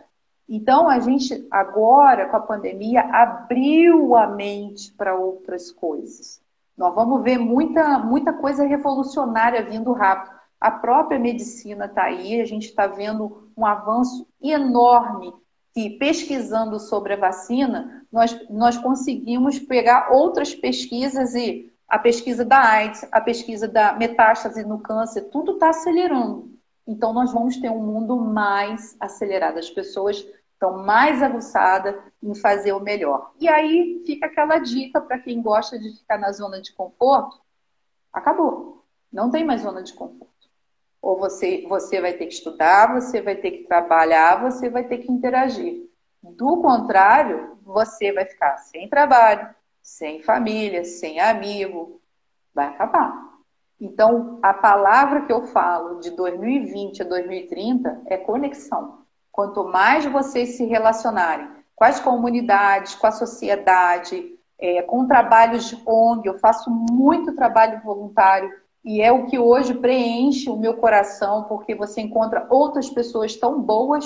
Então, 0.49 0.89
a 0.89 0.99
gente 0.99 1.47
agora, 1.51 2.27
com 2.27 2.37
a 2.37 2.41
pandemia, 2.41 3.01
abriu 3.01 4.15
a 4.15 4.27
mente 4.27 4.91
para 4.93 5.15
outras 5.15 5.71
coisas. 5.71 6.41
Nós 6.75 6.93
vamos 6.95 7.21
ver 7.21 7.37
muita, 7.37 7.99
muita 7.99 8.33
coisa 8.33 8.65
revolucionária 8.65 9.63
vindo 9.63 9.91
rápido. 9.93 10.35
A 10.59 10.71
própria 10.71 11.19
medicina 11.19 11.85
está 11.85 12.05
aí, 12.05 12.41
a 12.41 12.45
gente 12.45 12.67
está 12.67 12.87
vendo 12.87 13.42
um 13.55 13.65
avanço 13.65 14.27
enorme 14.41 15.33
que 15.73 15.91
pesquisando 15.91 16.79
sobre 16.79 17.13
a 17.13 17.17
vacina, 17.17 18.05
nós, 18.11 18.49
nós 18.49 18.77
conseguimos 18.77 19.57
pegar 19.59 20.11
outras 20.11 20.53
pesquisas 20.53 21.33
e 21.33 21.71
a 21.87 21.97
pesquisa 21.97 22.45
da 22.45 22.59
AIDS, 22.59 23.05
a 23.11 23.19
pesquisa 23.19 23.67
da 23.67 23.93
metástase 23.93 24.63
no 24.63 24.79
câncer, 24.79 25.23
tudo 25.29 25.53
está 25.53 25.69
acelerando. 25.69 26.51
Então, 26.85 27.13
nós 27.13 27.31
vamos 27.31 27.57
ter 27.57 27.69
um 27.69 27.81
mundo 27.81 28.15
mais 28.15 28.95
acelerado. 28.99 29.57
As 29.57 29.69
pessoas 29.69 30.25
estão 30.53 30.83
mais 30.83 31.21
aguçadas 31.21 31.95
em 32.21 32.35
fazer 32.35 32.73
o 32.73 32.79
melhor. 32.79 33.31
E 33.39 33.47
aí 33.47 34.01
fica 34.05 34.25
aquela 34.25 34.59
dica 34.59 35.01
para 35.01 35.19
quem 35.19 35.41
gosta 35.41 35.79
de 35.79 35.91
ficar 35.97 36.17
na 36.17 36.31
zona 36.31 36.61
de 36.61 36.73
conforto: 36.73 37.39
acabou. 38.11 38.83
Não 39.11 39.29
tem 39.29 39.45
mais 39.45 39.61
zona 39.61 39.83
de 39.83 39.93
conforto. 39.93 40.32
Ou 41.03 41.19
você, 41.19 41.65
você 41.67 41.99
vai 41.99 42.13
ter 42.13 42.27
que 42.27 42.33
estudar, 42.33 42.93
você 42.93 43.21
vai 43.21 43.35
ter 43.35 43.51
que 43.51 43.63
trabalhar, 43.65 44.41
você 44.41 44.69
vai 44.69 44.85
ter 44.85 44.99
que 44.99 45.11
interagir. 45.11 45.89
Do 46.23 46.61
contrário, 46.61 47.57
você 47.61 48.13
vai 48.13 48.23
ficar 48.23 48.55
sem 48.55 48.87
trabalho, 48.87 49.53
sem 49.81 50.23
família, 50.23 50.85
sem 50.85 51.19
amigo. 51.19 51.99
Vai 52.55 52.67
acabar. 52.67 53.33
Então, 53.81 54.39
a 54.41 54.53
palavra 54.53 55.25
que 55.25 55.33
eu 55.33 55.43
falo 55.47 55.99
de 55.99 56.09
2020 56.11 57.01
a 57.01 57.05
2030 57.05 58.03
é 58.05 58.15
conexão. 58.15 58.99
Quanto 59.29 59.65
mais 59.65 60.05
vocês 60.05 60.55
se 60.55 60.63
relacionarem 60.63 61.49
com 61.75 61.83
as 61.83 61.99
comunidades, 61.99 62.95
com 62.95 63.07
a 63.07 63.11
sociedade, 63.11 64.39
é, 64.57 64.81
com 64.83 65.05
trabalhos 65.05 65.65
de 65.65 65.83
ONG, 65.85 66.29
eu 66.29 66.39
faço 66.39 66.69
muito 66.69 67.35
trabalho 67.35 67.81
voluntário 67.83 68.62
e 68.83 69.01
é 69.01 69.11
o 69.11 69.25
que 69.27 69.39
hoje 69.39 69.73
preenche 69.73 70.49
o 70.49 70.57
meu 70.57 70.75
coração, 70.75 71.43
porque 71.43 71.73
você 71.73 72.01
encontra 72.01 72.45
outras 72.49 72.89
pessoas 72.89 73.35
tão 73.35 73.61
boas 73.61 74.05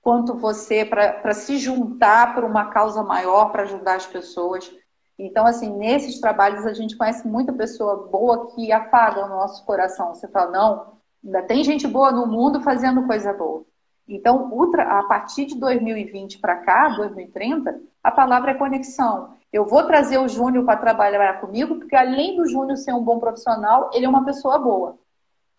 quanto 0.00 0.34
você 0.34 0.84
para 0.84 1.34
se 1.34 1.58
juntar 1.58 2.34
para 2.34 2.46
uma 2.46 2.66
causa 2.66 3.02
maior, 3.02 3.50
para 3.50 3.62
ajudar 3.62 3.96
as 3.96 4.06
pessoas. 4.06 4.70
Então, 5.18 5.46
assim, 5.46 5.70
nesses 5.76 6.20
trabalhos 6.20 6.66
a 6.66 6.72
gente 6.72 6.96
conhece 6.96 7.26
muita 7.26 7.52
pessoa 7.52 8.08
boa 8.08 8.48
que 8.54 8.72
apaga 8.72 9.24
o 9.24 9.28
nosso 9.28 9.64
coração. 9.64 10.14
Você 10.14 10.28
fala, 10.28 10.50
não, 10.50 10.92
ainda 11.24 11.42
tem 11.42 11.62
gente 11.62 11.86
boa 11.86 12.10
no 12.10 12.26
mundo 12.26 12.60
fazendo 12.60 13.06
coisa 13.06 13.32
boa. 13.32 13.64
Então, 14.08 14.50
a 14.78 15.02
partir 15.04 15.46
de 15.46 15.58
2020 15.58 16.38
para 16.38 16.56
cá, 16.56 16.88
2030, 16.90 17.80
a 18.02 18.10
palavra 18.10 18.50
é 18.50 18.54
conexão. 18.54 19.34
Eu 19.52 19.66
vou 19.66 19.84
trazer 19.84 20.18
o 20.18 20.28
Júnior 20.28 20.64
para 20.64 20.78
trabalhar 20.78 21.40
comigo, 21.40 21.76
porque 21.76 21.94
além 21.94 22.36
do 22.36 22.48
Júnior 22.48 22.78
ser 22.78 22.94
um 22.94 23.02
bom 23.02 23.18
profissional, 23.18 23.90
ele 23.92 24.06
é 24.06 24.08
uma 24.08 24.24
pessoa 24.24 24.58
boa. 24.58 24.98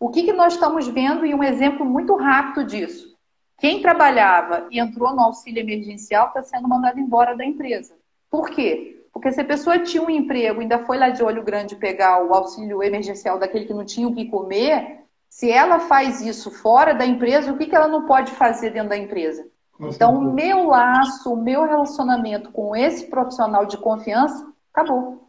O 0.00 0.10
que, 0.10 0.24
que 0.24 0.32
nós 0.32 0.54
estamos 0.54 0.88
vendo 0.88 1.24
e 1.24 1.32
um 1.32 1.44
exemplo 1.44 1.86
muito 1.86 2.16
rápido 2.16 2.64
disso? 2.64 3.14
Quem 3.58 3.80
trabalhava 3.80 4.66
e 4.70 4.80
entrou 4.80 5.14
no 5.14 5.22
auxílio 5.22 5.60
emergencial 5.60 6.26
está 6.28 6.42
sendo 6.42 6.68
mandado 6.68 6.98
embora 6.98 7.36
da 7.36 7.44
empresa. 7.44 7.94
Por 8.28 8.50
quê? 8.50 9.06
Porque 9.12 9.30
se 9.30 9.40
a 9.40 9.44
pessoa 9.44 9.78
tinha 9.78 10.02
um 10.02 10.10
emprego, 10.10 10.60
ainda 10.60 10.80
foi 10.80 10.98
lá 10.98 11.10
de 11.10 11.22
olho 11.22 11.44
grande 11.44 11.76
pegar 11.76 12.20
o 12.24 12.34
auxílio 12.34 12.82
emergencial 12.82 13.38
daquele 13.38 13.64
que 13.64 13.72
não 13.72 13.84
tinha 13.84 14.08
o 14.08 14.14
que 14.14 14.24
comer, 14.24 15.04
se 15.28 15.50
ela 15.52 15.78
faz 15.78 16.20
isso 16.20 16.50
fora 16.50 16.92
da 16.92 17.06
empresa, 17.06 17.52
o 17.52 17.56
que, 17.56 17.66
que 17.66 17.76
ela 17.76 17.86
não 17.86 18.06
pode 18.06 18.32
fazer 18.32 18.70
dentro 18.70 18.88
da 18.88 18.96
empresa? 18.96 19.46
Então, 19.80 20.14
o 20.14 20.32
meu 20.32 20.68
laço, 20.68 21.32
o 21.32 21.36
meu 21.36 21.64
relacionamento 21.64 22.52
com 22.52 22.76
esse 22.76 23.06
profissional 23.06 23.66
de 23.66 23.76
confiança, 23.76 24.52
acabou. 24.72 25.28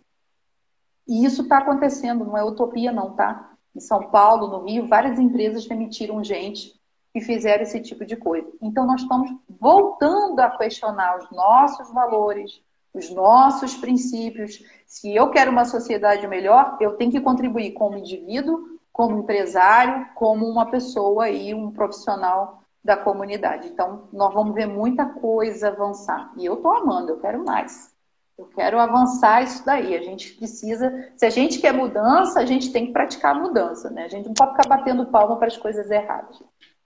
E 1.07 1.25
isso 1.25 1.43
está 1.43 1.59
acontecendo, 1.59 2.25
não 2.25 2.37
é 2.37 2.43
utopia, 2.43 2.91
não, 2.91 3.11
tá? 3.15 3.51
Em 3.75 3.79
São 3.79 4.09
Paulo, 4.09 4.47
no 4.47 4.65
Rio, 4.65 4.87
várias 4.87 5.19
empresas 5.19 5.67
demitiram 5.67 6.23
gente 6.23 6.73
e 7.13 7.21
fizeram 7.21 7.63
esse 7.63 7.79
tipo 7.81 8.05
de 8.05 8.15
coisa. 8.15 8.47
Então, 8.61 8.85
nós 8.85 9.01
estamos 9.01 9.31
voltando 9.59 10.39
a 10.39 10.57
questionar 10.57 11.17
os 11.17 11.31
nossos 11.31 11.91
valores, 11.91 12.61
os 12.93 13.09
nossos 13.09 13.75
princípios. 13.75 14.63
Se 14.85 15.13
eu 15.13 15.29
quero 15.29 15.51
uma 15.51 15.65
sociedade 15.65 16.27
melhor, 16.27 16.77
eu 16.79 16.97
tenho 16.97 17.11
que 17.11 17.21
contribuir 17.21 17.71
como 17.73 17.97
indivíduo, 17.97 18.79
como 18.91 19.17
empresário, 19.19 20.07
como 20.15 20.45
uma 20.45 20.67
pessoa 20.67 21.29
e 21.29 21.53
um 21.53 21.71
profissional 21.71 22.64
da 22.85 22.95
comunidade. 22.95 23.67
Então, 23.67 24.07
nós 24.13 24.31
vamos 24.31 24.53
ver 24.53 24.67
muita 24.67 25.07
coisa 25.07 25.69
avançar. 25.69 26.31
E 26.37 26.45
eu 26.45 26.53
estou 26.53 26.71
amando, 26.71 27.09
eu 27.09 27.19
quero 27.19 27.43
mais. 27.43 27.91
Eu 28.37 28.45
quero 28.45 28.79
avançar 28.79 29.43
isso 29.43 29.65
daí. 29.65 29.95
A 29.95 30.03
gente 30.03 30.33
precisa, 30.33 30.93
se 31.17 31.25
a 31.25 31.31
gente 31.31 31.57
quer 31.57 31.73
mudança, 31.73 32.39
a 32.39 32.45
gente 32.45 32.71
tem 32.71 32.85
que 32.85 32.93
praticar 32.93 33.35
a 33.35 33.39
mudança, 33.39 33.89
né? 33.89 34.03
A 34.03 34.07
gente 34.07 34.27
não 34.27 34.35
pode 34.35 34.51
ficar 34.51 34.69
batendo 34.69 35.07
palma 35.07 35.35
para 35.37 35.47
as 35.47 35.57
coisas 35.57 35.89
erradas. 35.89 36.37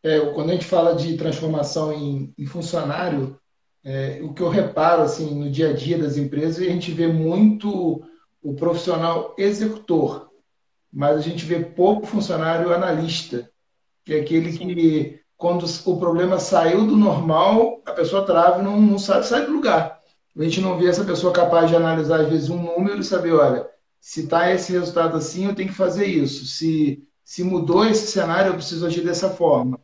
É, 0.01 0.21
quando 0.33 0.51
a 0.51 0.53
gente 0.53 0.65
fala 0.65 0.95
de 0.95 1.17
transformação 1.17 1.91
em, 1.91 2.33
em 2.37 2.45
funcionário, 2.45 3.37
é, 3.83 4.21
o 4.23 4.33
que 4.33 4.41
eu 4.41 4.47
reparo 4.47 5.01
assim 5.01 5.35
no 5.35 5.51
dia 5.51 5.71
a 5.71 5.73
dia 5.73 5.97
das 5.97 6.15
empresas, 6.15 6.65
a 6.65 6.69
gente 6.69 6.91
vê 6.93 7.07
muito 7.07 8.01
o 8.41 8.53
profissional 8.53 9.35
executor, 9.37 10.29
mas 10.93 11.17
a 11.17 11.21
gente 11.21 11.45
vê 11.45 11.59
pouco 11.59 12.07
funcionário 12.07 12.73
analista, 12.73 13.51
que 14.05 14.13
é 14.13 14.21
aquele 14.21 14.53
Sim. 14.53 14.67
que, 14.67 15.19
quando 15.39 15.65
o 15.85 15.97
problema 15.97 16.37
saiu 16.37 16.85
do 16.85 16.97
normal, 16.97 17.81
a 17.85 17.93
pessoa 17.93 18.25
trava 18.25 18.59
e 18.59 18.61
não, 18.61 18.79
não 18.79 18.99
sabe 18.99 19.25
sair 19.25 19.45
do 19.45 19.53
lugar. 19.53 19.97
A 20.37 20.43
gente 20.43 20.59
não 20.59 20.77
vê 20.77 20.87
essa 20.87 21.05
pessoa 21.05 21.31
capaz 21.31 21.69
de 21.69 21.77
analisar, 21.77 22.19
às 22.19 22.27
vezes, 22.29 22.49
um 22.49 22.61
número 22.61 22.99
e 22.99 23.03
saber, 23.05 23.31
olha, 23.31 23.65
se 24.01 24.25
está 24.25 24.51
esse 24.53 24.73
resultado 24.73 25.15
assim, 25.15 25.45
eu 25.45 25.55
tenho 25.55 25.69
que 25.69 25.75
fazer 25.75 26.05
isso. 26.05 26.45
Se, 26.45 27.07
se 27.23 27.41
mudou 27.41 27.85
esse 27.85 28.07
cenário, 28.07 28.49
eu 28.49 28.55
preciso 28.55 28.85
agir 28.85 29.01
dessa 29.01 29.29
forma. 29.29 29.79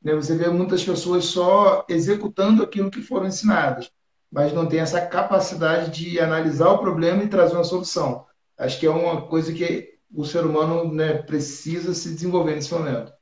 Né? 0.00 0.14
Você 0.14 0.36
vê 0.36 0.48
muitas 0.48 0.84
pessoas 0.84 1.24
só 1.24 1.84
executando 1.88 2.62
aquilo 2.62 2.88
que 2.90 3.02
foram 3.02 3.26
ensinadas, 3.26 3.90
mas 4.30 4.52
não 4.52 4.66
tem 4.66 4.78
essa 4.78 5.04
capacidade 5.04 5.90
de 5.90 6.20
analisar 6.20 6.70
o 6.70 6.78
problema 6.78 7.24
e 7.24 7.28
trazer 7.28 7.54
uma 7.54 7.64
solução. 7.64 8.26
Acho 8.56 8.78
que 8.78 8.86
é 8.86 8.90
uma 8.90 9.22
coisa 9.22 9.52
que 9.52 9.90
o 10.14 10.24
ser 10.24 10.46
humano 10.46 10.94
né, 10.94 11.14
precisa 11.14 11.94
se 11.94 12.14
desenvolver 12.14 12.54
nesse 12.54 12.72
momento. 12.72 13.12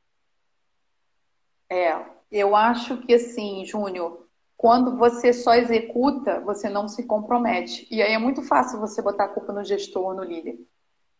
É, 1.71 1.97
eu 2.31 2.57
acho 2.57 2.99
que 2.99 3.15
assim, 3.15 3.65
Júnior, 3.65 4.27
quando 4.57 4.97
você 4.97 5.33
só 5.33 5.55
executa, 5.55 6.41
você 6.41 6.69
não 6.69 6.89
se 6.89 7.05
compromete. 7.05 7.87
E 7.91 8.03
aí 8.03 8.13
é 8.13 8.19
muito 8.19 8.43
fácil 8.43 8.81
você 8.81 9.01
botar 9.01 9.25
a 9.25 9.29
culpa 9.29 9.53
no 9.53 9.65
gestor, 9.65 10.15
no 10.15 10.25
líder. 10.25 10.59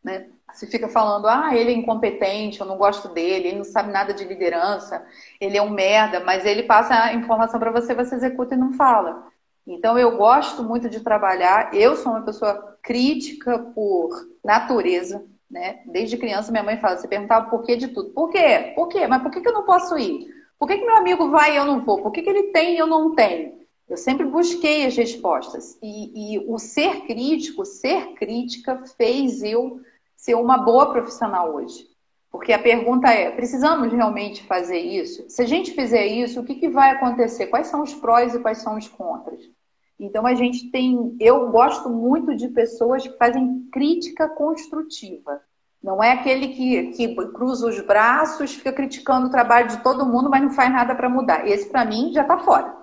Né? 0.03 0.29
Você 0.53 0.67
fica 0.67 0.89
falando, 0.89 1.27
ah, 1.29 1.55
ele 1.55 1.71
é 1.71 1.75
incompetente, 1.75 2.61
eu 2.61 2.67
não 2.67 2.77
gosto 2.77 3.09
dele, 3.09 3.49
ele 3.49 3.59
não 3.59 3.65
sabe 3.65 3.93
nada 3.93 4.15
de 4.15 4.25
liderança, 4.25 5.05
ele 5.41 5.57
é 5.57 5.63
um 5.63 5.71
merda, 5.71 6.21
mas 6.21 6.47
ele 6.47 6.63
passa 6.63 6.95
a 6.95 7.15
informação 7.15 7.61
para 7.61 7.71
você, 7.71 7.95
você 7.95 8.15
executa 8.15 8.55
e 8.55 8.59
não 8.59 8.73
fala. 8.73 9.29
Então 9.67 9.99
eu 9.99 10.17
gosto 10.17 10.63
muito 10.63 10.89
de 10.89 11.01
trabalhar, 11.01 11.75
eu 11.75 11.95
sou 11.95 12.13
uma 12.13 12.23
pessoa 12.23 12.79
crítica 12.83 13.59
por 13.75 14.11
natureza, 14.43 15.25
né? 15.51 15.83
Desde 15.87 16.17
criança 16.17 16.51
minha 16.51 16.65
mãe 16.65 16.81
fala, 16.81 16.97
você 16.97 17.07
perguntava 17.07 17.51
por 17.51 17.63
que 17.63 17.77
de 17.77 17.89
tudo. 17.89 18.11
Por 18.11 18.31
quê? 18.31 18.73
Por 18.75 18.89
quê? 18.89 19.07
Mas 19.07 19.23
por 19.23 19.31
que 19.31 19.47
eu 19.47 19.53
não 19.53 19.65
posso 19.65 19.99
ir? 19.99 20.38
Por 20.59 20.67
que, 20.67 20.79
que 20.79 20.85
meu 20.85 20.97
amigo 20.97 21.31
vai 21.31 21.55
e 21.55 21.57
eu 21.57 21.65
não 21.65 21.85
vou? 21.85 22.03
Por 22.03 22.11
que, 22.11 22.23
que 22.23 22.29
ele 22.31 22.45
tem 22.53 22.75
e 22.75 22.79
eu 22.79 22.87
não 22.87 23.15
tenho? 23.15 23.59
Eu 23.89 23.97
sempre 23.97 24.27
busquei 24.27 24.85
as 24.85 24.97
respostas. 24.97 25.79
E, 25.83 26.35
e 26.35 26.39
o 26.47 26.59
ser 26.59 27.03
crítico, 27.07 27.65
ser 27.65 28.15
crítica, 28.15 28.83
fez 28.97 29.43
eu 29.43 29.81
ser 30.17 30.35
uma 30.35 30.59
boa 30.59 30.91
profissional 30.93 31.55
hoje. 31.55 31.87
Porque 32.31 32.53
a 32.53 32.59
pergunta 32.59 33.09
é: 33.09 33.31
precisamos 33.31 33.93
realmente 33.93 34.43
fazer 34.45 34.79
isso? 34.79 35.25
Se 35.29 35.43
a 35.43 35.47
gente 35.47 35.73
fizer 35.73 36.07
isso, 36.07 36.41
o 36.41 36.45
que, 36.45 36.57
que 36.57 36.69
vai 36.69 36.91
acontecer? 36.91 37.47
Quais 37.47 37.69
são 37.69 37.83
os 37.83 37.95
prós 37.95 38.35
e 38.35 38.41
quais 38.41 38.59
são 38.59 38.77
os 38.77 38.89
contras? 38.89 39.41
Então 39.99 40.27
a 40.27 40.35
gente 40.35 40.71
tem. 40.71 41.17
Eu 41.19 41.51
gosto 41.51 41.89
muito 41.89 42.35
de 42.37 42.49
pessoas 42.49 43.07
que 43.07 43.17
fazem 43.17 43.69
crítica 43.73 44.29
construtiva. 44.29 45.41
Não 45.83 46.03
é 46.03 46.13
aquele 46.13 46.49
que, 46.49 46.89
que 46.93 47.15
cruza 47.33 47.69
os 47.69 47.81
braços, 47.81 48.55
fica 48.55 48.73
criticando 48.73 49.29
o 49.29 49.31
trabalho 49.31 49.69
de 49.69 49.83
todo 49.83 50.07
mundo, 50.07 50.29
mas 50.29 50.43
não 50.43 50.51
faz 50.51 50.73
nada 50.73 50.95
para 50.95 51.09
mudar. 51.09 51.47
Esse, 51.47 51.69
para 51.69 51.85
mim, 51.85 52.13
já 52.13 52.23
está 52.23 52.39
fora. 52.39 52.77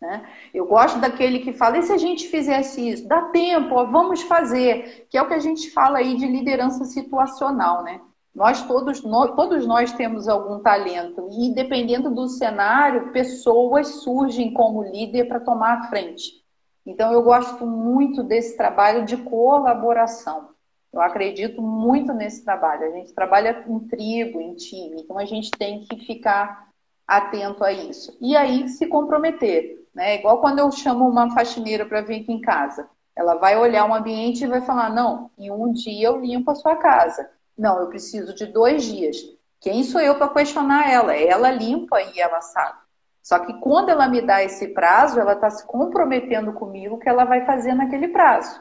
Né? 0.00 0.24
Eu 0.54 0.66
gosto 0.66 0.98
daquele 0.98 1.40
que 1.40 1.52
fala, 1.52 1.78
e 1.78 1.82
se 1.82 1.92
a 1.92 1.98
gente 1.98 2.28
fizesse 2.28 2.88
isso? 2.88 3.08
Dá 3.08 3.22
tempo, 3.22 3.74
ó, 3.74 3.84
vamos 3.84 4.22
fazer, 4.22 5.06
que 5.10 5.18
é 5.18 5.22
o 5.22 5.26
que 5.26 5.34
a 5.34 5.40
gente 5.40 5.70
fala 5.70 5.98
aí 5.98 6.16
de 6.16 6.26
liderança 6.26 6.84
situacional, 6.84 7.82
né? 7.82 8.00
Nós 8.34 8.62
todos, 8.62 9.02
nós, 9.02 9.34
todos 9.34 9.66
nós 9.66 9.92
temos 9.92 10.28
algum 10.28 10.60
talento, 10.60 11.28
e 11.32 11.52
dependendo 11.52 12.10
do 12.10 12.28
cenário, 12.28 13.10
pessoas 13.10 14.02
surgem 14.02 14.52
como 14.52 14.84
líder 14.84 15.24
para 15.26 15.40
tomar 15.40 15.80
a 15.80 15.82
frente. 15.88 16.44
Então, 16.86 17.12
eu 17.12 17.22
gosto 17.22 17.66
muito 17.66 18.22
desse 18.22 18.56
trabalho 18.56 19.04
de 19.04 19.16
colaboração. 19.16 20.50
Eu 20.92 21.00
acredito 21.00 21.60
muito 21.60 22.12
nesse 22.12 22.44
trabalho. 22.44 22.84
A 22.84 22.90
gente 22.90 23.12
trabalha 23.12 23.64
em 23.66 23.78
tribo, 23.80 24.40
em 24.40 24.54
time, 24.54 25.02
então 25.02 25.18
a 25.18 25.24
gente 25.24 25.50
tem 25.50 25.80
que 25.80 26.04
ficar 26.04 26.68
atento 27.06 27.64
a 27.64 27.72
isso. 27.72 28.16
E 28.20 28.36
aí 28.36 28.68
se 28.68 28.86
comprometer. 28.86 29.86
Né? 29.94 30.16
Igual 30.16 30.40
quando 30.40 30.58
eu 30.58 30.70
chamo 30.70 31.08
uma 31.08 31.30
faxineira 31.34 31.84
para 31.86 32.00
vir 32.00 32.22
aqui 32.22 32.32
em 32.32 32.40
casa. 32.40 32.88
Ela 33.16 33.34
vai 33.34 33.58
olhar 33.58 33.88
o 33.88 33.94
ambiente 33.94 34.44
e 34.44 34.46
vai 34.46 34.60
falar: 34.60 34.90
não, 34.90 35.30
em 35.36 35.50
um 35.50 35.72
dia 35.72 36.06
eu 36.06 36.20
limpo 36.20 36.50
a 36.50 36.54
sua 36.54 36.76
casa. 36.76 37.28
Não, 37.56 37.80
eu 37.80 37.88
preciso 37.88 38.32
de 38.32 38.46
dois 38.46 38.84
dias. 38.84 39.16
Quem 39.60 39.82
sou 39.82 40.00
eu 40.00 40.14
para 40.14 40.28
questionar 40.28 40.88
ela? 40.88 41.16
Ela 41.16 41.50
limpa 41.50 42.00
e 42.00 42.20
ela 42.20 42.40
sabe. 42.40 42.78
Só 43.20 43.40
que 43.40 43.52
quando 43.60 43.88
ela 43.88 44.08
me 44.08 44.22
dá 44.22 44.42
esse 44.44 44.68
prazo, 44.68 45.18
ela 45.18 45.32
está 45.32 45.50
se 45.50 45.66
comprometendo 45.66 46.52
comigo 46.52 46.98
que 46.98 47.08
ela 47.08 47.24
vai 47.24 47.44
fazer 47.44 47.74
naquele 47.74 48.08
prazo. 48.08 48.60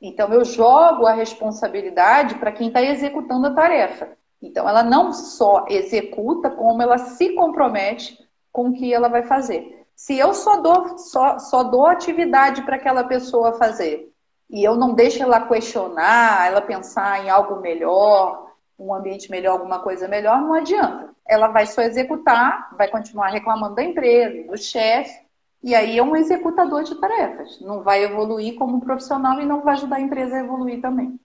Então, 0.00 0.32
eu 0.32 0.44
jogo 0.44 1.06
a 1.06 1.12
responsabilidade 1.12 2.36
para 2.36 2.52
quem 2.52 2.68
está 2.68 2.82
executando 2.82 3.48
a 3.48 3.54
tarefa. 3.54 4.10
Então, 4.40 4.68
ela 4.68 4.82
não 4.82 5.12
só 5.12 5.66
executa, 5.68 6.50
como 6.50 6.80
ela 6.80 6.98
se 6.98 7.34
compromete 7.34 8.18
com 8.52 8.68
o 8.68 8.72
que 8.72 8.92
ela 8.94 9.08
vai 9.08 9.24
fazer. 9.24 9.86
Se 9.96 10.16
eu 10.16 10.32
só 10.32 10.60
dou, 10.60 10.96
só, 10.98 11.38
só 11.40 11.64
dou 11.64 11.86
atividade 11.86 12.62
para 12.62 12.76
aquela 12.76 13.02
pessoa 13.04 13.54
fazer 13.54 14.12
e 14.48 14.64
eu 14.64 14.76
não 14.76 14.94
deixo 14.94 15.22
ela 15.22 15.46
questionar, 15.46 16.46
ela 16.46 16.60
pensar 16.60 17.24
em 17.24 17.28
algo 17.28 17.60
melhor, 17.60 18.52
um 18.78 18.94
ambiente 18.94 19.30
melhor, 19.30 19.52
alguma 19.52 19.80
coisa 19.80 20.08
melhor, 20.08 20.40
não 20.40 20.54
adianta. 20.54 21.10
Ela 21.26 21.48
vai 21.48 21.66
só 21.66 21.82
executar, 21.82 22.74
vai 22.76 22.88
continuar 22.88 23.28
reclamando 23.28 23.74
da 23.74 23.82
empresa, 23.82 24.48
do 24.48 24.56
chefe, 24.56 25.20
e 25.62 25.74
aí 25.74 25.98
é 25.98 26.02
um 26.02 26.14
executador 26.14 26.84
de 26.84 26.94
tarefas. 26.94 27.60
Não 27.60 27.82
vai 27.82 28.04
evoluir 28.04 28.54
como 28.54 28.80
profissional 28.80 29.40
e 29.40 29.46
não 29.46 29.62
vai 29.62 29.74
ajudar 29.74 29.96
a 29.96 30.00
empresa 30.00 30.36
a 30.36 30.40
evoluir 30.40 30.80
também. 30.80 31.18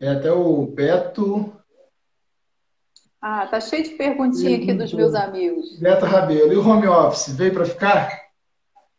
É 0.00 0.10
até 0.10 0.30
o 0.32 0.66
Beto. 0.66 1.52
Ah, 3.20 3.46
tá 3.46 3.60
cheio 3.60 3.84
de 3.84 3.90
perguntinha 3.90 4.56
aqui 4.56 4.72
dos 4.72 4.92
meus 4.92 5.14
amigos. 5.14 5.78
Beto 5.78 6.04
Rabelo. 6.04 6.52
E 6.52 6.56
o 6.56 6.68
home 6.68 6.86
office? 6.86 7.34
Veio 7.34 7.54
para 7.54 7.64
ficar? 7.64 8.08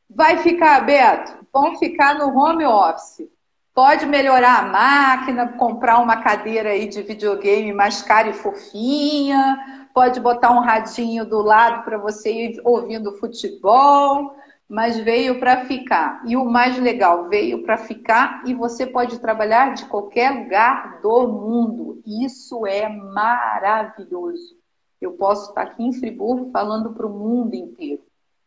Vai 0.10 0.38
ficar, 0.38 0.86
Beto. 0.86 1.46
Vão 1.54 1.78
ficar 1.78 2.18
no 2.18 2.38
home 2.38 2.66
office. 2.66 3.28
Pode 3.74 4.08
melhorar 4.08 4.60
a 4.60 4.62
máquina, 4.64 5.50
comprar 5.50 6.00
uma 6.00 6.18
cadeira 6.18 6.70
aí 6.70 6.88
de 6.88 7.04
videogame 7.04 7.72
mais 7.74 8.02
cara 8.02 8.30
e 8.30 8.34
fofinha, 8.34 9.77
pode 9.98 10.20
botar 10.20 10.52
um 10.52 10.60
radinho 10.60 11.26
do 11.26 11.42
lado 11.42 11.84
para 11.84 11.98
você 11.98 12.32
ir 12.32 12.62
ouvindo 12.64 13.18
futebol, 13.18 14.36
mas 14.70 14.96
veio 14.96 15.40
para 15.40 15.66
ficar. 15.66 16.22
E 16.28 16.38
o 16.38 16.46
mais 16.46 16.78
legal, 16.78 17.28
veio 17.28 17.64
para 17.64 17.80
ficar 17.80 18.44
e 18.46 18.54
você 18.54 18.86
pode 18.86 19.18
trabalhar 19.18 19.74
de 19.74 19.86
qualquer 19.86 20.30
lugar 20.30 21.02
do 21.02 21.28
mundo. 21.28 22.00
Isso 22.06 22.64
é 22.68 22.88
maravilhoso. 22.88 24.56
Eu 25.02 25.14
posso 25.14 25.50
estar 25.50 25.64
aqui 25.64 25.84
em 25.84 25.94
Friburgo 25.94 26.52
falando 26.52 26.94
para 26.94 27.08
o 27.08 27.10
mundo 27.10 27.56
inteiro. 27.56 28.04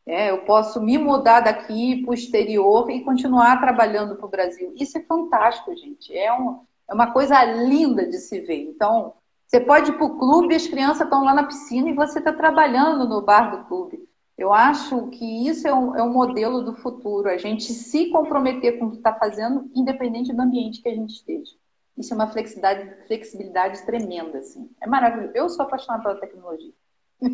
É, 0.06 0.30
eu 0.30 0.44
posso 0.44 0.80
me 0.80 0.98
mudar 0.98 1.40
daqui 1.40 2.00
para 2.04 2.12
o 2.12 2.14
exterior 2.14 2.88
e 2.92 3.02
continuar 3.02 3.58
trabalhando 3.58 4.14
para 4.14 4.26
o 4.26 4.30
Brasil. 4.30 4.72
Isso 4.76 4.96
é 4.98 5.02
fantástico, 5.02 5.74
gente. 5.74 6.16
É, 6.16 6.32
um, 6.32 6.60
é 6.88 6.94
uma 6.94 7.10
coisa 7.10 7.42
linda 7.42 8.06
de 8.06 8.18
se 8.18 8.38
ver. 8.38 8.68
Então, 8.68 9.14
você 9.50 9.58
pode 9.58 9.90
ir 9.90 9.94
para 9.94 10.04
o 10.04 10.16
clube, 10.16 10.54
as 10.54 10.68
crianças 10.68 11.00
estão 11.00 11.24
lá 11.24 11.34
na 11.34 11.42
piscina 11.42 11.90
e 11.90 11.92
você 11.92 12.20
está 12.20 12.32
trabalhando 12.32 13.08
no 13.08 13.20
bar 13.20 13.50
do 13.50 13.64
clube. 13.66 14.08
Eu 14.38 14.52
acho 14.52 15.08
que 15.08 15.48
isso 15.48 15.66
é 15.66 15.74
um, 15.74 15.96
é 15.96 16.02
um 16.04 16.12
modelo 16.12 16.62
do 16.62 16.72
futuro, 16.76 17.28
a 17.28 17.36
gente 17.36 17.64
se 17.72 18.10
comprometer 18.10 18.78
com 18.78 18.84
o 18.84 18.90
que 18.92 18.98
está 18.98 19.12
fazendo, 19.12 19.68
independente 19.74 20.32
do 20.32 20.40
ambiente 20.40 20.80
que 20.80 20.88
a 20.88 20.94
gente 20.94 21.14
esteja. 21.14 21.50
Isso 21.98 22.12
é 22.12 22.16
uma 22.16 22.28
flexibilidade, 22.28 23.06
flexibilidade 23.08 23.84
tremenda, 23.84 24.38
assim. 24.38 24.70
É 24.80 24.86
maravilhoso. 24.86 25.32
Eu 25.34 25.48
sou 25.48 25.66
apaixonada 25.66 26.04
pela 26.04 26.20
tecnologia. 26.20 26.72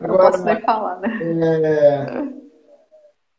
Agora, 0.00 0.30
posso 0.30 0.42
nem 0.42 0.60
falar, 0.62 1.00
né? 1.00 1.18
É... 1.64 2.38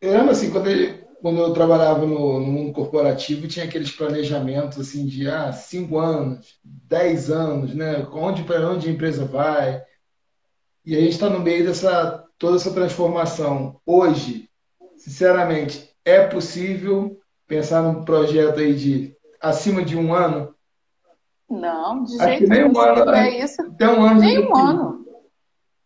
Eu 0.01 0.13
lembro 0.13 0.29
assim, 0.29 0.51
quando 0.51 0.69
eu, 0.69 1.08
quando 1.21 1.39
eu 1.39 1.53
trabalhava 1.53 2.05
no, 2.05 2.39
no, 2.39 2.47
mundo 2.47 2.73
corporativo, 2.73 3.47
tinha 3.47 3.65
aqueles 3.65 3.91
planejamentos 3.91 4.79
assim 4.79 5.05
de 5.05 5.29
ah, 5.29 5.51
cinco 5.51 5.97
anos, 5.97 6.59
dez 6.63 7.29
anos, 7.29 7.73
né? 7.73 8.07
Onde 8.11 8.43
para 8.43 8.69
onde 8.69 8.87
a 8.87 8.91
empresa 8.91 9.25
vai. 9.25 9.81
E 10.85 10.95
a 10.95 10.99
gente 10.99 11.11
está 11.11 11.29
no 11.29 11.39
meio 11.39 11.65
dessa 11.65 12.25
toda 12.37 12.55
essa 12.55 12.73
transformação. 12.73 13.79
Hoje, 13.85 14.49
sinceramente, 14.95 15.89
é 16.05 16.25
possível 16.25 17.19
pensar 17.45 17.81
num 17.81 18.05
projeto 18.05 18.59
aí 18.59 18.73
de 18.73 19.15
acima 19.41 19.83
de 19.83 19.97
um 19.97 20.13
ano? 20.13 20.55
Não, 21.49 22.03
de 22.03 22.17
jeito 22.17 22.47
nenhum. 22.47 22.71
Um 22.71 22.79
ano, 22.79 23.11
é 23.11 23.43
isso. 23.43 23.61
Até 23.61 23.89
um 23.89 24.03
ano. 24.03 24.19
Nem 24.21 24.47
um 24.47 24.55
ano. 24.55 24.98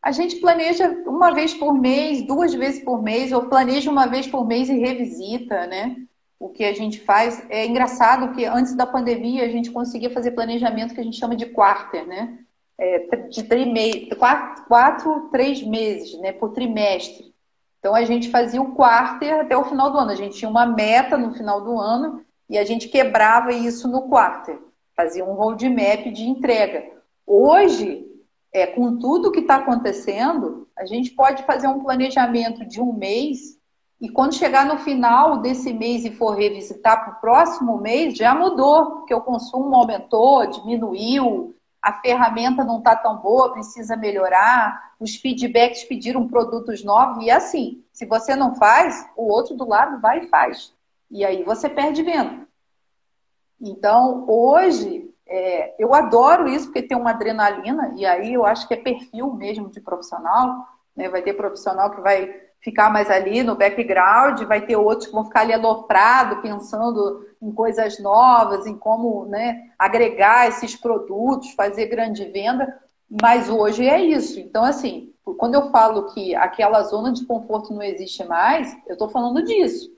A 0.03 0.11
gente 0.11 0.35
planeja 0.35 0.89
uma 1.07 1.31
vez 1.31 1.53
por 1.53 1.73
mês, 1.73 2.21
duas 2.27 2.53
vezes 2.53 2.83
por 2.83 3.01
mês, 3.01 3.31
ou 3.31 3.43
planeja 3.43 3.89
uma 3.89 4.05
vez 4.05 4.27
por 4.27 4.45
mês 4.45 4.67
e 4.67 4.77
revisita, 4.77 5.65
né? 5.65 5.95
O 6.37 6.49
que 6.49 6.65
a 6.65 6.73
gente 6.73 6.99
faz. 6.99 7.41
É 7.49 7.65
engraçado 7.65 8.35
que 8.35 8.43
antes 8.43 8.75
da 8.75 8.85
pandemia 8.85 9.45
a 9.45 9.47
gente 9.47 9.71
conseguia 9.71 10.09
fazer 10.09 10.31
planejamento 10.31 10.93
que 10.93 10.99
a 10.99 11.03
gente 11.03 11.17
chama 11.17 11.37
de 11.37 11.45
quarter, 11.45 12.05
né? 12.05 12.37
É, 12.77 12.99
de 13.29 13.43
trimestre, 13.43 14.13
quatro, 14.17 14.65
quatro, 14.65 15.29
três 15.31 15.63
meses, 15.63 16.19
né? 16.19 16.33
Por 16.33 16.49
trimestre. 16.49 17.33
Então 17.79 17.95
a 17.95 18.03
gente 18.03 18.29
fazia 18.29 18.61
o 18.61 18.73
quarter 18.73 19.39
até 19.39 19.55
o 19.55 19.63
final 19.63 19.89
do 19.89 19.97
ano. 19.97 20.11
A 20.11 20.15
gente 20.15 20.37
tinha 20.37 20.51
uma 20.51 20.65
meta 20.65 21.17
no 21.17 21.33
final 21.33 21.61
do 21.61 21.79
ano 21.79 22.25
e 22.49 22.57
a 22.57 22.65
gente 22.65 22.89
quebrava 22.89 23.53
isso 23.53 23.87
no 23.87 24.09
quarter. 24.09 24.59
Fazia 24.97 25.23
um 25.23 25.33
roadmap 25.33 26.11
de 26.11 26.23
entrega. 26.23 26.83
Hoje, 27.25 28.05
é, 28.53 28.67
com 28.67 28.97
tudo 28.97 29.31
que 29.31 29.39
está 29.39 29.55
acontecendo, 29.55 30.67
a 30.77 30.85
gente 30.85 31.11
pode 31.11 31.43
fazer 31.43 31.67
um 31.67 31.83
planejamento 31.83 32.65
de 32.65 32.79
um 32.79 32.93
mês 32.93 33.57
e 34.03 34.09
quando 34.09 34.35
chegar 34.35 34.65
no 34.65 34.77
final 34.79 35.37
desse 35.37 35.71
mês 35.71 36.03
e 36.03 36.11
for 36.11 36.31
revisitar 36.31 37.05
para 37.05 37.13
o 37.13 37.21
próximo 37.21 37.77
mês, 37.77 38.17
já 38.17 38.35
mudou, 38.35 38.97
porque 38.97 39.13
o 39.13 39.21
consumo 39.21 39.73
aumentou, 39.75 40.45
diminuiu, 40.45 41.55
a 41.81 41.93
ferramenta 42.01 42.65
não 42.65 42.79
está 42.79 42.97
tão 42.97 43.17
boa, 43.17 43.53
precisa 43.53 43.95
melhorar, 43.95 44.93
os 44.99 45.15
feedbacks 45.15 45.85
pediram 45.85 46.27
produtos 46.27 46.83
novos, 46.83 47.23
e 47.23 47.31
assim, 47.31 47.81
se 47.93 48.05
você 48.05 48.35
não 48.35 48.55
faz, 48.55 49.09
o 49.15 49.31
outro 49.31 49.55
do 49.55 49.65
lado 49.65 50.01
vai 50.01 50.25
e 50.25 50.27
faz. 50.27 50.73
E 51.09 51.23
aí 51.23 51.43
você 51.43 51.69
perde 51.69 52.03
venda. 52.03 52.45
Então, 53.61 54.25
hoje, 54.27 55.12
é, 55.27 55.75
eu 55.79 55.93
adoro 55.93 56.47
isso 56.47 56.67
porque 56.67 56.81
tem 56.81 56.97
uma 56.97 57.11
adrenalina, 57.11 57.93
e 57.95 58.05
aí 58.05 58.33
eu 58.33 58.45
acho 58.45 58.67
que 58.67 58.73
é 58.73 58.77
perfil 58.77 59.33
mesmo 59.33 59.69
de 59.69 59.79
profissional. 59.81 60.67
Né? 60.95 61.09
Vai 61.09 61.21
ter 61.21 61.33
profissional 61.33 61.91
que 61.91 62.01
vai 62.01 62.41
ficar 62.59 62.91
mais 62.91 63.09
ali 63.09 63.43
no 63.43 63.55
background, 63.55 64.41
vai 64.43 64.65
ter 64.65 64.77
outros 64.77 65.07
que 65.07 65.13
vão 65.13 65.25
ficar 65.25 65.41
ali 65.41 65.53
aloprado, 65.53 66.41
pensando 66.41 67.27
em 67.41 67.51
coisas 67.51 67.99
novas, 67.99 68.65
em 68.65 68.77
como 68.77 69.25
né, 69.25 69.69
agregar 69.77 70.47
esses 70.47 70.75
produtos, 70.75 71.51
fazer 71.51 71.87
grande 71.87 72.23
venda. 72.25 72.81
Mas 73.21 73.49
hoje 73.49 73.87
é 73.87 74.01
isso. 74.01 74.39
Então, 74.39 74.63
assim, 74.63 75.13
quando 75.37 75.55
eu 75.55 75.69
falo 75.71 76.13
que 76.13 76.33
aquela 76.35 76.81
zona 76.83 77.11
de 77.11 77.25
conforto 77.25 77.73
não 77.73 77.83
existe 77.83 78.23
mais, 78.23 78.73
eu 78.87 78.93
estou 78.93 79.09
falando 79.09 79.43
disso. 79.43 79.91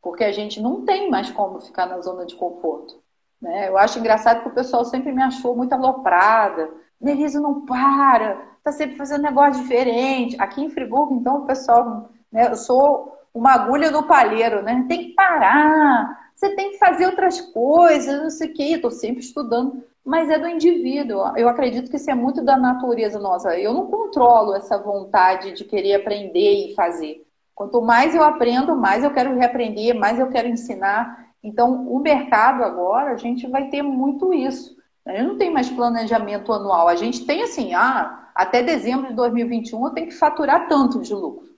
Porque 0.00 0.24
a 0.24 0.32
gente 0.32 0.60
não 0.60 0.84
tem 0.84 1.10
mais 1.10 1.30
como 1.30 1.60
ficar 1.60 1.86
na 1.86 2.00
zona 2.00 2.24
de 2.24 2.34
conforto. 2.36 2.97
Né? 3.40 3.68
Eu 3.68 3.78
acho 3.78 3.98
engraçado 3.98 4.42
que 4.42 4.48
o 4.48 4.54
pessoal 4.54 4.84
sempre 4.84 5.12
me 5.12 5.22
achou 5.22 5.56
muito 5.56 5.72
aloprada. 5.72 6.70
Nelise 7.00 7.38
não 7.38 7.64
para, 7.64 8.42
está 8.58 8.72
sempre 8.72 8.96
fazendo 8.96 9.22
negócio 9.22 9.62
diferente. 9.62 10.36
Aqui 10.40 10.62
em 10.62 10.70
Friburgo, 10.70 11.14
então, 11.14 11.42
o 11.42 11.46
pessoal, 11.46 12.10
né, 12.32 12.50
eu 12.50 12.56
sou 12.56 13.16
uma 13.32 13.52
agulha 13.52 13.90
no 13.90 14.02
palheiro, 14.02 14.62
né? 14.62 14.84
Tem 14.88 15.04
que 15.04 15.14
parar, 15.14 16.28
você 16.34 16.50
tem 16.54 16.72
que 16.72 16.78
fazer 16.78 17.06
outras 17.06 17.40
coisas, 17.40 18.22
não 18.22 18.30
sei 18.30 18.50
o 18.50 18.54
quê. 18.54 18.62
Estou 18.74 18.90
sempre 18.90 19.20
estudando, 19.20 19.84
mas 20.04 20.30
é 20.30 20.38
do 20.38 20.48
indivíduo. 20.48 21.36
Eu 21.36 21.48
acredito 21.48 21.90
que 21.90 21.96
isso 21.96 22.10
é 22.10 22.14
muito 22.14 22.44
da 22.44 22.56
natureza 22.56 23.18
nossa. 23.18 23.58
Eu 23.58 23.72
não 23.72 23.86
controlo 23.86 24.54
essa 24.54 24.78
vontade 24.78 25.52
de 25.52 25.64
querer 25.64 25.94
aprender 25.94 26.70
e 26.70 26.74
fazer. 26.74 27.24
Quanto 27.54 27.82
mais 27.82 28.14
eu 28.14 28.22
aprendo, 28.22 28.76
mais 28.76 29.02
eu 29.02 29.12
quero 29.12 29.34
reaprender, 29.34 29.98
mais 29.98 30.18
eu 30.18 30.28
quero 30.28 30.46
ensinar. 30.46 31.27
Então, 31.42 31.88
o 31.88 32.00
mercado 32.00 32.62
agora, 32.64 33.12
a 33.12 33.16
gente 33.16 33.46
vai 33.46 33.68
ter 33.68 33.82
muito 33.82 34.32
isso. 34.34 34.76
A 35.06 35.12
gente 35.12 35.26
não 35.26 35.38
tem 35.38 35.50
mais 35.50 35.70
planejamento 35.70 36.52
anual. 36.52 36.88
A 36.88 36.96
gente 36.96 37.24
tem 37.24 37.42
assim, 37.42 37.72
ah, 37.74 38.30
até 38.34 38.62
dezembro 38.62 39.08
de 39.08 39.14
2021 39.14 39.86
eu 39.86 39.92
tenho 39.92 40.08
que 40.08 40.14
faturar 40.14 40.68
tanto 40.68 41.00
de 41.00 41.14
lucro. 41.14 41.48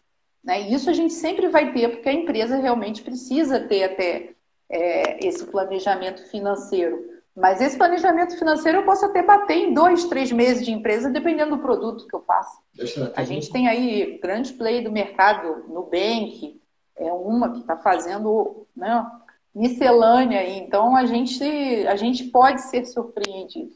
Né? 0.43 0.63
E 0.63 0.75
isso 0.75 0.89
a 0.89 0.93
gente 0.93 1.13
sempre 1.13 1.49
vai 1.49 1.73
ter, 1.73 1.89
porque 1.89 2.09
a 2.09 2.13
empresa 2.13 2.57
realmente 2.57 3.03
precisa 3.03 3.61
ter 3.61 3.85
até 3.85 4.35
é, 4.69 5.27
esse 5.27 5.45
planejamento 5.47 6.23
financeiro. 6.31 7.11
Mas 7.37 7.61
esse 7.61 7.77
planejamento 7.77 8.39
financeiro 8.39 8.79
eu 8.79 8.85
posso 8.85 9.05
até 9.05 9.23
bater 9.23 9.57
em 9.57 9.75
dois, 9.75 10.05
três 10.05 10.31
meses 10.31 10.65
de 10.65 10.73
empresa, 10.73 11.11
dependendo 11.11 11.57
do 11.57 11.63
produto 11.63 12.07
que 12.07 12.15
eu 12.15 12.21
faço. 12.21 12.61
A 13.15 13.25
gente 13.25 13.51
tem 13.51 13.69
aí 13.69 14.19
grande 14.23 14.53
play 14.53 14.83
do 14.83 14.93
mercado, 14.93 15.65
Nubank, 15.69 16.61
é 16.97 17.13
uma 17.13 17.53
que 17.53 17.61
está 17.61 17.77
fazendo 17.77 18.67
né, 18.77 19.07
miscelânea 19.55 20.41
aí. 20.41 20.59
Então 20.59 20.97
a 20.97 21.07
gente, 21.07 21.45
a 21.87 21.97
gente 21.97 22.25
pode 22.25 22.63
ser 22.63 22.85
surpreendido. 22.85 23.73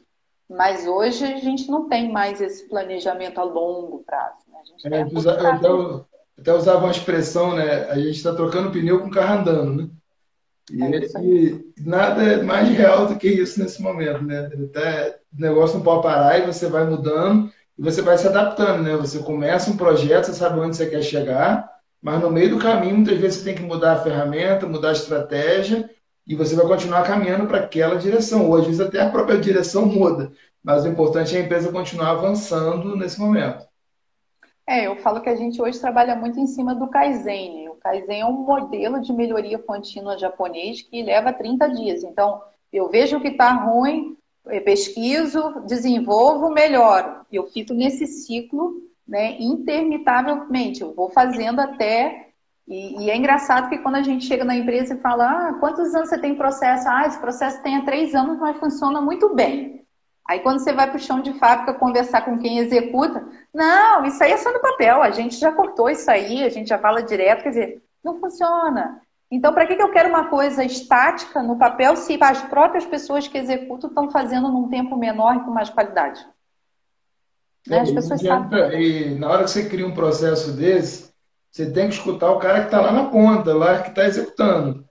Mas 0.49 0.85
hoje 0.85 1.25
a 1.25 1.37
gente 1.37 1.69
não 1.69 1.89
tem 1.89 2.11
mais 2.11 2.39
esse 2.39 2.67
planejamento 2.69 3.39
a 3.39 3.43
longo 3.43 4.03
prazo. 4.05 4.37
Né? 4.47 4.59
A 4.61 4.65
gente 4.65 4.87
é, 4.87 5.01
eu, 5.01 5.29
até, 5.31 6.05
até 6.39 6.53
usava 6.53 6.85
uma 6.85 6.91
expressão, 6.91 7.55
né? 7.55 7.85
A 7.89 7.95
gente 7.95 8.11
está 8.17 8.33
trocando 8.33 8.71
pneu 8.71 9.01
com 9.01 9.07
o 9.07 9.11
carro 9.11 9.39
andando, 9.39 9.81
né? 9.81 9.89
E, 10.71 10.83
é 10.83 11.21
e, 11.21 11.73
nada 11.79 12.23
é 12.23 12.41
mais 12.41 12.69
real 12.69 13.07
do 13.07 13.17
que 13.17 13.27
isso 13.27 13.59
nesse 13.59 13.81
momento, 13.81 14.23
né? 14.23 14.49
Até 14.69 15.19
o 15.35 15.41
negócio 15.41 15.77
não 15.77 15.83
pode 15.83 16.03
parar 16.03 16.39
e 16.39 16.45
você 16.45 16.67
vai 16.67 16.85
mudando 16.85 17.51
e 17.77 17.83
você 17.83 18.01
vai 18.01 18.17
se 18.17 18.27
adaptando, 18.27 18.83
né? 18.83 18.95
Você 18.97 19.19
começa 19.19 19.69
um 19.69 19.77
projeto, 19.77 20.25
você 20.25 20.33
sabe 20.33 20.59
onde 20.59 20.75
você 20.75 20.87
quer 20.87 21.01
chegar, 21.01 21.69
mas 22.05 22.21
no 22.21 22.29
meio 22.29 22.51
do 22.51 22.59
caminho, 22.59 22.97
muitas 22.97 23.17
vezes 23.17 23.39
você 23.39 23.45
tem 23.45 23.55
que 23.55 23.63
mudar 23.63 23.93
a 23.93 24.03
ferramenta, 24.03 24.67
mudar 24.67 24.89
a 24.89 24.91
estratégia, 24.91 25.89
e 26.27 26.35
você 26.35 26.55
vai 26.55 26.67
continuar 26.67 27.01
caminhando 27.01 27.47
para 27.47 27.57
aquela 27.57 27.95
direção. 27.95 28.47
Ou 28.47 28.57
às 28.57 28.63
vezes 28.63 28.79
até 28.79 29.01
a 29.01 29.09
própria 29.09 29.39
direção 29.39 29.87
muda, 29.89 30.31
mas 30.63 30.85
o 30.85 30.87
importante 30.87 31.35
é 31.35 31.39
a 31.39 31.43
empresa 31.43 31.71
continuar 31.71 32.11
avançando 32.11 32.95
nesse 32.95 33.19
momento. 33.19 33.65
É, 34.67 34.85
eu 34.85 34.97
falo 34.97 35.19
que 35.19 35.29
a 35.29 35.35
gente 35.35 35.59
hoje 35.59 35.79
trabalha 35.79 36.15
muito 36.15 36.39
em 36.39 36.45
cima 36.45 36.75
do 36.75 36.87
Kaizen. 36.87 37.69
O 37.69 37.73
Kaizen 37.73 38.21
é 38.21 38.25
um 38.27 38.33
modelo 38.33 39.01
de 39.01 39.11
melhoria 39.11 39.57
contínua 39.57 40.15
japonês 40.15 40.83
que 40.83 41.01
leva 41.01 41.33
30 41.33 41.67
dias. 41.69 42.03
Então, 42.03 42.39
eu 42.71 42.87
vejo 42.87 43.17
o 43.17 43.21
que 43.21 43.29
está 43.29 43.51
ruim, 43.51 44.15
pesquiso, 44.63 45.59
desenvolvo, 45.65 46.51
melhoro. 46.51 47.25
Eu 47.31 47.47
fico 47.47 47.73
nesse 47.73 48.05
ciclo 48.05 48.85
né, 49.07 49.37
intermitavelmente. 49.39 50.81
Eu 50.81 50.93
vou 50.93 51.09
fazendo 51.09 51.59
até. 51.59 52.29
E, 52.67 53.05
e, 53.05 53.09
é 53.11 53.15
engraçado 53.15 53.69
que 53.69 53.77
quando 53.77 53.95
a 53.95 54.01
gente 54.01 54.25
chega 54.25 54.43
na 54.43 54.55
empresa 54.55 54.95
e 54.95 55.01
fala: 55.01 55.29
ah, 55.29 55.53
quantos 55.59 55.93
anos 55.93 56.09
você 56.09 56.17
tem 56.17 56.35
processo? 56.35 56.87
Ah, 56.89 57.05
esse 57.05 57.19
processo 57.19 57.61
tem 57.61 57.77
há 57.77 57.85
três 57.85 58.15
anos, 58.15 58.39
mas 58.39 58.57
funciona 58.57 58.99
muito 59.01 59.33
bem. 59.35 59.85
Aí 60.27 60.39
quando 60.39 60.59
você 60.59 60.73
vai 60.73 60.87
para 60.87 60.97
o 60.97 60.99
chão 60.99 61.21
de 61.21 61.33
fábrica 61.33 61.75
conversar 61.75 62.23
com 62.23 62.39
quem 62.39 62.57
executa, 62.57 63.23
não, 63.53 64.05
isso 64.05 64.23
aí 64.23 64.31
é 64.31 64.37
só 64.37 64.51
no 64.51 64.59
papel, 64.59 65.03
a 65.03 65.11
gente 65.11 65.35
já 65.35 65.51
cortou 65.51 65.87
isso 65.87 66.09
aí, 66.09 66.43
a 66.43 66.49
gente 66.49 66.67
já 66.67 66.79
fala 66.79 67.03
direto, 67.03 67.43
quer 67.43 67.49
dizer, 67.49 67.83
não 68.03 68.19
funciona. 68.19 68.99
Então, 69.29 69.53
para 69.53 69.67
que, 69.67 69.75
que 69.75 69.81
eu 69.81 69.91
quero 69.91 70.09
uma 70.09 70.27
coisa 70.27 70.63
estática 70.63 71.43
no 71.43 71.57
papel 71.57 71.95
se 71.95 72.17
as 72.21 72.41
próprias 72.43 72.85
pessoas 72.85 73.27
que 73.27 73.37
executam 73.37 73.89
estão 73.89 74.09
fazendo 74.09 74.49
num 74.49 74.67
tempo 74.67 74.95
menor 74.95 75.35
e 75.35 75.39
com 75.41 75.51
mais 75.51 75.69
qualidade? 75.69 76.25
Né? 77.67 77.79
As 77.79 77.91
pessoas 77.91 78.21
sabem. 78.21 78.81
E 78.81 79.15
na 79.15 79.29
hora 79.29 79.43
que 79.43 79.49
você 79.49 79.67
cria 79.67 79.87
um 79.87 79.93
processo 79.93 80.51
desse, 80.51 81.09
você 81.51 81.71
tem 81.71 81.87
que 81.87 81.95
escutar 81.95 82.31
o 82.31 82.39
cara 82.39 82.59
que 82.59 82.65
está 82.65 82.81
lá 82.81 82.91
na 82.91 83.09
ponta, 83.09 83.53
lá 83.53 83.81
que 83.81 83.89
está 83.89 84.05
executando. 84.05 84.85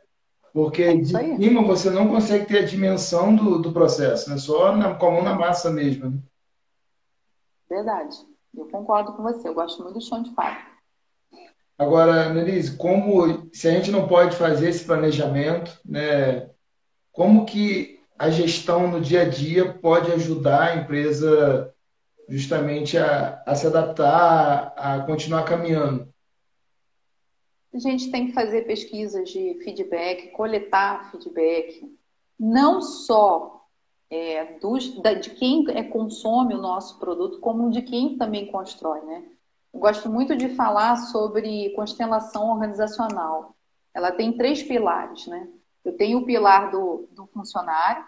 Porque 0.53 0.83
é 0.83 0.97
de 0.97 1.07
cima 1.07 1.63
você 1.63 1.91
não 1.91 2.09
consegue 2.09 2.47
ter 2.47 2.59
a 2.59 2.67
dimensão 2.67 3.35
do, 3.35 3.59
do 3.59 3.73
processo, 3.73 4.31
né? 4.31 4.39
só 4.39 4.75
na, 4.75 4.95
com 4.95 5.07
a 5.07 5.11
mão 5.11 5.23
na 5.23 5.35
massa 5.35 5.71
mesmo. 5.71 6.11
Né? 6.11 6.19
Verdade. 7.69 8.17
Eu 8.57 8.67
concordo 8.69 9.13
com 9.15 9.23
você. 9.23 9.49
Eu 9.49 9.55
gosto 9.55 9.83
muito 9.83 9.95
do 9.95 10.01
chão 10.01 10.23
de 10.23 10.33
fábrica. 10.33 10.75
Agora, 11.77 12.33
Nelise, 12.33 12.77
como 12.77 13.51
se 13.53 13.67
a 13.67 13.73
gente 13.73 13.91
não 13.91 14.07
pode 14.07 14.37
fazer 14.37 14.69
esse 14.69 14.85
planejamento, 14.85 15.77
né? 15.85 16.51
Como 17.11 17.45
que 17.45 18.01
a 18.17 18.31
gestão 18.31 18.87
no 18.87 19.01
dia 19.01 19.23
a 19.23 19.29
dia 19.29 19.75
pode 19.75 20.13
ajudar 20.13 20.63
a 20.63 20.77
empresa 20.77 21.74
justamente 22.29 22.97
a, 22.99 23.43
a 23.47 23.55
se 23.55 23.67
adaptar, 23.67 24.73
a 24.77 25.01
continuar 25.01 25.45
caminhando? 25.45 26.13
A 27.73 27.79
gente 27.79 28.11
tem 28.11 28.27
que 28.27 28.33
fazer 28.33 28.67
pesquisas 28.67 29.29
de 29.29 29.59
feedback, 29.65 30.31
coletar 30.31 31.11
feedback, 31.11 31.85
não 32.39 32.81
só 32.81 33.67
é, 34.09 34.59
dos, 34.61 35.01
da, 35.03 35.15
de 35.15 35.31
quem 35.31 35.65
é, 35.71 35.83
consome 35.83 36.55
o 36.55 36.61
nosso 36.61 36.99
produto, 37.01 37.41
como 37.41 37.71
de 37.71 37.83
quem 37.83 38.17
também 38.17 38.47
constrói, 38.47 39.01
né? 39.03 39.25
Eu 39.73 39.81
gosto 39.81 40.09
muito 40.09 40.37
de 40.37 40.51
falar 40.51 40.97
sobre 40.97 41.71
constelação 41.71 42.51
organizacional. 42.51 43.57
Ela 43.93 44.13
tem 44.13 44.37
três 44.37 44.63
pilares, 44.63 45.27
né? 45.27 45.49
Eu 45.85 45.97
tenho 45.97 46.19
o 46.19 46.25
pilar 46.25 46.71
do, 46.71 47.09
do 47.11 47.27
funcionário, 47.27 48.05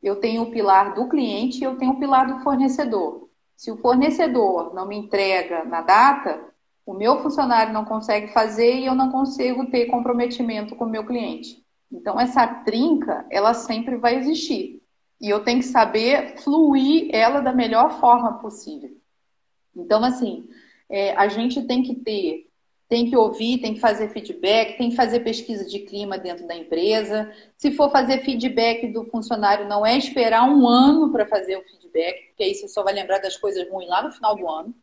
eu 0.00 0.16
tenho 0.16 0.42
o 0.42 0.50
pilar 0.52 0.94
do 0.94 1.08
cliente 1.08 1.60
e 1.60 1.64
eu 1.64 1.76
tenho 1.76 1.92
o 1.92 1.98
pilar 1.98 2.26
do 2.26 2.42
fornecedor. 2.44 3.28
Se 3.62 3.70
o 3.70 3.76
fornecedor 3.76 4.74
não 4.74 4.88
me 4.88 4.96
entrega 4.96 5.64
na 5.64 5.82
data, 5.82 6.52
o 6.84 6.92
meu 6.92 7.22
funcionário 7.22 7.72
não 7.72 7.84
consegue 7.84 8.32
fazer 8.32 8.74
e 8.74 8.86
eu 8.86 8.94
não 8.96 9.12
consigo 9.12 9.70
ter 9.70 9.86
comprometimento 9.86 10.74
com 10.74 10.84
o 10.84 10.90
meu 10.90 11.06
cliente. 11.06 11.64
Então, 11.88 12.18
essa 12.18 12.44
trinca, 12.44 13.24
ela 13.30 13.54
sempre 13.54 13.94
vai 13.94 14.16
existir. 14.16 14.82
E 15.20 15.30
eu 15.30 15.44
tenho 15.44 15.60
que 15.60 15.66
saber 15.66 16.38
fluir 16.42 17.08
ela 17.14 17.38
da 17.38 17.52
melhor 17.52 18.00
forma 18.00 18.40
possível. 18.40 18.90
Então, 19.76 20.02
assim, 20.02 20.48
é, 20.90 21.14
a 21.14 21.28
gente 21.28 21.62
tem 21.62 21.84
que 21.84 21.94
ter, 21.94 22.50
tem 22.92 23.08
que 23.08 23.16
ouvir, 23.16 23.56
tem 23.56 23.72
que 23.72 23.80
fazer 23.80 24.10
feedback, 24.10 24.76
tem 24.76 24.90
que 24.90 24.96
fazer 24.96 25.20
pesquisa 25.20 25.64
de 25.64 25.78
clima 25.78 26.18
dentro 26.18 26.46
da 26.46 26.54
empresa. 26.54 27.32
Se 27.56 27.70
for 27.70 27.90
fazer 27.90 28.22
feedback 28.22 28.86
do 28.92 29.06
funcionário, 29.06 29.66
não 29.66 29.86
é 29.86 29.96
esperar 29.96 30.44
um 30.44 30.68
ano 30.68 31.10
para 31.10 31.24
fazer 31.24 31.56
o 31.56 31.62
feedback, 31.62 32.26
porque 32.26 32.42
aí 32.42 32.54
você 32.54 32.68
só 32.68 32.82
vai 32.82 32.92
lembrar 32.92 33.16
das 33.20 33.34
coisas 33.38 33.66
ruins 33.70 33.88
lá 33.88 34.02
no 34.02 34.12
final 34.12 34.36
do 34.36 34.46
ano. 34.46 34.74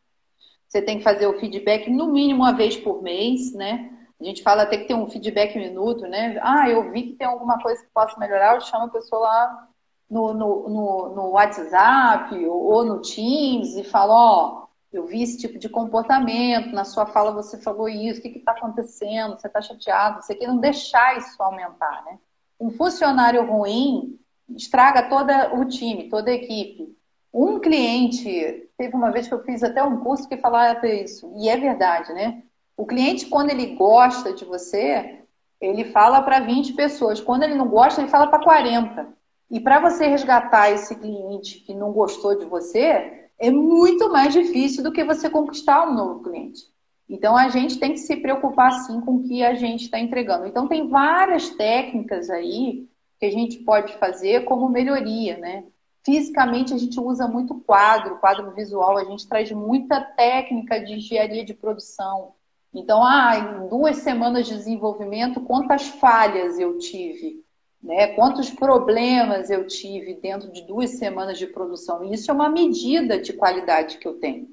Você 0.68 0.82
tem 0.82 0.98
que 0.98 1.04
fazer 1.04 1.28
o 1.28 1.40
feedback 1.40 1.88
no 1.88 2.08
mínimo 2.08 2.42
uma 2.42 2.52
vez 2.52 2.76
por 2.76 3.04
mês, 3.04 3.54
né? 3.54 3.92
A 4.20 4.24
gente 4.24 4.42
fala 4.42 4.64
até 4.64 4.80
que 4.80 4.88
tem 4.88 4.96
um 4.96 5.08
feedback 5.08 5.56
minuto, 5.56 6.08
né? 6.08 6.40
Ah, 6.42 6.68
eu 6.68 6.92
vi 6.92 7.04
que 7.04 7.14
tem 7.14 7.28
alguma 7.28 7.62
coisa 7.62 7.80
que 7.80 7.92
posso 7.94 8.20
melhorar, 8.20 8.56
eu 8.56 8.62
chamo 8.62 8.86
a 8.86 8.90
pessoa 8.90 9.22
lá 9.22 9.68
no, 10.10 10.34
no, 10.34 10.68
no, 10.68 11.16
no 11.16 11.30
WhatsApp 11.30 12.44
ou, 12.44 12.84
no 12.84 13.04
Teams 13.04 13.76
e 13.76 13.84
falo, 13.84 14.14
ó, 14.14 14.68
eu 14.92 15.06
vi 15.06 15.22
esse 15.22 15.38
tipo 15.38 15.60
de 15.60 15.70
comportamento, 15.70 16.74
na 16.74 16.84
sua 16.84 17.06
fala 17.06 17.32
você 17.32 17.58
falou 17.58 17.88
isso, 17.88 18.20
o 18.20 18.24
que 18.24 18.30
está 18.30 18.52
acontecendo, 18.52 19.40
você 19.40 19.48
está 19.48 19.62
chateado, 19.62 20.22
você 20.22 20.34
quer 20.36 20.48
não 20.48 20.58
deixar 20.58 21.18
isso 21.18 21.42
aumentar, 21.42 22.04
né? 22.06 22.18
Um 22.60 22.72
funcionário 22.72 23.46
ruim 23.46 24.20
estraga 24.50 25.04
todo 25.04 25.32
o 25.60 25.66
time, 25.66 26.10
toda 26.10 26.32
a 26.32 26.34
equipe. 26.34 26.98
Um 27.32 27.60
cliente, 27.60 28.68
teve 28.78 28.96
uma 28.96 29.12
vez 29.12 29.28
que 29.28 29.34
eu 29.34 29.44
fiz 29.44 29.62
até 29.64 29.84
um 29.84 30.00
curso 30.00 30.28
que 30.28 30.38
falava 30.38 30.88
isso, 30.88 31.32
e 31.38 31.48
é 31.48 31.56
verdade, 31.56 32.12
né? 32.14 32.42
O 32.76 32.86
cliente, 32.86 33.28
quando 33.28 33.52
ele 33.52 33.76
gosta 33.76 34.34
de 34.34 34.46
você, 34.46 35.20
ele 35.60 35.86
fala 35.92 36.22
para 36.22 36.40
20 36.40 36.74
pessoas. 36.74 37.20
Quando 37.20 37.44
ele 37.44 37.56
não 37.56 37.68
gosta, 37.68 38.00
ele 38.00 38.10
fala 38.10 38.28
para 38.28 38.42
40. 38.42 39.08
E 39.52 39.60
para 39.60 39.80
você 39.80 40.08
resgatar 40.08 40.72
esse 40.72 40.96
cliente 40.96 41.60
que 41.60 41.74
não 41.74 41.92
gostou 41.92 42.38
de 42.38 42.46
você, 42.46 43.19
é 43.40 43.50
muito 43.50 44.12
mais 44.12 44.34
difícil 44.34 44.84
do 44.84 44.92
que 44.92 45.04
você 45.04 45.30
conquistar 45.30 45.88
um 45.88 45.94
novo 45.94 46.24
cliente. 46.24 46.64
Então 47.10 47.36
a 47.36 47.50
gente 47.50 47.80
tem 47.80 47.94
que 47.94 48.00
se 48.00 48.18
preocupar 48.18 48.72
sim 48.72 49.02
com 49.02 49.16
o 49.16 49.24
que 49.24 49.44
a 49.44 49.56
gente 49.56 49.86
está 49.86 50.00
entregando. 50.00 50.46
Então 50.46 50.68
tem 50.68 50.88
várias 50.88 51.50
técnicas 51.50 52.30
aí 52.30 52.88
que 53.20 53.26
a 53.26 53.32
gente 53.32 53.60
pode 53.60 53.94
fazer 53.98 54.46
como 54.46 54.70
melhoria, 54.70 55.38
né? 55.38 55.64
Fisicamente 56.06 56.74
a 56.74 56.78
gente 56.78 57.00
usa 57.00 57.28
muito 57.28 57.56
quadro, 57.56 58.20
quadro 58.20 58.52
visual, 58.52 58.98
a 58.98 59.04
gente 59.04 59.28
traz 59.28 59.52
muita 59.52 60.00
técnica 60.00 60.80
de 60.80 60.94
engenharia 60.94 61.44
de 61.44 61.54
produção. 61.54 62.34
Então, 62.74 63.04
ah, 63.04 63.36
em 63.36 63.68
duas 63.68 63.98
semanas 63.98 64.48
de 64.48 64.56
desenvolvimento, 64.56 65.42
quantas 65.42 65.88
falhas 65.88 66.60
eu 66.60 66.78
tive? 66.78 67.44
Né? 67.82 68.08
Quantos 68.08 68.50
problemas 68.50 69.50
eu 69.50 69.66
tive 69.66 70.16
dentro 70.16 70.52
de 70.52 70.66
duas 70.68 70.92
semanas 70.92 71.38
de 71.38 71.48
produção? 71.48 72.04
Isso 72.04 72.30
é 72.30 72.34
uma 72.34 72.50
medida 72.50 73.20
de 73.20 73.34
qualidade 73.34 73.98
que 73.98 74.08
eu 74.08 74.20
tenho, 74.20 74.48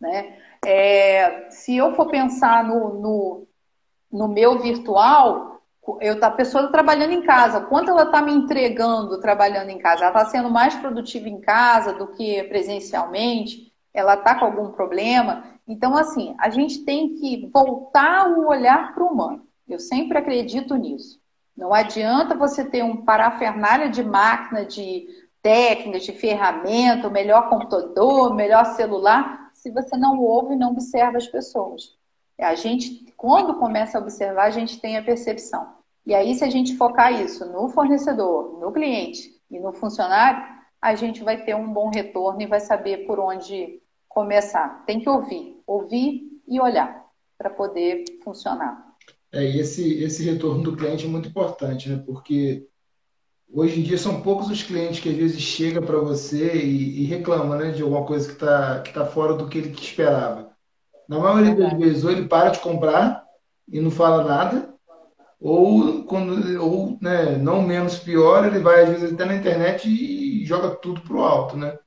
né? 0.00 0.38
É, 0.64 1.48
se 1.50 1.76
eu 1.76 1.94
for 1.94 2.08
pensar 2.08 2.64
no, 2.64 3.00
no, 3.00 3.48
no 4.12 4.28
meu 4.28 4.58
virtual, 4.58 5.62
eu, 6.00 6.22
a 6.22 6.30
pessoa 6.30 6.64
está 6.64 6.72
trabalhando 6.72 7.12
em 7.12 7.22
casa, 7.22 7.60
quanto 7.60 7.90
ela 7.90 8.04
está 8.04 8.20
me 8.20 8.32
entregando 8.32 9.20
trabalhando 9.20 9.70
em 9.70 9.78
casa? 9.78 10.04
Ela 10.04 10.20
está 10.20 10.24
sendo 10.26 10.50
mais 10.50 10.74
produtiva 10.74 11.28
em 11.28 11.40
casa 11.40 11.92
do 11.92 12.08
que 12.08 12.42
presencialmente? 12.44 13.72
Ela 13.94 14.14
está 14.14 14.34
com 14.34 14.44
algum 14.44 14.72
problema? 14.72 15.44
Então, 15.66 15.96
assim, 15.96 16.34
a 16.38 16.50
gente 16.50 16.84
tem 16.84 17.14
que 17.14 17.48
voltar 17.52 18.28
o 18.28 18.48
olhar 18.48 18.94
para 18.94 19.04
o 19.04 19.08
humano. 19.08 19.46
Eu 19.68 19.78
sempre 19.78 20.18
acredito 20.18 20.74
nisso. 20.76 21.20
Não 21.56 21.72
adianta 21.72 22.34
você 22.34 22.64
ter 22.64 22.84
um 22.84 23.04
parafernália 23.04 23.88
de 23.88 24.04
máquina, 24.04 24.64
de 24.64 25.06
técnicas, 25.42 26.04
de 26.04 26.12
ferramenta, 26.12 27.08
o 27.08 27.10
melhor 27.10 27.48
computador, 27.48 28.30
o 28.30 28.34
melhor 28.34 28.64
celular, 28.74 29.50
se 29.54 29.70
você 29.70 29.96
não 29.96 30.18
ouve 30.18 30.54
e 30.54 30.58
não 30.58 30.72
observa 30.72 31.16
as 31.16 31.26
pessoas. 31.26 31.96
A 32.38 32.54
gente, 32.54 33.12
quando 33.16 33.54
começa 33.54 33.96
a 33.96 34.00
observar, 34.00 34.44
a 34.44 34.50
gente 34.50 34.78
tem 34.80 34.98
a 34.98 35.02
percepção. 35.02 35.74
E 36.04 36.14
aí, 36.14 36.34
se 36.34 36.44
a 36.44 36.50
gente 36.50 36.76
focar 36.76 37.12
isso 37.12 37.46
no 37.46 37.68
fornecedor, 37.68 38.60
no 38.60 38.70
cliente 38.70 39.40
e 39.50 39.58
no 39.58 39.72
funcionário, 39.72 40.44
a 40.80 40.94
gente 40.94 41.24
vai 41.24 41.42
ter 41.42 41.56
um 41.56 41.72
bom 41.72 41.88
retorno 41.88 42.42
e 42.42 42.46
vai 42.46 42.60
saber 42.60 43.06
por 43.06 43.18
onde 43.18 43.80
começar. 44.08 44.84
Tem 44.84 45.00
que 45.00 45.08
ouvir, 45.08 45.60
ouvir 45.66 46.40
e 46.46 46.60
olhar 46.60 47.04
para 47.38 47.50
poder 47.50 48.04
funcionar. 48.22 48.85
É, 49.36 49.44
e 49.44 49.60
esse, 49.60 50.02
esse 50.02 50.24
retorno 50.24 50.62
do 50.62 50.74
cliente 50.74 51.04
é 51.04 51.08
muito 51.08 51.28
importante, 51.28 51.90
né? 51.90 52.02
Porque 52.06 52.66
hoje 53.52 53.80
em 53.80 53.82
dia 53.82 53.98
são 53.98 54.22
poucos 54.22 54.50
os 54.50 54.62
clientes 54.62 54.98
que 54.98 55.10
às 55.10 55.14
vezes 55.14 55.42
chegam 55.42 55.82
para 55.82 55.98
você 55.98 56.54
e, 56.56 57.02
e 57.02 57.04
reclamam 57.04 57.58
né, 57.58 57.70
de 57.70 57.82
alguma 57.82 58.06
coisa 58.06 58.26
que 58.26 58.32
está 58.32 58.80
que 58.80 58.94
tá 58.94 59.04
fora 59.04 59.34
do 59.34 59.46
que 59.46 59.58
ele 59.58 59.74
esperava. 59.78 60.50
Na 61.06 61.18
maioria 61.18 61.54
das 61.54 61.78
vezes, 61.78 62.02
ou 62.02 62.10
ele 62.10 62.26
para 62.26 62.48
de 62.48 62.60
comprar 62.60 63.24
e 63.70 63.78
não 63.78 63.90
fala 63.90 64.24
nada, 64.24 64.74
ou, 65.38 66.04
quando, 66.04 66.62
ou 66.62 66.98
né, 67.00 67.36
não 67.36 67.60
menos 67.60 67.98
pior, 67.98 68.46
ele 68.46 68.60
vai 68.60 68.84
às 68.84 68.88
vezes 68.88 69.12
até 69.12 69.26
na 69.26 69.36
internet 69.36 69.86
e 69.86 70.46
joga 70.46 70.70
tudo 70.76 71.02
pro 71.02 71.20
alto, 71.20 71.58
né? 71.58 71.78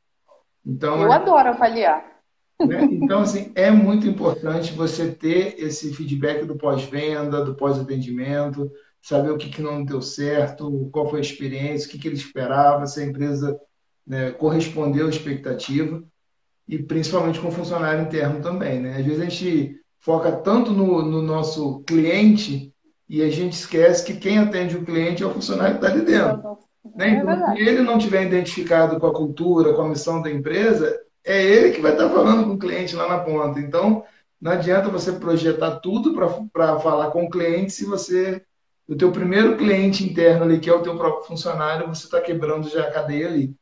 Então, 0.63 1.01
eu 1.01 1.11
é... 1.11 1.15
adoro 1.15 1.49
avaliar. 1.49 2.18
Né? 2.67 2.83
Então, 2.91 3.21
assim, 3.21 3.51
é 3.55 3.71
muito 3.71 4.07
importante 4.07 4.73
você 4.73 5.11
ter 5.11 5.55
esse 5.57 5.93
feedback 5.93 6.45
do 6.45 6.55
pós-venda, 6.55 7.43
do 7.43 7.55
pós-atendimento, 7.55 8.69
saber 9.01 9.31
o 9.31 9.37
que, 9.37 9.49
que 9.49 9.61
não 9.61 9.83
deu 9.83 10.01
certo, 10.01 10.89
qual 10.91 11.09
foi 11.09 11.19
a 11.19 11.21
experiência, 11.21 11.87
o 11.87 11.91
que, 11.91 11.97
que 11.97 12.07
ele 12.07 12.17
esperava, 12.17 12.85
se 12.85 12.99
a 12.99 13.05
empresa 13.05 13.59
né, 14.05 14.31
correspondeu 14.31 15.07
à 15.07 15.09
expectativa, 15.09 16.03
e 16.67 16.77
principalmente 16.77 17.39
com 17.39 17.47
o 17.47 17.51
funcionário 17.51 18.03
interno 18.03 18.41
também. 18.41 18.79
Né? 18.79 18.97
Às 18.97 19.05
vezes 19.05 19.21
a 19.21 19.25
gente 19.25 19.75
foca 19.99 20.31
tanto 20.31 20.71
no, 20.71 21.01
no 21.01 21.21
nosso 21.21 21.81
cliente 21.81 22.73
e 23.07 23.23
a 23.23 23.29
gente 23.29 23.53
esquece 23.53 24.05
que 24.05 24.19
quem 24.19 24.37
atende 24.37 24.77
o 24.77 24.85
cliente 24.85 25.23
é 25.23 25.25
o 25.25 25.33
funcionário 25.33 25.79
que 25.79 25.85
está 25.85 25.95
ali 25.95 26.05
dentro. 26.05 26.57
Né? 26.95 27.09
Então, 27.09 27.55
se 27.55 27.61
ele 27.61 27.81
não 27.81 27.97
tiver 27.97 28.25
identificado 28.25 28.99
com 28.99 29.07
a 29.07 29.13
cultura, 29.13 29.73
com 29.73 29.81
a 29.81 29.89
missão 29.89 30.21
da 30.21 30.29
empresa, 30.29 30.95
é 31.25 31.43
ele 31.43 31.71
que 31.71 31.81
vai 31.81 31.93
estar 31.93 32.09
falando 32.09 32.45
com 32.45 32.53
o 32.53 32.59
cliente 32.59 32.95
lá 32.95 33.07
na 33.07 33.19
ponta. 33.19 33.59
Então, 33.59 34.03
não 34.41 34.51
adianta 34.51 34.89
você 34.89 35.13
projetar 35.13 35.79
tudo 35.79 36.13
para 36.51 36.79
falar 36.79 37.11
com 37.11 37.25
o 37.25 37.29
cliente 37.29 37.73
se 37.73 37.85
você, 37.85 38.43
o 38.87 38.95
teu 38.95 39.11
primeiro 39.11 39.57
cliente 39.57 40.03
interno 40.03 40.43
ali, 40.43 40.59
que 40.59 40.69
é 40.69 40.73
o 40.73 40.81
teu 40.81 40.97
próprio 40.97 41.25
funcionário, 41.25 41.87
você 41.87 42.05
está 42.05 42.21
quebrando 42.21 42.69
já 42.69 42.83
a 42.83 42.91
cadeia 42.91 43.27
ali. 43.27 43.55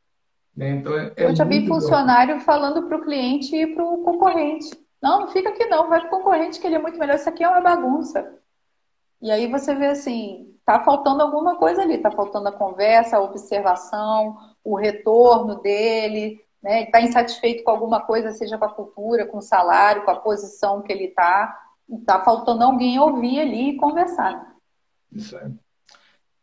Né? 0.56 0.70
Então, 0.70 0.98
é, 0.98 1.12
é 1.16 1.24
Eu 1.26 1.36
já 1.36 1.44
vi 1.44 1.66
funcionário 1.66 2.36
bom. 2.36 2.40
falando 2.40 2.86
para 2.86 2.96
o 2.96 3.02
cliente 3.02 3.54
e 3.54 3.74
para 3.74 3.84
o 3.84 4.02
concorrente. 4.02 4.70
Não, 5.00 5.20
não 5.20 5.28
fica 5.28 5.50
aqui 5.50 5.64
não, 5.66 5.88
vai 5.88 6.00
para 6.00 6.08
o 6.08 6.10
concorrente 6.10 6.60
que 6.60 6.66
ele 6.66 6.76
é 6.76 6.80
muito 6.80 6.98
melhor. 6.98 7.16
Isso 7.16 7.28
aqui 7.28 7.44
é 7.44 7.48
uma 7.48 7.60
bagunça. 7.60 8.28
E 9.20 9.30
aí 9.30 9.48
você 9.48 9.74
vê 9.74 9.86
assim, 9.86 10.54
tá 10.64 10.80
faltando 10.84 11.22
alguma 11.22 11.56
coisa 11.56 11.82
ali, 11.82 11.98
tá 11.98 12.10
faltando 12.10 12.48
a 12.48 12.52
conversa, 12.52 13.16
a 13.16 13.22
observação, 13.22 14.36
o 14.62 14.76
retorno 14.76 15.60
dele, 15.60 16.40
né? 16.62 16.84
Está 16.84 17.00
insatisfeito 17.00 17.62
com 17.64 17.70
alguma 17.70 18.00
coisa, 18.00 18.32
seja 18.32 18.58
com 18.58 18.64
a 18.64 18.72
cultura, 18.72 19.26
com 19.26 19.38
o 19.38 19.42
salário, 19.42 20.04
com 20.04 20.10
a 20.10 20.20
posição 20.20 20.82
que 20.82 20.92
ele 20.92 21.04
está. 21.04 21.56
Está 21.88 22.22
faltando 22.22 22.64
alguém 22.64 22.98
ouvir 22.98 23.40
ali 23.40 23.70
e 23.70 23.76
conversar. 23.76 24.54
Isso 25.12 25.36
aí. 25.36 25.52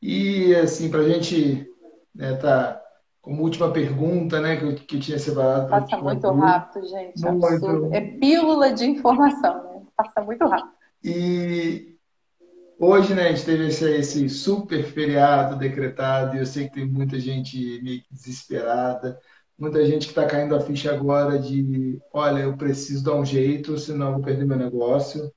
E 0.01 0.55
assim, 0.55 0.89
para 0.89 1.01
a 1.01 1.09
gente 1.09 1.69
né, 2.13 2.35
tá 2.35 2.81
como 3.21 3.41
última 3.41 3.71
pergunta, 3.71 4.39
né, 4.39 4.55
que 4.55 4.63
eu, 4.63 4.75
que 4.75 4.95
eu 4.95 4.99
tinha 4.99 5.17
separado. 5.17 5.69
Passa 5.69 5.97
muito 5.97 6.31
rápido, 6.31 6.87
gente. 6.87 7.21
Muito... 7.21 7.93
É 7.93 8.01
pílula 8.01 8.71
de 8.71 8.85
informação, 8.85 9.63
né? 9.63 9.81
Passa 9.95 10.21
muito 10.21 10.45
rápido. 10.45 10.73
E 11.03 11.95
Hoje, 12.77 13.13
né, 13.13 13.29
a 13.29 13.31
gente 13.31 13.45
teve 13.45 13.67
esse, 13.67 13.89
esse 13.89 14.29
super 14.29 14.83
feriado 14.83 15.55
decretado 15.55 16.35
e 16.35 16.39
eu 16.39 16.45
sei 16.45 16.67
que 16.67 16.73
tem 16.73 16.85
muita 16.85 17.17
gente 17.17 17.81
meio 17.81 18.03
desesperada, 18.11 19.17
muita 19.57 19.85
gente 19.85 20.07
que 20.07 20.11
está 20.11 20.25
caindo 20.25 20.55
a 20.55 20.59
ficha 20.59 20.93
agora 20.93 21.39
de, 21.39 21.99
olha, 22.11 22.41
eu 22.41 22.57
preciso 22.57 23.03
dar 23.03 23.15
um 23.15 23.25
jeito, 23.25 23.77
senão 23.77 24.07
eu 24.07 24.13
vou 24.15 24.23
perder 24.23 24.45
meu 24.45 24.57
negócio. 24.57 25.31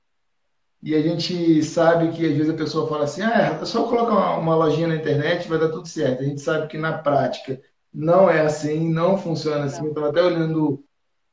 E 0.81 0.95
a 0.95 1.01
gente 1.01 1.61
sabe 1.63 2.11
que 2.11 2.25
às 2.25 2.37
vezes 2.37 2.49
a 2.49 2.57
pessoa 2.57 2.87
fala 2.87 3.03
assim, 3.03 3.21
ah, 3.21 3.59
é 3.61 3.65
só 3.65 3.87
colocar 3.87 4.13
uma, 4.13 4.37
uma 4.37 4.55
lojinha 4.55 4.87
na 4.87 4.95
internet 4.95 5.47
vai 5.47 5.59
dar 5.59 5.69
tudo 5.69 5.87
certo. 5.87 6.21
A 6.21 6.25
gente 6.25 6.41
sabe 6.41 6.67
que 6.67 6.77
na 6.77 6.97
prática 6.97 7.61
não 7.93 8.29
é 8.29 8.41
assim, 8.41 8.89
não 8.89 9.17
funciona 9.17 9.65
assim. 9.65 9.83
Eu 9.83 9.89
estava 9.89 10.09
até 10.09 10.21
olhando 10.21 10.83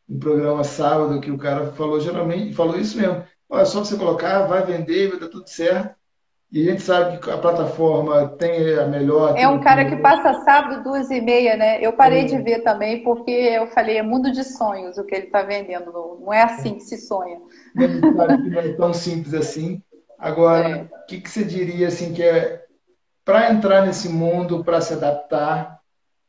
um 0.08 0.18
programa 0.18 0.64
sábado 0.64 1.20
que 1.20 1.30
o 1.30 1.38
cara 1.38 1.72
falou 1.72 2.00
geralmente, 2.00 2.54
falou 2.54 2.78
isso 2.78 2.96
mesmo. 2.96 3.24
Olha, 3.48 3.64
só 3.64 3.84
você 3.84 3.96
colocar, 3.96 4.46
vai 4.46 4.64
vender, 4.64 5.10
vai 5.10 5.20
dar 5.20 5.28
tudo 5.28 5.48
certo. 5.48 5.95
E 6.50 6.68
a 6.68 6.70
gente 6.70 6.82
sabe 6.82 7.18
que 7.18 7.28
a 7.28 7.38
plataforma 7.38 8.28
tem 8.38 8.78
a 8.78 8.86
melhor. 8.86 9.36
É 9.36 9.48
um 9.48 9.60
cara 9.60 9.84
que 9.84 9.96
passa 9.96 10.44
sábado, 10.44 10.84
duas 10.84 11.10
e 11.10 11.20
meia, 11.20 11.56
né? 11.56 11.84
Eu 11.84 11.92
parei 11.92 12.20
é. 12.20 12.24
de 12.24 12.38
ver 12.38 12.60
também, 12.60 13.02
porque 13.02 13.30
eu 13.30 13.66
falei, 13.68 13.98
é 13.98 14.02
mundo 14.02 14.30
de 14.30 14.44
sonhos 14.44 14.96
o 14.96 15.04
que 15.04 15.14
ele 15.14 15.26
está 15.26 15.42
vendendo. 15.42 15.92
Não 16.20 16.32
é 16.32 16.42
assim 16.42 16.76
que 16.76 16.84
se 16.84 16.98
sonha. 16.98 17.38
Que 17.76 17.88
não 17.88 18.60
é 18.60 18.72
tão 18.74 18.94
simples 18.94 19.34
assim. 19.34 19.82
Agora, 20.18 20.68
é. 20.68 20.82
o 20.82 21.06
que, 21.06 21.20
que 21.20 21.28
você 21.28 21.44
diria 21.44 21.88
assim 21.88 22.12
que 22.12 22.22
é 22.22 22.64
para 23.24 23.50
entrar 23.52 23.84
nesse 23.84 24.08
mundo, 24.08 24.62
para 24.62 24.80
se 24.80 24.94
adaptar, 24.94 25.80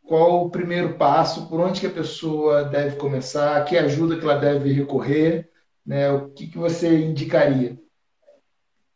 qual 0.04 0.46
o 0.46 0.50
primeiro 0.50 0.96
passo, 0.96 1.48
por 1.48 1.60
onde 1.60 1.80
que 1.80 1.88
a 1.88 1.92
pessoa 1.92 2.64
deve 2.64 2.96
começar, 2.96 3.64
que 3.66 3.78
ajuda 3.78 4.18
que 4.18 4.24
ela 4.24 4.40
deve 4.40 4.74
recorrer, 4.74 5.48
né? 5.86 6.10
O 6.12 6.30
que, 6.30 6.48
que 6.48 6.58
você 6.58 7.06
indicaria? 7.06 7.78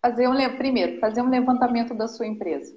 Fazer 0.01 0.27
um, 0.27 0.57
primeiro, 0.57 0.99
fazer 0.99 1.21
um 1.21 1.29
levantamento 1.29 1.93
da 1.93 2.07
sua 2.07 2.27
empresa. 2.27 2.75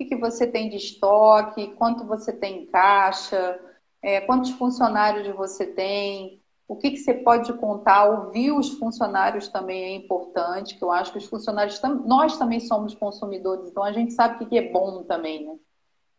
O 0.00 0.04
que, 0.04 0.16
você 0.16 0.46
tem 0.46 0.68
de 0.68 0.76
estoque, 0.76 1.74
quanto 1.74 2.04
você 2.04 2.32
tem 2.32 2.62
em 2.62 2.66
caixa, 2.66 3.60
é, 4.00 4.20
quantos 4.22 4.50
funcionários 4.50 5.28
você 5.36 5.66
tem, 5.66 6.40
o 6.66 6.76
que, 6.76 6.90
que 6.92 6.96
você 6.96 7.14
pode 7.14 7.52
contar, 7.54 8.04
ouvir 8.06 8.50
os 8.50 8.70
funcionários 8.78 9.48
também 9.48 9.84
é 9.84 9.94
importante, 9.94 10.76
que 10.76 10.82
eu 10.82 10.90
acho 10.90 11.12
que 11.12 11.18
os 11.18 11.26
funcionários, 11.26 11.80
nós 12.04 12.38
também 12.38 12.58
somos 12.58 12.94
consumidores, 12.94 13.68
então 13.68 13.84
a 13.84 13.92
gente 13.92 14.12
sabe 14.12 14.36
o 14.36 14.38
que, 14.38 14.46
que 14.46 14.58
é 14.58 14.72
bom 14.72 15.02
também, 15.04 15.46
né? 15.46 15.54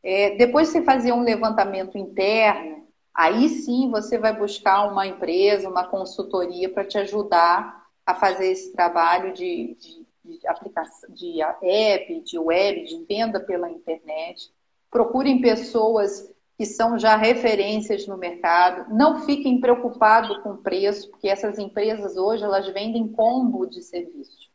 É, 0.03 0.35
depois 0.35 0.67
de 0.67 0.73
você 0.73 0.83
fazer 0.83 1.13
um 1.13 1.23
levantamento 1.23 1.97
interno, 1.97 2.85
aí 3.13 3.47
sim 3.47 3.89
você 3.89 4.17
vai 4.17 4.37
buscar 4.37 4.91
uma 4.91 5.07
empresa, 5.07 5.69
uma 5.69 5.87
consultoria 5.87 6.69
para 6.69 6.85
te 6.85 6.97
ajudar 6.97 7.83
a 8.05 8.13
fazer 8.13 8.47
esse 8.51 8.73
trabalho 8.73 9.33
de, 9.33 9.77
de 9.79 10.02
de 10.23 10.47
aplicação, 10.47 11.09
de 11.11 11.41
app, 11.41 12.21
de 12.21 12.39
web, 12.39 12.83
de 12.85 13.05
venda 13.05 13.39
pela 13.39 13.69
internet. 13.69 14.51
Procurem 14.89 15.41
pessoas 15.41 16.31
que 16.57 16.65
são 16.65 16.97
já 16.99 17.15
referências 17.15 18.07
no 18.07 18.17
mercado. 18.17 18.93
Não 18.93 19.21
fiquem 19.21 19.59
preocupados 19.59 20.37
com 20.39 20.57
preço, 20.57 21.09
porque 21.09 21.27
essas 21.27 21.57
empresas 21.57 22.15
hoje 22.15 22.43
elas 22.43 22.67
vendem 22.67 23.07
combo 23.07 23.65
de 23.65 23.81
serviços. 23.81 24.51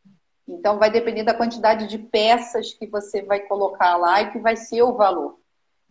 Então 0.47 0.79
vai 0.79 0.89
depender 0.89 1.23
da 1.23 1.33
quantidade 1.33 1.87
de 1.87 1.99
peças 1.99 2.73
que 2.73 2.87
você 2.87 3.21
vai 3.21 3.41
colocar 3.41 3.95
lá 3.97 4.21
e 4.21 4.31
que 4.31 4.39
vai 4.39 4.55
ser 4.55 4.81
o 4.81 4.95
valor. 4.95 5.37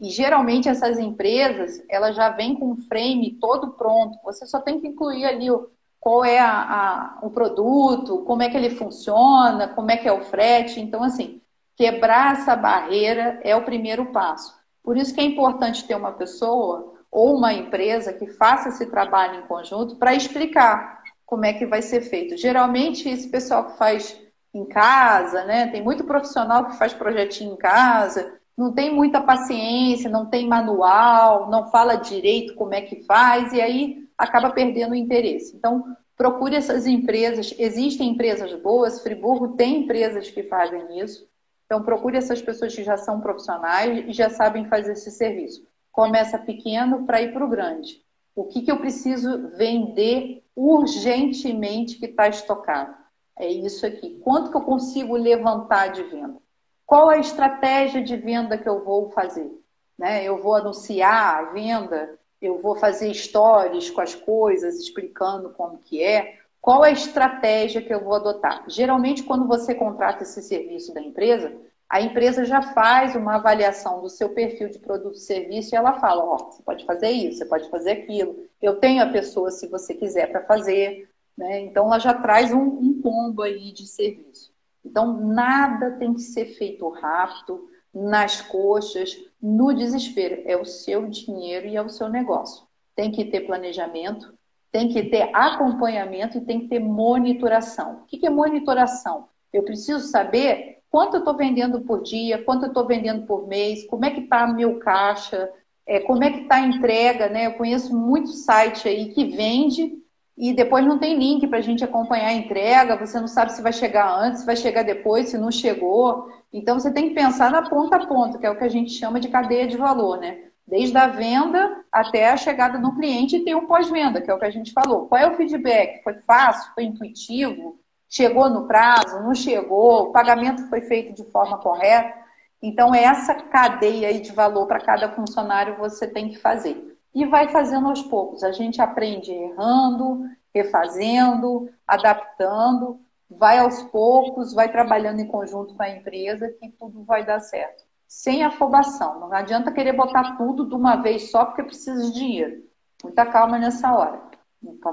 E 0.01 0.11
geralmente 0.11 0.69
essas 0.69 0.99
empresas, 0.99 1.83
elas 1.89 2.17
já 2.17 2.31
vêm 2.31 2.55
com 2.55 2.73
o 2.73 2.77
frame 2.77 3.39
todo 3.41 3.73
pronto. 3.73 4.19
Você 4.25 4.47
só 4.47 4.61
tem 4.61 4.81
que 4.81 4.89
incluir 4.89 5.25
ali 5.25 5.51
o, 5.51 5.71
qual 6.01 6.25
é 6.25 6.39
a, 6.39 6.53
a, 6.53 7.19
o 7.23 7.31
produto, 7.31 8.19
como 8.25 8.43
é 8.43 8.49
que 8.49 8.57
ele 8.57 8.71
funciona, 8.71 9.69
como 9.69 9.91
é 9.91 9.97
que 9.97 10.09
é 10.09 10.13
o 10.13 10.25
frete. 10.25 10.81
Então, 10.81 11.03
assim, 11.03 11.41
quebrar 11.77 12.33
essa 12.33 12.57
barreira 12.57 13.41
é 13.43 13.55
o 13.55 13.65
primeiro 13.65 14.07
passo. 14.07 14.57
Por 14.83 14.97
isso 14.97 15.15
que 15.15 15.21
é 15.21 15.25
importante 15.25 15.87
ter 15.87 15.95
uma 15.95 16.13
pessoa 16.13 16.95
ou 17.11 17.37
uma 17.37 17.53
empresa 17.53 18.13
que 18.13 18.27
faça 18.27 18.69
esse 18.69 18.87
trabalho 18.87 19.41
em 19.41 19.47
conjunto 19.47 19.97
para 19.97 20.15
explicar 20.15 21.03
como 21.27 21.45
é 21.45 21.53
que 21.53 21.67
vai 21.67 21.83
ser 21.83 22.03
feito. 22.03 22.37
Geralmente, 22.37 23.09
esse 23.09 23.29
pessoal 23.29 23.65
que 23.65 23.79
faz 23.79 24.19
em 24.55 24.65
casa, 24.65 25.45
né? 25.45 25.67
Tem 25.69 25.83
muito 25.83 26.05
profissional 26.05 26.67
que 26.67 26.79
faz 26.79 26.95
projetinho 26.95 27.53
em 27.53 27.57
casa, 27.57 28.33
não 28.57 28.73
tem 28.73 28.93
muita 28.95 29.21
paciência, 29.21 30.11
não 30.11 30.27
tem 30.27 30.49
manual, 30.49 31.51
não 31.51 31.71
fala 31.71 31.97
direito 31.97 32.55
como 32.55 32.75
é 32.75 32.81
que 32.81 33.05
faz, 33.05 33.53
e 33.53 33.61
aí 33.61 34.08
acaba 34.19 34.51
perdendo 34.51 34.93
o 34.93 34.97
interesse. 34.97 35.57
Então, 35.57 35.97
procure 36.17 36.57
essas 36.57 36.87
empresas. 36.87 37.55
Existem 37.57 38.11
empresas 38.11 38.53
boas, 38.61 39.01
Friburgo 39.01 39.57
tem 39.57 39.85
empresas 39.85 40.29
que 40.29 40.43
fazem 40.43 40.99
isso. 40.99 41.27
Então, 41.65 41.83
procure 41.83 42.17
essas 42.17 42.43
pessoas 42.43 42.75
que 42.75 42.83
já 42.83 42.97
são 42.97 43.21
profissionais 43.21 44.05
e 44.09 44.13
já 44.13 44.29
sabem 44.29 44.65
fazer 44.67 44.93
esse 44.93 45.13
serviço. 45.13 45.65
Começa 45.93 46.39
pequeno 46.39 47.07
para 47.07 47.23
ir 47.23 47.33
para 47.33 47.45
o 47.45 47.49
grande. 47.49 48.03
O 48.35 48.45
que, 48.45 48.63
que 48.63 48.71
eu 48.71 48.79
preciso 48.79 49.49
vender 49.57 50.45
urgentemente 50.57 51.99
que 51.99 52.07
está 52.07 52.29
estocado? 52.29 52.95
É 53.39 53.47
isso 53.49 53.87
aqui. 53.87 54.19
Quanto 54.23 54.51
que 54.51 54.57
eu 54.57 54.63
consigo 54.63 55.17
levantar 55.17 55.89
de 55.89 56.03
venda? 56.05 56.37
Qual 56.85 57.09
a 57.09 57.19
estratégia 57.19 58.03
de 58.03 58.17
venda 58.17 58.57
que 58.57 58.69
eu 58.69 58.83
vou 58.85 59.11
fazer? 59.11 59.51
Né? 59.99 60.25
Eu 60.25 60.43
vou 60.43 60.55
anunciar 60.55 61.39
a 61.39 61.43
venda, 61.53 62.19
eu 62.41 62.61
vou 62.61 62.77
fazer 62.77 63.13
stories 63.15 63.91
com 63.91 64.01
as 64.01 64.15
coisas, 64.15 64.77
explicando 64.77 65.51
como 65.51 65.79
que 65.79 66.03
é, 66.03 66.39
qual 66.61 66.85
é 66.85 66.89
a 66.89 66.93
estratégia 66.93 67.83
que 67.83 67.93
eu 67.93 68.03
vou 68.03 68.15
adotar? 68.15 68.65
Geralmente, 68.69 69.23
quando 69.23 69.47
você 69.47 69.75
contrata 69.75 70.23
esse 70.23 70.43
serviço 70.43 70.93
da 70.93 71.01
empresa, 71.01 71.53
a 71.89 72.01
empresa 72.01 72.45
já 72.45 72.61
faz 72.61 73.17
uma 73.17 73.37
avaliação 73.37 74.03
do 74.03 74.11
seu 74.11 74.31
perfil 74.31 74.69
de 74.69 74.79
produto 74.79 75.17
e 75.17 75.21
serviço 75.21 75.75
e 75.75 75.77
ela 75.77 75.99
fala, 75.99 76.23
ó, 76.23 76.35
oh, 76.35 76.51
você 76.51 76.63
pode 76.63 76.85
fazer 76.85 77.11
isso, 77.11 77.39
você 77.39 77.47
pode 77.47 77.71
fazer 77.71 77.93
aquilo, 77.93 78.37
eu 78.61 78.77
tenho 78.77 79.03
a 79.03 79.07
pessoa 79.07 79.51
se 79.51 79.67
você 79.69 79.95
quiser 79.95 80.31
para 80.31 80.45
fazer, 80.45 81.09
né? 81.37 81.61
Então 81.61 81.87
ela 81.87 81.99
já 81.99 82.13
traz 82.13 82.53
um, 82.53 82.61
um 82.61 83.01
combo 83.01 83.43
aí 83.43 83.73
de 83.73 83.87
serviço. 83.87 84.53
Então 84.85 85.19
nada 85.27 85.93
tem 85.93 86.13
que 86.13 86.21
ser 86.21 86.47
feito 86.57 86.87
rápido, 86.89 87.69
nas 87.95 88.43
coxas, 88.43 89.17
no 89.41 89.73
desespero. 89.73 90.43
É 90.45 90.57
o 90.57 90.65
seu 90.65 91.07
dinheiro 91.07 91.67
e 91.67 91.77
é 91.77 91.83
o 91.83 91.89
seu 91.89 92.09
negócio. 92.09 92.67
Tem 92.95 93.11
que 93.11 93.25
ter 93.25 93.41
planejamento, 93.41 94.33
tem 94.71 94.89
que 94.89 95.05
ter 95.05 95.31
acompanhamento 95.33 96.39
e 96.39 96.41
tem 96.41 96.61
que 96.61 96.69
ter 96.69 96.81
monitoração. 96.81 98.03
O 98.03 98.05
que 98.07 98.27
é 98.27 98.31
monitoração? 98.31 99.29
Eu 99.53 99.63
preciso 99.63 100.07
saber 100.07 100.79
quanto 100.91 101.15
eu 101.15 101.21
estou 101.21 101.37
vendendo 101.37 101.81
por 101.83 102.03
dia, 102.03 102.43
quanto 102.43 102.65
eu 102.65 102.69
estou 102.69 102.87
vendendo 102.87 103.27
por 103.27 103.47
mês, 103.47 103.87
como 103.87 104.05
é 104.05 104.11
que 104.11 104.21
está 104.21 104.47
meu 104.47 104.79
caixa, 104.79 105.51
é, 105.87 106.01
como 106.01 106.23
é 106.23 106.31
que 106.31 106.41
está 106.41 106.57
a 106.57 106.67
entrega, 106.67 107.29
né? 107.29 107.47
Eu 107.47 107.55
conheço 107.55 107.97
muito 107.97 108.29
site 108.29 108.89
aí 108.89 109.09
que 109.11 109.25
vende, 109.25 109.99
e 110.39 110.53
depois 110.53 110.87
não 110.87 110.99
tem 110.99 111.19
link 111.19 111.49
para 111.49 111.59
a 111.59 111.63
gente 111.63 111.83
acompanhar 111.83 112.29
a 112.29 112.33
entrega, 112.33 112.97
você 112.97 113.19
não 113.19 113.27
sabe 113.27 113.53
se 113.53 113.61
vai 113.61 113.73
chegar 113.73 114.17
antes, 114.17 114.41
se 114.41 114.47
vai 114.47 114.55
chegar 114.55 114.85
depois, 114.85 115.31
se 115.31 115.37
não 115.37 115.51
chegou. 115.51 116.29
Então 116.53 116.79
você 116.79 116.93
tem 116.93 117.09
que 117.09 117.15
pensar 117.15 117.51
na 117.51 117.69
ponta 117.69 117.97
a 117.97 118.07
ponta, 118.07 118.39
que 118.39 118.47
é 118.47 118.51
o 118.51 118.57
que 118.57 118.65
a 118.65 118.69
gente 118.69 118.93
chama 118.93 119.21
de 119.21 119.29
cadeia 119.29 119.67
de 119.67 119.77
valor, 119.77 120.19
né? 120.19 120.45
Desde 120.67 120.97
a 120.97 121.07
venda 121.07 121.85
até 121.91 122.31
a 122.31 122.37
chegada 122.37 122.79
no 122.79 122.95
cliente 122.95 123.37
e 123.37 123.45
tem 123.45 123.55
um 123.55 123.67
pós-venda, 123.67 124.21
que 124.21 124.31
é 124.31 124.35
o 124.35 124.39
que 124.39 124.45
a 124.45 124.51
gente 124.51 124.73
falou. 124.73 125.07
Qual 125.07 125.21
é 125.21 125.27
o 125.29 125.37
feedback? 125.37 126.03
Foi 126.03 126.15
fácil? 126.27 126.73
Foi 126.75 126.85
intuitivo? 126.85 127.79
Chegou 128.09 128.49
no 128.49 128.67
prazo? 128.67 129.23
Não 129.23 129.35
chegou? 129.35 130.05
O 130.05 130.13
pagamento 130.13 130.69
foi 130.69 130.83
feito 130.83 131.15
de 131.15 131.31
forma 131.31 131.59
correta? 131.59 132.15
Então, 132.61 132.95
essa 132.95 133.35
cadeia 133.35 134.19
de 134.21 134.33
valor 134.33 134.67
para 134.67 134.81
cada 134.81 135.11
funcionário 135.11 135.77
você 135.79 136.07
tem 136.07 136.29
que 136.29 136.39
fazer 136.39 136.99
e 137.15 137.25
vai 137.25 137.49
fazendo 137.49 137.89
aos 137.89 138.03
poucos. 138.03 138.43
A 138.43 138.53
gente 138.53 138.81
aprende 138.81 139.31
errando, 139.33 140.25
refazendo, 140.55 141.71
adaptando, 141.87 143.01
vai 143.31 143.59
aos 143.59 143.83
poucos, 143.85 144.55
vai 144.55 144.71
trabalhando 144.71 145.21
em 145.21 145.27
conjunto 145.27 145.75
com 145.75 145.83
a 145.83 145.91
empresa 145.91 146.49
que 146.49 146.71
tudo 146.71 147.05
vai 147.05 147.25
dar 147.25 147.41
certo. 147.41 147.85
Sem 148.07 148.43
afobação. 148.43 149.21
Não 149.21 149.33
adianta 149.33 149.73
querer 149.73 149.93
botar 149.93 150.37
tudo 150.37 150.67
de 150.67 150.75
uma 150.75 150.97
vez 150.97 151.31
só 151.31 151.45
porque 151.45 151.63
precisa 151.63 152.03
de 152.05 152.13
dinheiro. 152.13 152.63
Muita 153.03 153.27
calma 153.27 153.59
nessa 153.59 153.93
hora. 153.95 154.23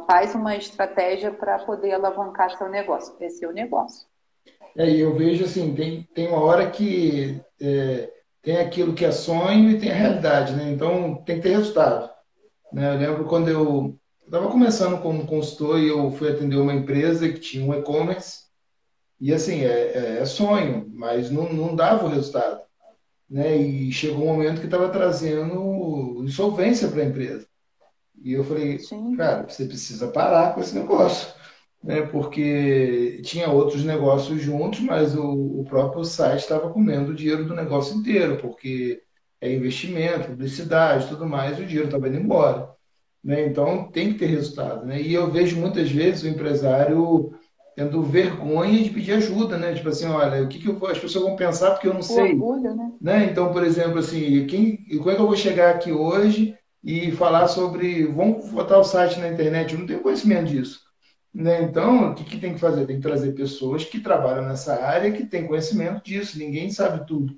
Faz 0.06 0.36
uma 0.36 0.56
estratégia 0.56 1.32
para 1.32 1.60
poder 1.60 1.94
alavancar 1.94 2.56
seu 2.58 2.70
negócio, 2.70 3.16
crescer 3.16 3.48
o 3.48 3.54
negócio. 3.54 4.06
É, 4.78 4.90
eu 4.90 5.16
vejo 5.16 5.46
assim, 5.46 5.74
tem, 5.74 6.04
tem 6.14 6.28
uma 6.28 6.44
hora 6.44 6.70
que 6.70 7.42
é, 7.60 8.12
tem 8.44 8.58
aquilo 8.58 8.94
que 8.94 9.06
é 9.06 9.12
sonho 9.12 9.72
e 9.72 9.80
tem 9.80 9.90
a 9.90 9.96
realidade, 9.96 10.54
né? 10.54 10.70
Então 10.70 11.16
tem 11.26 11.38
que 11.38 11.44
ter 11.44 11.58
resultado. 11.58 12.12
Né? 12.72 12.94
Eu 12.94 13.00
lembro 13.00 13.26
quando 13.26 13.48
eu 13.48 13.98
estava 14.26 14.50
começando 14.50 15.02
como 15.02 15.28
consultor 15.28 15.80
e 15.80 15.88
eu 15.88 16.12
fui 16.12 16.30
atender 16.30 16.58
uma 16.58 16.74
empresa 16.74 17.30
que 17.30 17.40
tinha 17.40 17.66
um 17.66 17.74
e-commerce 17.74 18.46
e 19.20 19.34
assim, 19.34 19.62
é, 19.62 19.92
é, 19.92 20.18
é 20.22 20.26
sonho, 20.26 20.92
mas 20.94 21.32
não, 21.32 21.52
não 21.52 21.76
dava 21.76 22.06
o 22.06 22.10
resultado. 22.10 22.62
Né? 23.30 23.58
E 23.58 23.92
chegou 23.92 24.24
um 24.24 24.34
momento 24.34 24.60
que 24.60 24.68
estava 24.68 24.90
trazendo 24.90 26.22
insolvência 26.24 26.88
para 26.88 27.02
a 27.02 27.06
empresa. 27.06 27.48
E 28.22 28.34
eu 28.34 28.44
falei, 28.44 28.80
Sim. 28.80 29.16
cara, 29.16 29.48
você 29.48 29.66
precisa 29.66 30.08
parar 30.10 30.54
com 30.54 30.62
esse 30.62 30.76
negócio 30.76 31.34
né, 31.86 32.02
porque 32.02 33.22
tinha 33.24 33.48
outros 33.50 33.86
negócios 33.86 34.42
juntos, 34.42 34.80
mas 34.80 35.16
o, 35.16 35.62
o 35.62 35.66
próprio 35.66 36.04
site 36.04 36.40
estava 36.40 36.72
comendo 36.72 37.12
o 37.12 37.16
dinheiro 37.16 37.46
do 37.46 37.56
negócio 37.56 37.96
inteiro, 37.96 38.38
porque 38.38 39.04
é 39.40 39.54
investimento, 39.54 40.30
publicidade, 40.30 41.08
tudo 41.08 41.28
mais, 41.28 41.60
e 41.60 41.62
o 41.62 41.66
dinheiro 41.66 41.88
estava 41.88 42.08
indo 42.08 42.18
embora. 42.18 42.75
Né? 43.26 43.48
Então 43.48 43.90
tem 43.92 44.14
que 44.14 44.20
ter 44.20 44.28
resultado. 44.28 44.86
Né? 44.86 45.02
E 45.02 45.12
eu 45.12 45.32
vejo 45.32 45.58
muitas 45.58 45.90
vezes 45.90 46.22
o 46.22 46.28
empresário 46.28 47.34
tendo 47.76 48.04
vergonha 48.04 48.84
de 48.84 48.92
pedir 48.92 49.14
ajuda, 49.14 49.58
né? 49.58 49.74
Tipo 49.74 49.90
assim, 49.90 50.06
olha, 50.06 50.44
o 50.44 50.48
que, 50.48 50.60
que 50.60 50.72
vou, 50.72 50.88
as 50.88 51.00
pessoas 51.00 51.26
vão 51.26 51.36
pensar 51.36 51.72
porque 51.72 51.88
eu 51.88 51.94
não 51.94 52.04
sei. 52.04 52.34
Orgulho, 52.34 52.74
né? 52.74 52.92
né? 53.02 53.28
Então, 53.30 53.52
por 53.52 53.64
exemplo, 53.66 53.98
assim, 54.00 54.46
quem, 54.46 54.78
como 55.00 55.10
é 55.10 55.16
que 55.16 55.22
eu 55.22 55.28
vou 55.28 55.36
chegar 55.36 55.72
aqui 55.72 55.92
hoje 55.92 56.56
e 56.82 57.12
falar 57.12 57.48
sobre, 57.48 58.06
vamos 58.06 58.50
botar 58.50 58.78
o 58.78 58.84
site 58.84 59.20
na 59.20 59.28
internet? 59.28 59.74
Eu 59.74 59.80
não 59.80 59.88
tenho 59.88 60.00
conhecimento 60.00 60.46
disso. 60.46 60.82
Né? 61.34 61.64
Então, 61.64 62.12
o 62.12 62.16
que, 62.16 62.24
que 62.24 62.38
tem 62.38 62.54
que 62.54 62.60
fazer? 62.60 62.86
Tem 62.86 62.96
que 62.96 63.02
trazer 63.02 63.34
pessoas 63.34 63.84
que 63.84 64.00
trabalham 64.00 64.46
nessa 64.46 64.82
área, 64.82 65.12
que 65.12 65.26
têm 65.26 65.48
conhecimento 65.48 66.02
disso. 66.02 66.40
Ninguém 66.40 66.70
sabe 66.70 67.06
tudo. 67.06 67.36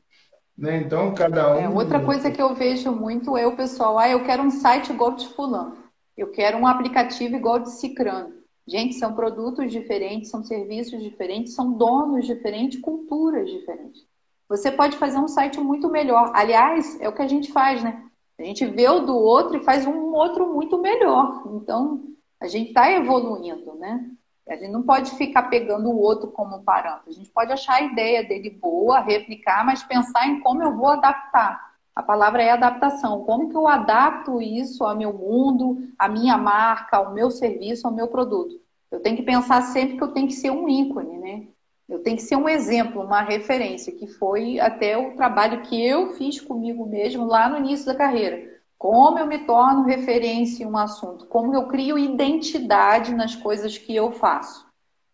Né? 0.57 0.77
Então, 0.77 1.13
cada 1.13 1.55
um. 1.55 1.59
É, 1.59 1.69
outra 1.69 2.03
coisa 2.03 2.31
que 2.31 2.41
eu 2.41 2.55
vejo 2.55 2.91
muito 2.91 3.37
é 3.37 3.45
o 3.45 3.55
pessoal, 3.55 3.99
ah, 3.99 4.09
eu 4.09 4.23
quero 4.23 4.41
um 4.41 4.49
site 4.49 4.91
igual 4.91 5.11
de 5.11 5.27
Fulano, 5.27 5.77
eu 6.17 6.31
quero 6.31 6.57
um 6.57 6.65
aplicativo 6.65 7.35
igual 7.35 7.59
de 7.59 7.71
Cicrano. 7.71 8.33
Gente, 8.67 8.95
são 8.95 9.13
produtos 9.13 9.71
diferentes, 9.71 10.29
são 10.29 10.43
serviços 10.43 11.01
diferentes, 11.01 11.53
são 11.53 11.71
donos 11.71 12.25
diferentes, 12.25 12.81
culturas 12.81 13.49
diferentes. 13.49 14.01
Você 14.49 14.71
pode 14.71 14.97
fazer 14.97 15.17
um 15.19 15.27
site 15.27 15.59
muito 15.59 15.89
melhor. 15.89 16.31
Aliás, 16.33 16.99
é 16.99 17.07
o 17.07 17.13
que 17.13 17.21
a 17.21 17.27
gente 17.27 17.51
faz, 17.51 17.83
né? 17.83 18.03
A 18.39 18.43
gente 18.43 18.65
vê 18.65 18.87
o 18.89 19.01
do 19.01 19.15
outro 19.15 19.57
e 19.57 19.63
faz 19.63 19.85
um 19.85 20.13
outro 20.13 20.53
muito 20.53 20.77
melhor. 20.79 21.43
Então, 21.53 22.03
a 22.39 22.47
gente 22.47 22.69
está 22.69 22.91
evoluindo, 22.91 23.73
né? 23.75 24.09
A 24.49 24.55
gente 24.55 24.71
não 24.71 24.83
pode 24.83 25.11
ficar 25.11 25.43
pegando 25.43 25.89
o 25.89 25.99
outro 25.99 26.29
como 26.29 26.63
parâmetro. 26.63 27.09
A 27.09 27.13
gente 27.13 27.29
pode 27.29 27.51
achar 27.51 27.75
a 27.75 27.81
ideia 27.81 28.23
dele 28.23 28.49
boa, 28.49 28.99
replicar, 28.99 29.65
mas 29.65 29.83
pensar 29.83 30.27
em 30.27 30.39
como 30.39 30.63
eu 30.63 30.75
vou 30.75 30.87
adaptar. 30.87 31.67
A 31.95 32.03
palavra 32.03 32.43
é 32.43 32.51
adaptação. 32.51 33.23
Como 33.23 33.49
que 33.49 33.57
eu 33.57 33.67
adapto 33.67 34.41
isso 34.41 34.83
ao 34.83 34.95
meu 34.95 35.11
mundo, 35.11 35.89
à 35.97 36.07
minha 36.07 36.37
marca, 36.37 36.97
ao 36.97 37.13
meu 37.13 37.31
serviço, 37.31 37.87
ao 37.87 37.93
meu 37.93 38.07
produto? 38.07 38.55
Eu 38.91 39.01
tenho 39.01 39.17
que 39.17 39.23
pensar 39.23 39.61
sempre 39.63 39.97
que 39.97 40.03
eu 40.03 40.13
tenho 40.13 40.27
que 40.27 40.33
ser 40.33 40.51
um 40.51 40.69
ícone, 40.69 41.17
né? 41.17 41.47
Eu 41.89 41.99
tenho 41.99 42.17
que 42.17 42.23
ser 42.23 42.35
um 42.35 42.47
exemplo, 42.47 43.01
uma 43.01 43.21
referência, 43.21 43.93
que 43.93 44.07
foi 44.07 44.59
até 44.59 44.97
o 44.97 45.15
trabalho 45.15 45.61
que 45.61 45.81
eu 45.81 46.13
fiz 46.13 46.39
comigo 46.39 46.85
mesmo 46.85 47.25
lá 47.25 47.49
no 47.49 47.57
início 47.57 47.85
da 47.85 47.95
carreira. 47.95 48.56
Como 48.77 49.17
eu 49.17 49.25
me 49.25 49.39
torno 49.45 49.83
referência 49.83 50.63
em 50.63 50.67
um 50.67 50.77
assunto? 50.77 51.25
Como 51.25 51.53
eu 51.53 51.67
crio 51.67 51.97
identidade 51.97 53.13
nas 53.13 53.35
coisas 53.35 53.77
que 53.77 53.95
eu 53.95 54.11
faço? 54.11 54.67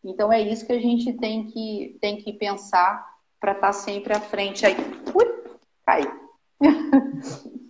Então 0.03 0.31
é 0.31 0.41
isso 0.41 0.65
que 0.65 0.73
a 0.73 0.79
gente 0.79 1.13
tem 1.13 1.45
que, 1.45 1.97
tem 2.01 2.17
que 2.17 2.33
pensar 2.33 3.05
para 3.39 3.53
estar 3.53 3.67
tá 3.67 3.73
sempre 3.73 4.13
à 4.13 4.19
frente 4.19 4.65
aí. 4.65 4.75
Ui, 5.15 5.43
caiu. 5.85 6.11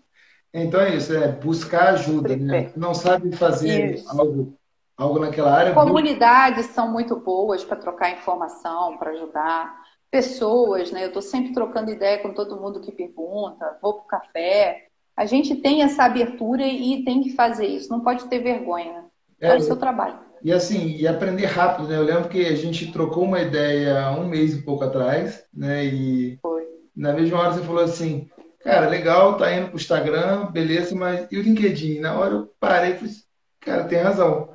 Então 0.55 0.81
é 0.81 0.95
isso, 0.95 1.11
é 1.11 1.29
buscar 1.29 1.93
ajuda, 1.93 2.37
né? 2.37 2.71
Não 2.77 2.93
sabe 2.93 3.35
fazer 3.35 4.03
algo, 4.07 4.55
algo 4.95 5.17
naquela 5.17 5.51
área. 5.51 5.73
Comunidades 5.73 6.67
são 6.67 6.91
muito 6.91 7.15
boas 7.15 7.63
para 7.63 7.77
trocar 7.77 8.11
informação, 8.11 8.95
para 8.97 9.11
ajudar. 9.11 9.81
Pessoas, 10.11 10.91
né? 10.91 11.05
Eu 11.05 11.07
estou 11.07 11.23
sempre 11.23 11.53
trocando 11.53 11.89
ideia 11.89 12.19
com 12.19 12.35
todo 12.35 12.61
mundo 12.61 12.81
que 12.81 12.91
pergunta, 12.91 13.79
vou 13.81 13.95
para 13.95 14.03
o 14.03 14.07
café, 14.07 14.89
a 15.15 15.25
gente 15.25 15.55
tem 15.55 15.81
essa 15.81 16.03
abertura 16.03 16.65
e 16.65 17.03
tem 17.03 17.21
que 17.21 17.35
fazer 17.35 17.67
isso, 17.67 17.89
não 17.89 18.01
pode 18.01 18.25
ter 18.25 18.39
vergonha. 18.39 19.05
É, 19.39 19.49
é 19.49 19.55
o 19.55 19.61
seu 19.61 19.75
trabalho. 19.75 20.17
E 20.43 20.51
assim, 20.51 20.97
e 20.97 21.07
aprender 21.07 21.45
rápido, 21.45 21.87
né? 21.87 21.97
Eu 21.97 22.03
lembro 22.03 22.27
que 22.27 22.45
a 22.45 22.55
gente 22.55 22.91
trocou 22.91 23.23
uma 23.23 23.41
ideia 23.41 24.11
um 24.11 24.27
mês 24.27 24.53
e 24.53 24.61
pouco 24.61 24.83
atrás, 24.83 25.43
né? 25.53 25.85
E 25.85 26.37
Foi. 26.41 26.63
na 26.95 27.13
mesma 27.13 27.39
hora 27.39 27.53
você 27.53 27.61
falou 27.61 27.83
assim, 27.83 28.29
cara, 28.61 28.89
legal, 28.89 29.37
tá 29.37 29.53
indo 29.53 29.67
pro 29.67 29.77
Instagram, 29.77 30.47
beleza, 30.51 30.93
mas 30.95 31.27
e 31.31 31.37
o 31.37 31.41
LinkedIn? 31.41 31.99
Na 31.99 32.17
hora 32.17 32.33
eu 32.33 32.53
parei 32.59 32.91
e 32.91 32.95
falei, 32.95 33.13
cara, 33.61 33.83
tem 33.85 33.99
razão. 33.99 34.49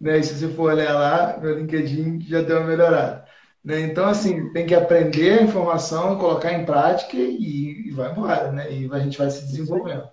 Né? 0.00 0.18
E 0.18 0.22
se 0.22 0.34
você 0.34 0.48
for 0.48 0.72
olhar 0.72 0.94
lá, 0.94 1.38
meu 1.40 1.58
LinkedIn 1.58 2.20
já 2.20 2.42
deu 2.42 2.58
uma 2.58 2.66
melhorada. 2.66 3.24
Né? 3.64 3.80
Então, 3.80 4.06
assim, 4.06 4.50
tem 4.52 4.66
que 4.66 4.74
aprender 4.74 5.38
a 5.38 5.42
informação, 5.42 6.18
colocar 6.18 6.52
em 6.52 6.64
prática 6.64 7.16
e, 7.16 7.88
e 7.88 7.90
vai 7.90 8.10
embora, 8.10 8.50
né? 8.50 8.72
E 8.72 8.90
a 8.90 8.98
gente 8.98 9.18
vai 9.18 9.30
se 9.30 9.42
desenvolvendo. 9.46 10.08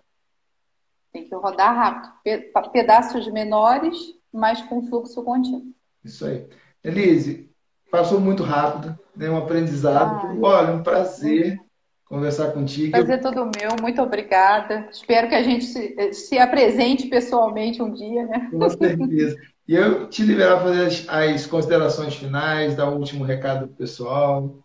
Tem 1.14 1.28
que 1.28 1.36
rodar 1.36 1.76
rápido. 1.76 2.72
Pedaços 2.72 3.32
menores, 3.32 3.98
mas 4.32 4.62
com 4.64 4.86
fluxo 4.88 5.24
contínuo. 5.24 5.74
Isso 6.04 6.26
aí. 6.26 6.48
Elise, 6.84 7.50
passou 7.90 8.20
muito 8.20 8.44
rápido, 8.44 8.98
né? 9.16 9.30
um 9.30 9.38
aprendizado. 9.38 10.28
Ah, 10.28 10.36
Olha, 10.42 10.74
um 10.74 10.84
prazer 10.84 11.60
conversar 12.06 12.52
contigo. 12.52 12.92
Prazer 12.92 13.22
todo 13.22 13.46
meu, 13.46 13.76
muito 13.82 14.02
obrigada. 14.02 14.88
Espero 14.92 15.28
que 15.28 15.36
a 15.36 15.44
gente 15.44 15.66
se, 15.66 16.14
se 16.14 16.38
apresente 16.38 17.08
pessoalmente 17.08 17.82
um 17.82 17.92
dia, 17.92 18.26
né? 18.26 18.50
Com 18.52 18.70
certeza. 18.70 19.36
E 19.68 19.76
eu 19.76 20.10
te 20.10 20.24
liberar 20.24 20.62
fazer 20.62 20.86
as, 20.86 21.10
as 21.10 21.46
considerações 21.46 22.16
finais, 22.16 22.76
dar 22.76 22.90
o 22.90 22.94
um 22.94 23.00
último 23.00 23.26
recado 23.26 23.68
para 23.68 23.74
o 23.74 23.78
pessoal. 23.78 24.64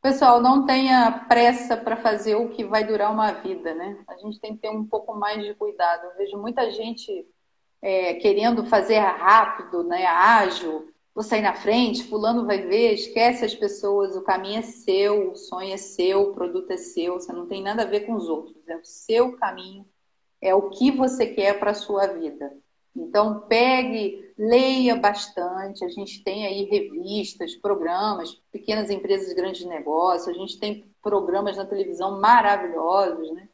Pessoal, 0.00 0.40
não 0.40 0.64
tenha 0.64 1.24
pressa 1.28 1.76
para 1.76 1.96
fazer 1.96 2.36
o 2.36 2.50
que 2.50 2.64
vai 2.64 2.84
durar 2.84 3.12
uma 3.12 3.32
vida, 3.32 3.74
né? 3.74 3.98
A 4.06 4.16
gente 4.18 4.38
tem 4.38 4.54
que 4.54 4.62
ter 4.62 4.70
um 4.70 4.84
pouco 4.84 5.16
mais 5.16 5.44
de 5.44 5.52
cuidado. 5.54 6.04
Eu 6.04 6.16
vejo 6.16 6.38
muita 6.38 6.70
gente 6.70 7.26
é, 7.82 8.14
querendo 8.14 8.64
fazer 8.66 8.98
rápido, 8.98 9.82
né? 9.82 10.06
Ágil, 10.06 10.88
vou 11.12 11.24
sair 11.24 11.42
na 11.42 11.54
frente, 11.54 12.04
fulano 12.04 12.46
vai 12.46 12.62
ver, 12.62 12.92
esquece 12.92 13.44
as 13.44 13.54
pessoas, 13.54 14.14
o 14.14 14.22
caminho 14.22 14.60
é 14.60 14.62
seu, 14.62 15.32
o 15.32 15.34
sonho 15.34 15.74
é 15.74 15.76
seu, 15.76 16.22
o 16.22 16.34
produto 16.34 16.70
é 16.70 16.76
seu, 16.76 17.14
você 17.14 17.32
não 17.32 17.46
tem 17.46 17.62
nada 17.62 17.82
a 17.82 17.86
ver 17.86 18.00
com 18.00 18.14
os 18.14 18.28
outros, 18.28 18.56
é 18.68 18.76
o 18.76 18.84
seu 18.84 19.36
caminho, 19.36 19.84
é 20.40 20.54
o 20.54 20.70
que 20.70 20.92
você 20.92 21.26
quer 21.26 21.58
para 21.58 21.72
a 21.72 21.74
sua 21.74 22.06
vida. 22.06 22.52
Então, 22.96 23.40
pegue, 23.40 24.32
leia 24.38 24.96
bastante. 24.96 25.84
A 25.84 25.88
gente 25.88 26.24
tem 26.24 26.46
aí 26.46 26.64
revistas, 26.64 27.54
programas, 27.54 28.34
pequenas 28.50 28.90
empresas, 28.90 29.32
grandes 29.34 29.66
negócios. 29.66 30.28
A 30.28 30.38
gente 30.38 30.58
tem 30.58 30.90
programas 31.02 31.56
na 31.56 31.66
televisão 31.66 32.20
maravilhosos, 32.20 33.32
né? 33.32 33.48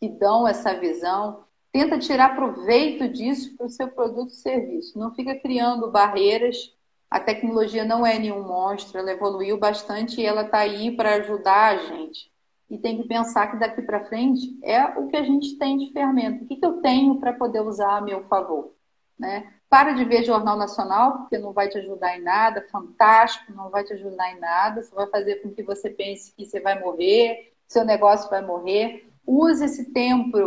Que 0.00 0.08
dão 0.08 0.46
essa 0.46 0.74
visão. 0.78 1.44
Tenta 1.72 1.98
tirar 1.98 2.36
proveito 2.36 3.08
disso 3.08 3.56
para 3.56 3.66
o 3.66 3.70
seu 3.70 3.88
produto 3.88 4.30
e 4.30 4.36
serviço. 4.36 4.98
Não 4.98 5.12
fica 5.12 5.34
criando 5.34 5.90
barreiras. 5.90 6.72
A 7.10 7.18
tecnologia 7.18 7.84
não 7.84 8.06
é 8.06 8.18
nenhum 8.18 8.42
monstro, 8.42 8.98
ela 8.98 9.12
evoluiu 9.12 9.56
bastante 9.58 10.20
e 10.20 10.26
ela 10.26 10.42
está 10.42 10.58
aí 10.58 10.96
para 10.96 11.14
ajudar 11.16 11.74
a 11.74 11.76
gente. 11.76 12.32
E 12.68 12.78
tem 12.78 13.00
que 13.00 13.06
pensar 13.06 13.48
que 13.48 13.56
daqui 13.56 13.82
para 13.82 14.04
frente 14.06 14.58
é 14.62 14.84
o 14.98 15.06
que 15.06 15.16
a 15.16 15.22
gente 15.22 15.56
tem 15.56 15.76
de 15.76 15.92
ferramenta. 15.92 16.42
O 16.42 16.46
que, 16.48 16.56
que 16.56 16.66
eu 16.66 16.80
tenho 16.80 17.20
para 17.20 17.32
poder 17.32 17.60
usar 17.60 17.98
a 17.98 18.00
meu 18.00 18.24
favor? 18.24 18.73
Né? 19.18 19.54
para 19.74 19.90
de 19.90 20.04
ver 20.04 20.22
Jornal 20.22 20.56
Nacional, 20.56 21.18
porque 21.18 21.36
não 21.36 21.52
vai 21.52 21.68
te 21.68 21.76
ajudar 21.78 22.16
em 22.16 22.22
nada, 22.22 22.64
fantástico, 22.70 23.52
não 23.52 23.70
vai 23.70 23.82
te 23.82 23.92
ajudar 23.92 24.30
em 24.30 24.38
nada, 24.38 24.84
só 24.84 24.94
vai 24.94 25.08
fazer 25.08 25.42
com 25.42 25.50
que 25.50 25.64
você 25.64 25.90
pense 25.90 26.32
que 26.32 26.46
você 26.46 26.60
vai 26.60 26.78
morrer, 26.78 27.52
seu 27.66 27.84
negócio 27.84 28.30
vai 28.30 28.40
morrer. 28.40 29.10
Use 29.26 29.64
esse 29.64 29.92
tempo 29.92 30.38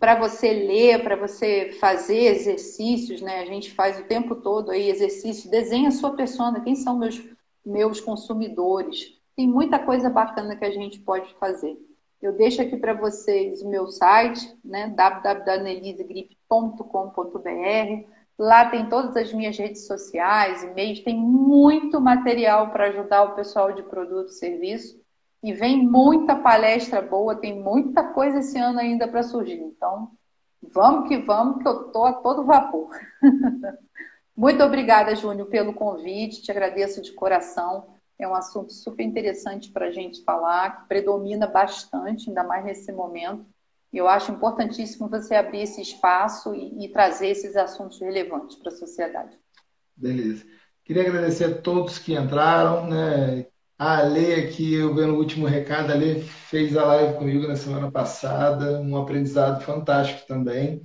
para 0.00 0.16
você 0.16 0.52
ler, 0.52 1.00
para 1.00 1.14
você 1.14 1.76
fazer 1.78 2.24
exercícios, 2.24 3.22
né? 3.22 3.38
A 3.38 3.44
gente 3.44 3.70
faz 3.70 4.00
o 4.00 4.02
tempo 4.02 4.34
todo 4.34 4.72
aí 4.72 4.90
exercício, 4.90 5.48
desenha 5.48 5.90
a 5.90 5.92
sua 5.92 6.16
persona, 6.16 6.58
quem 6.58 6.74
são 6.74 6.98
meus 6.98 7.22
meus 7.64 8.00
consumidores. 8.00 9.16
Tem 9.36 9.46
muita 9.46 9.78
coisa 9.78 10.10
bacana 10.10 10.56
que 10.56 10.64
a 10.64 10.72
gente 10.72 10.98
pode 10.98 11.32
fazer. 11.34 11.78
Eu 12.20 12.32
deixo 12.32 12.60
aqui 12.60 12.76
para 12.76 12.94
vocês 12.94 13.62
o 13.62 13.68
meu 13.68 13.86
site, 13.86 14.56
né, 14.64 14.88
www.anelisegrip.com.br. 16.52 18.08
Lá 18.38 18.68
tem 18.70 18.88
todas 18.88 19.16
as 19.16 19.32
minhas 19.32 19.56
redes 19.56 19.86
sociais, 19.86 20.62
e-mails, 20.62 21.00
tem 21.00 21.16
muito 21.16 22.00
material 22.00 22.70
para 22.70 22.88
ajudar 22.88 23.22
o 23.24 23.34
pessoal 23.34 23.72
de 23.72 23.82
produto 23.82 24.28
e 24.28 24.34
serviço. 24.34 25.00
E 25.42 25.52
vem 25.52 25.84
muita 25.86 26.36
palestra 26.36 27.02
boa, 27.02 27.34
tem 27.34 27.60
muita 27.60 28.04
coisa 28.04 28.38
esse 28.38 28.58
ano 28.58 28.78
ainda 28.78 29.08
para 29.08 29.22
surgir. 29.22 29.60
Então, 29.60 30.10
vamos 30.62 31.08
que 31.08 31.18
vamos, 31.18 31.62
que 31.62 31.68
eu 31.68 31.86
estou 31.86 32.04
a 32.04 32.12
todo 32.12 32.44
vapor. 32.44 32.90
Muito 34.36 34.62
obrigada, 34.62 35.14
Júnior, 35.14 35.48
pelo 35.48 35.74
convite, 35.74 36.42
te 36.42 36.50
agradeço 36.50 37.02
de 37.02 37.12
coração. 37.12 37.94
É 38.18 38.26
um 38.26 38.34
assunto 38.34 38.72
super 38.72 39.04
interessante 39.04 39.70
para 39.70 39.86
a 39.86 39.90
gente 39.90 40.22
falar, 40.24 40.82
que 40.82 40.88
predomina 40.88 41.46
bastante, 41.46 42.28
ainda 42.28 42.44
mais 42.44 42.64
nesse 42.64 42.92
momento. 42.92 43.44
Eu 43.92 44.08
acho 44.08 44.32
importantíssimo 44.32 45.08
você 45.08 45.34
abrir 45.34 45.62
esse 45.62 45.82
espaço 45.82 46.54
e, 46.54 46.86
e 46.86 46.88
trazer 46.88 47.28
esses 47.28 47.56
assuntos 47.56 48.00
relevantes 48.00 48.56
para 48.56 48.72
a 48.72 48.76
sociedade. 48.76 49.36
Beleza. 49.94 50.44
Queria 50.84 51.02
agradecer 51.02 51.44
a 51.44 51.54
todos 51.54 51.98
que 51.98 52.14
entraram, 52.14 52.86
né? 52.88 53.46
A 53.78 53.98
Ale 53.98 54.34
aqui, 54.34 54.74
eu 54.74 54.94
vendo 54.94 55.14
o 55.14 55.18
último 55.18 55.46
recado, 55.46 55.90
a 55.90 55.94
Ale 55.94 56.20
fez 56.22 56.76
a 56.76 56.84
live 56.84 57.18
comigo 57.18 57.46
na 57.46 57.56
semana 57.56 57.90
passada, 57.90 58.80
um 58.80 58.96
aprendizado 58.96 59.62
fantástico 59.62 60.26
também. 60.26 60.82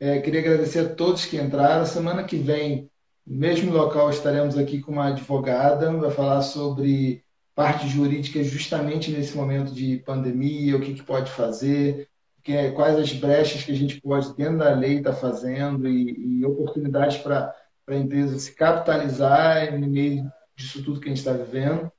É, 0.00 0.20
queria 0.20 0.40
agradecer 0.40 0.80
a 0.80 0.94
todos 0.94 1.26
que 1.26 1.36
entraram. 1.36 1.86
Semana 1.86 2.24
que 2.24 2.36
vem, 2.36 2.90
no 3.24 3.36
mesmo 3.36 3.72
local, 3.72 4.10
estaremos 4.10 4.58
aqui 4.58 4.80
com 4.80 4.92
uma 4.92 5.08
advogada, 5.08 5.92
vai 5.92 6.10
falar 6.10 6.42
sobre 6.42 7.22
parte 7.54 7.86
jurídica 7.86 8.42
justamente 8.42 9.10
nesse 9.10 9.36
momento 9.36 9.72
de 9.72 9.98
pandemia, 9.98 10.76
o 10.76 10.80
que, 10.80 10.94
que 10.94 11.02
pode 11.02 11.30
fazer, 11.30 12.08
que 12.42 12.52
é, 12.52 12.70
quais 12.70 12.98
as 12.98 13.12
brechas 13.12 13.64
que 13.64 13.72
a 13.72 13.76
gente 13.76 14.00
pode, 14.00 14.34
dentro 14.34 14.58
da 14.58 14.74
lei, 14.74 14.98
estar 14.98 15.12
tá 15.12 15.16
fazendo 15.16 15.88
e, 15.88 16.40
e 16.40 16.44
oportunidades 16.44 17.18
para 17.18 17.54
a 17.88 17.94
empresa 17.94 18.38
se 18.38 18.52
capitalizar 18.54 19.78
no 19.78 19.86
meio 19.86 20.30
disso 20.56 20.82
tudo 20.82 21.00
que 21.00 21.06
a 21.06 21.08
gente 21.08 21.18
está 21.18 21.32
vivendo. 21.32 21.90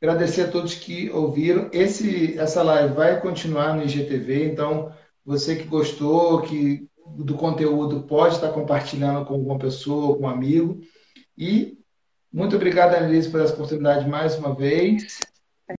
Agradecer 0.00 0.42
a 0.42 0.50
todos 0.50 0.74
que 0.74 1.10
ouviram. 1.10 1.68
Esse, 1.72 2.38
essa 2.38 2.62
live 2.62 2.94
vai 2.94 3.20
continuar 3.20 3.74
no 3.74 3.82
IGTV, 3.82 4.44
então 4.44 4.92
você 5.24 5.56
que 5.56 5.64
gostou, 5.64 6.42
que 6.42 6.88
do 7.16 7.34
conteúdo 7.34 8.02
pode 8.02 8.36
estar 8.36 8.52
compartilhando 8.52 9.24
com 9.24 9.34
alguma 9.34 9.58
pessoa, 9.58 10.16
com 10.16 10.22
um 10.22 10.28
amigo. 10.28 10.80
E 11.36 11.78
muito 12.32 12.54
obrigado, 12.54 12.94
Annelise, 12.94 13.30
por 13.30 13.40
essa 13.40 13.54
oportunidade 13.54 14.08
mais 14.08 14.36
uma 14.36 14.54
vez. 14.54 15.18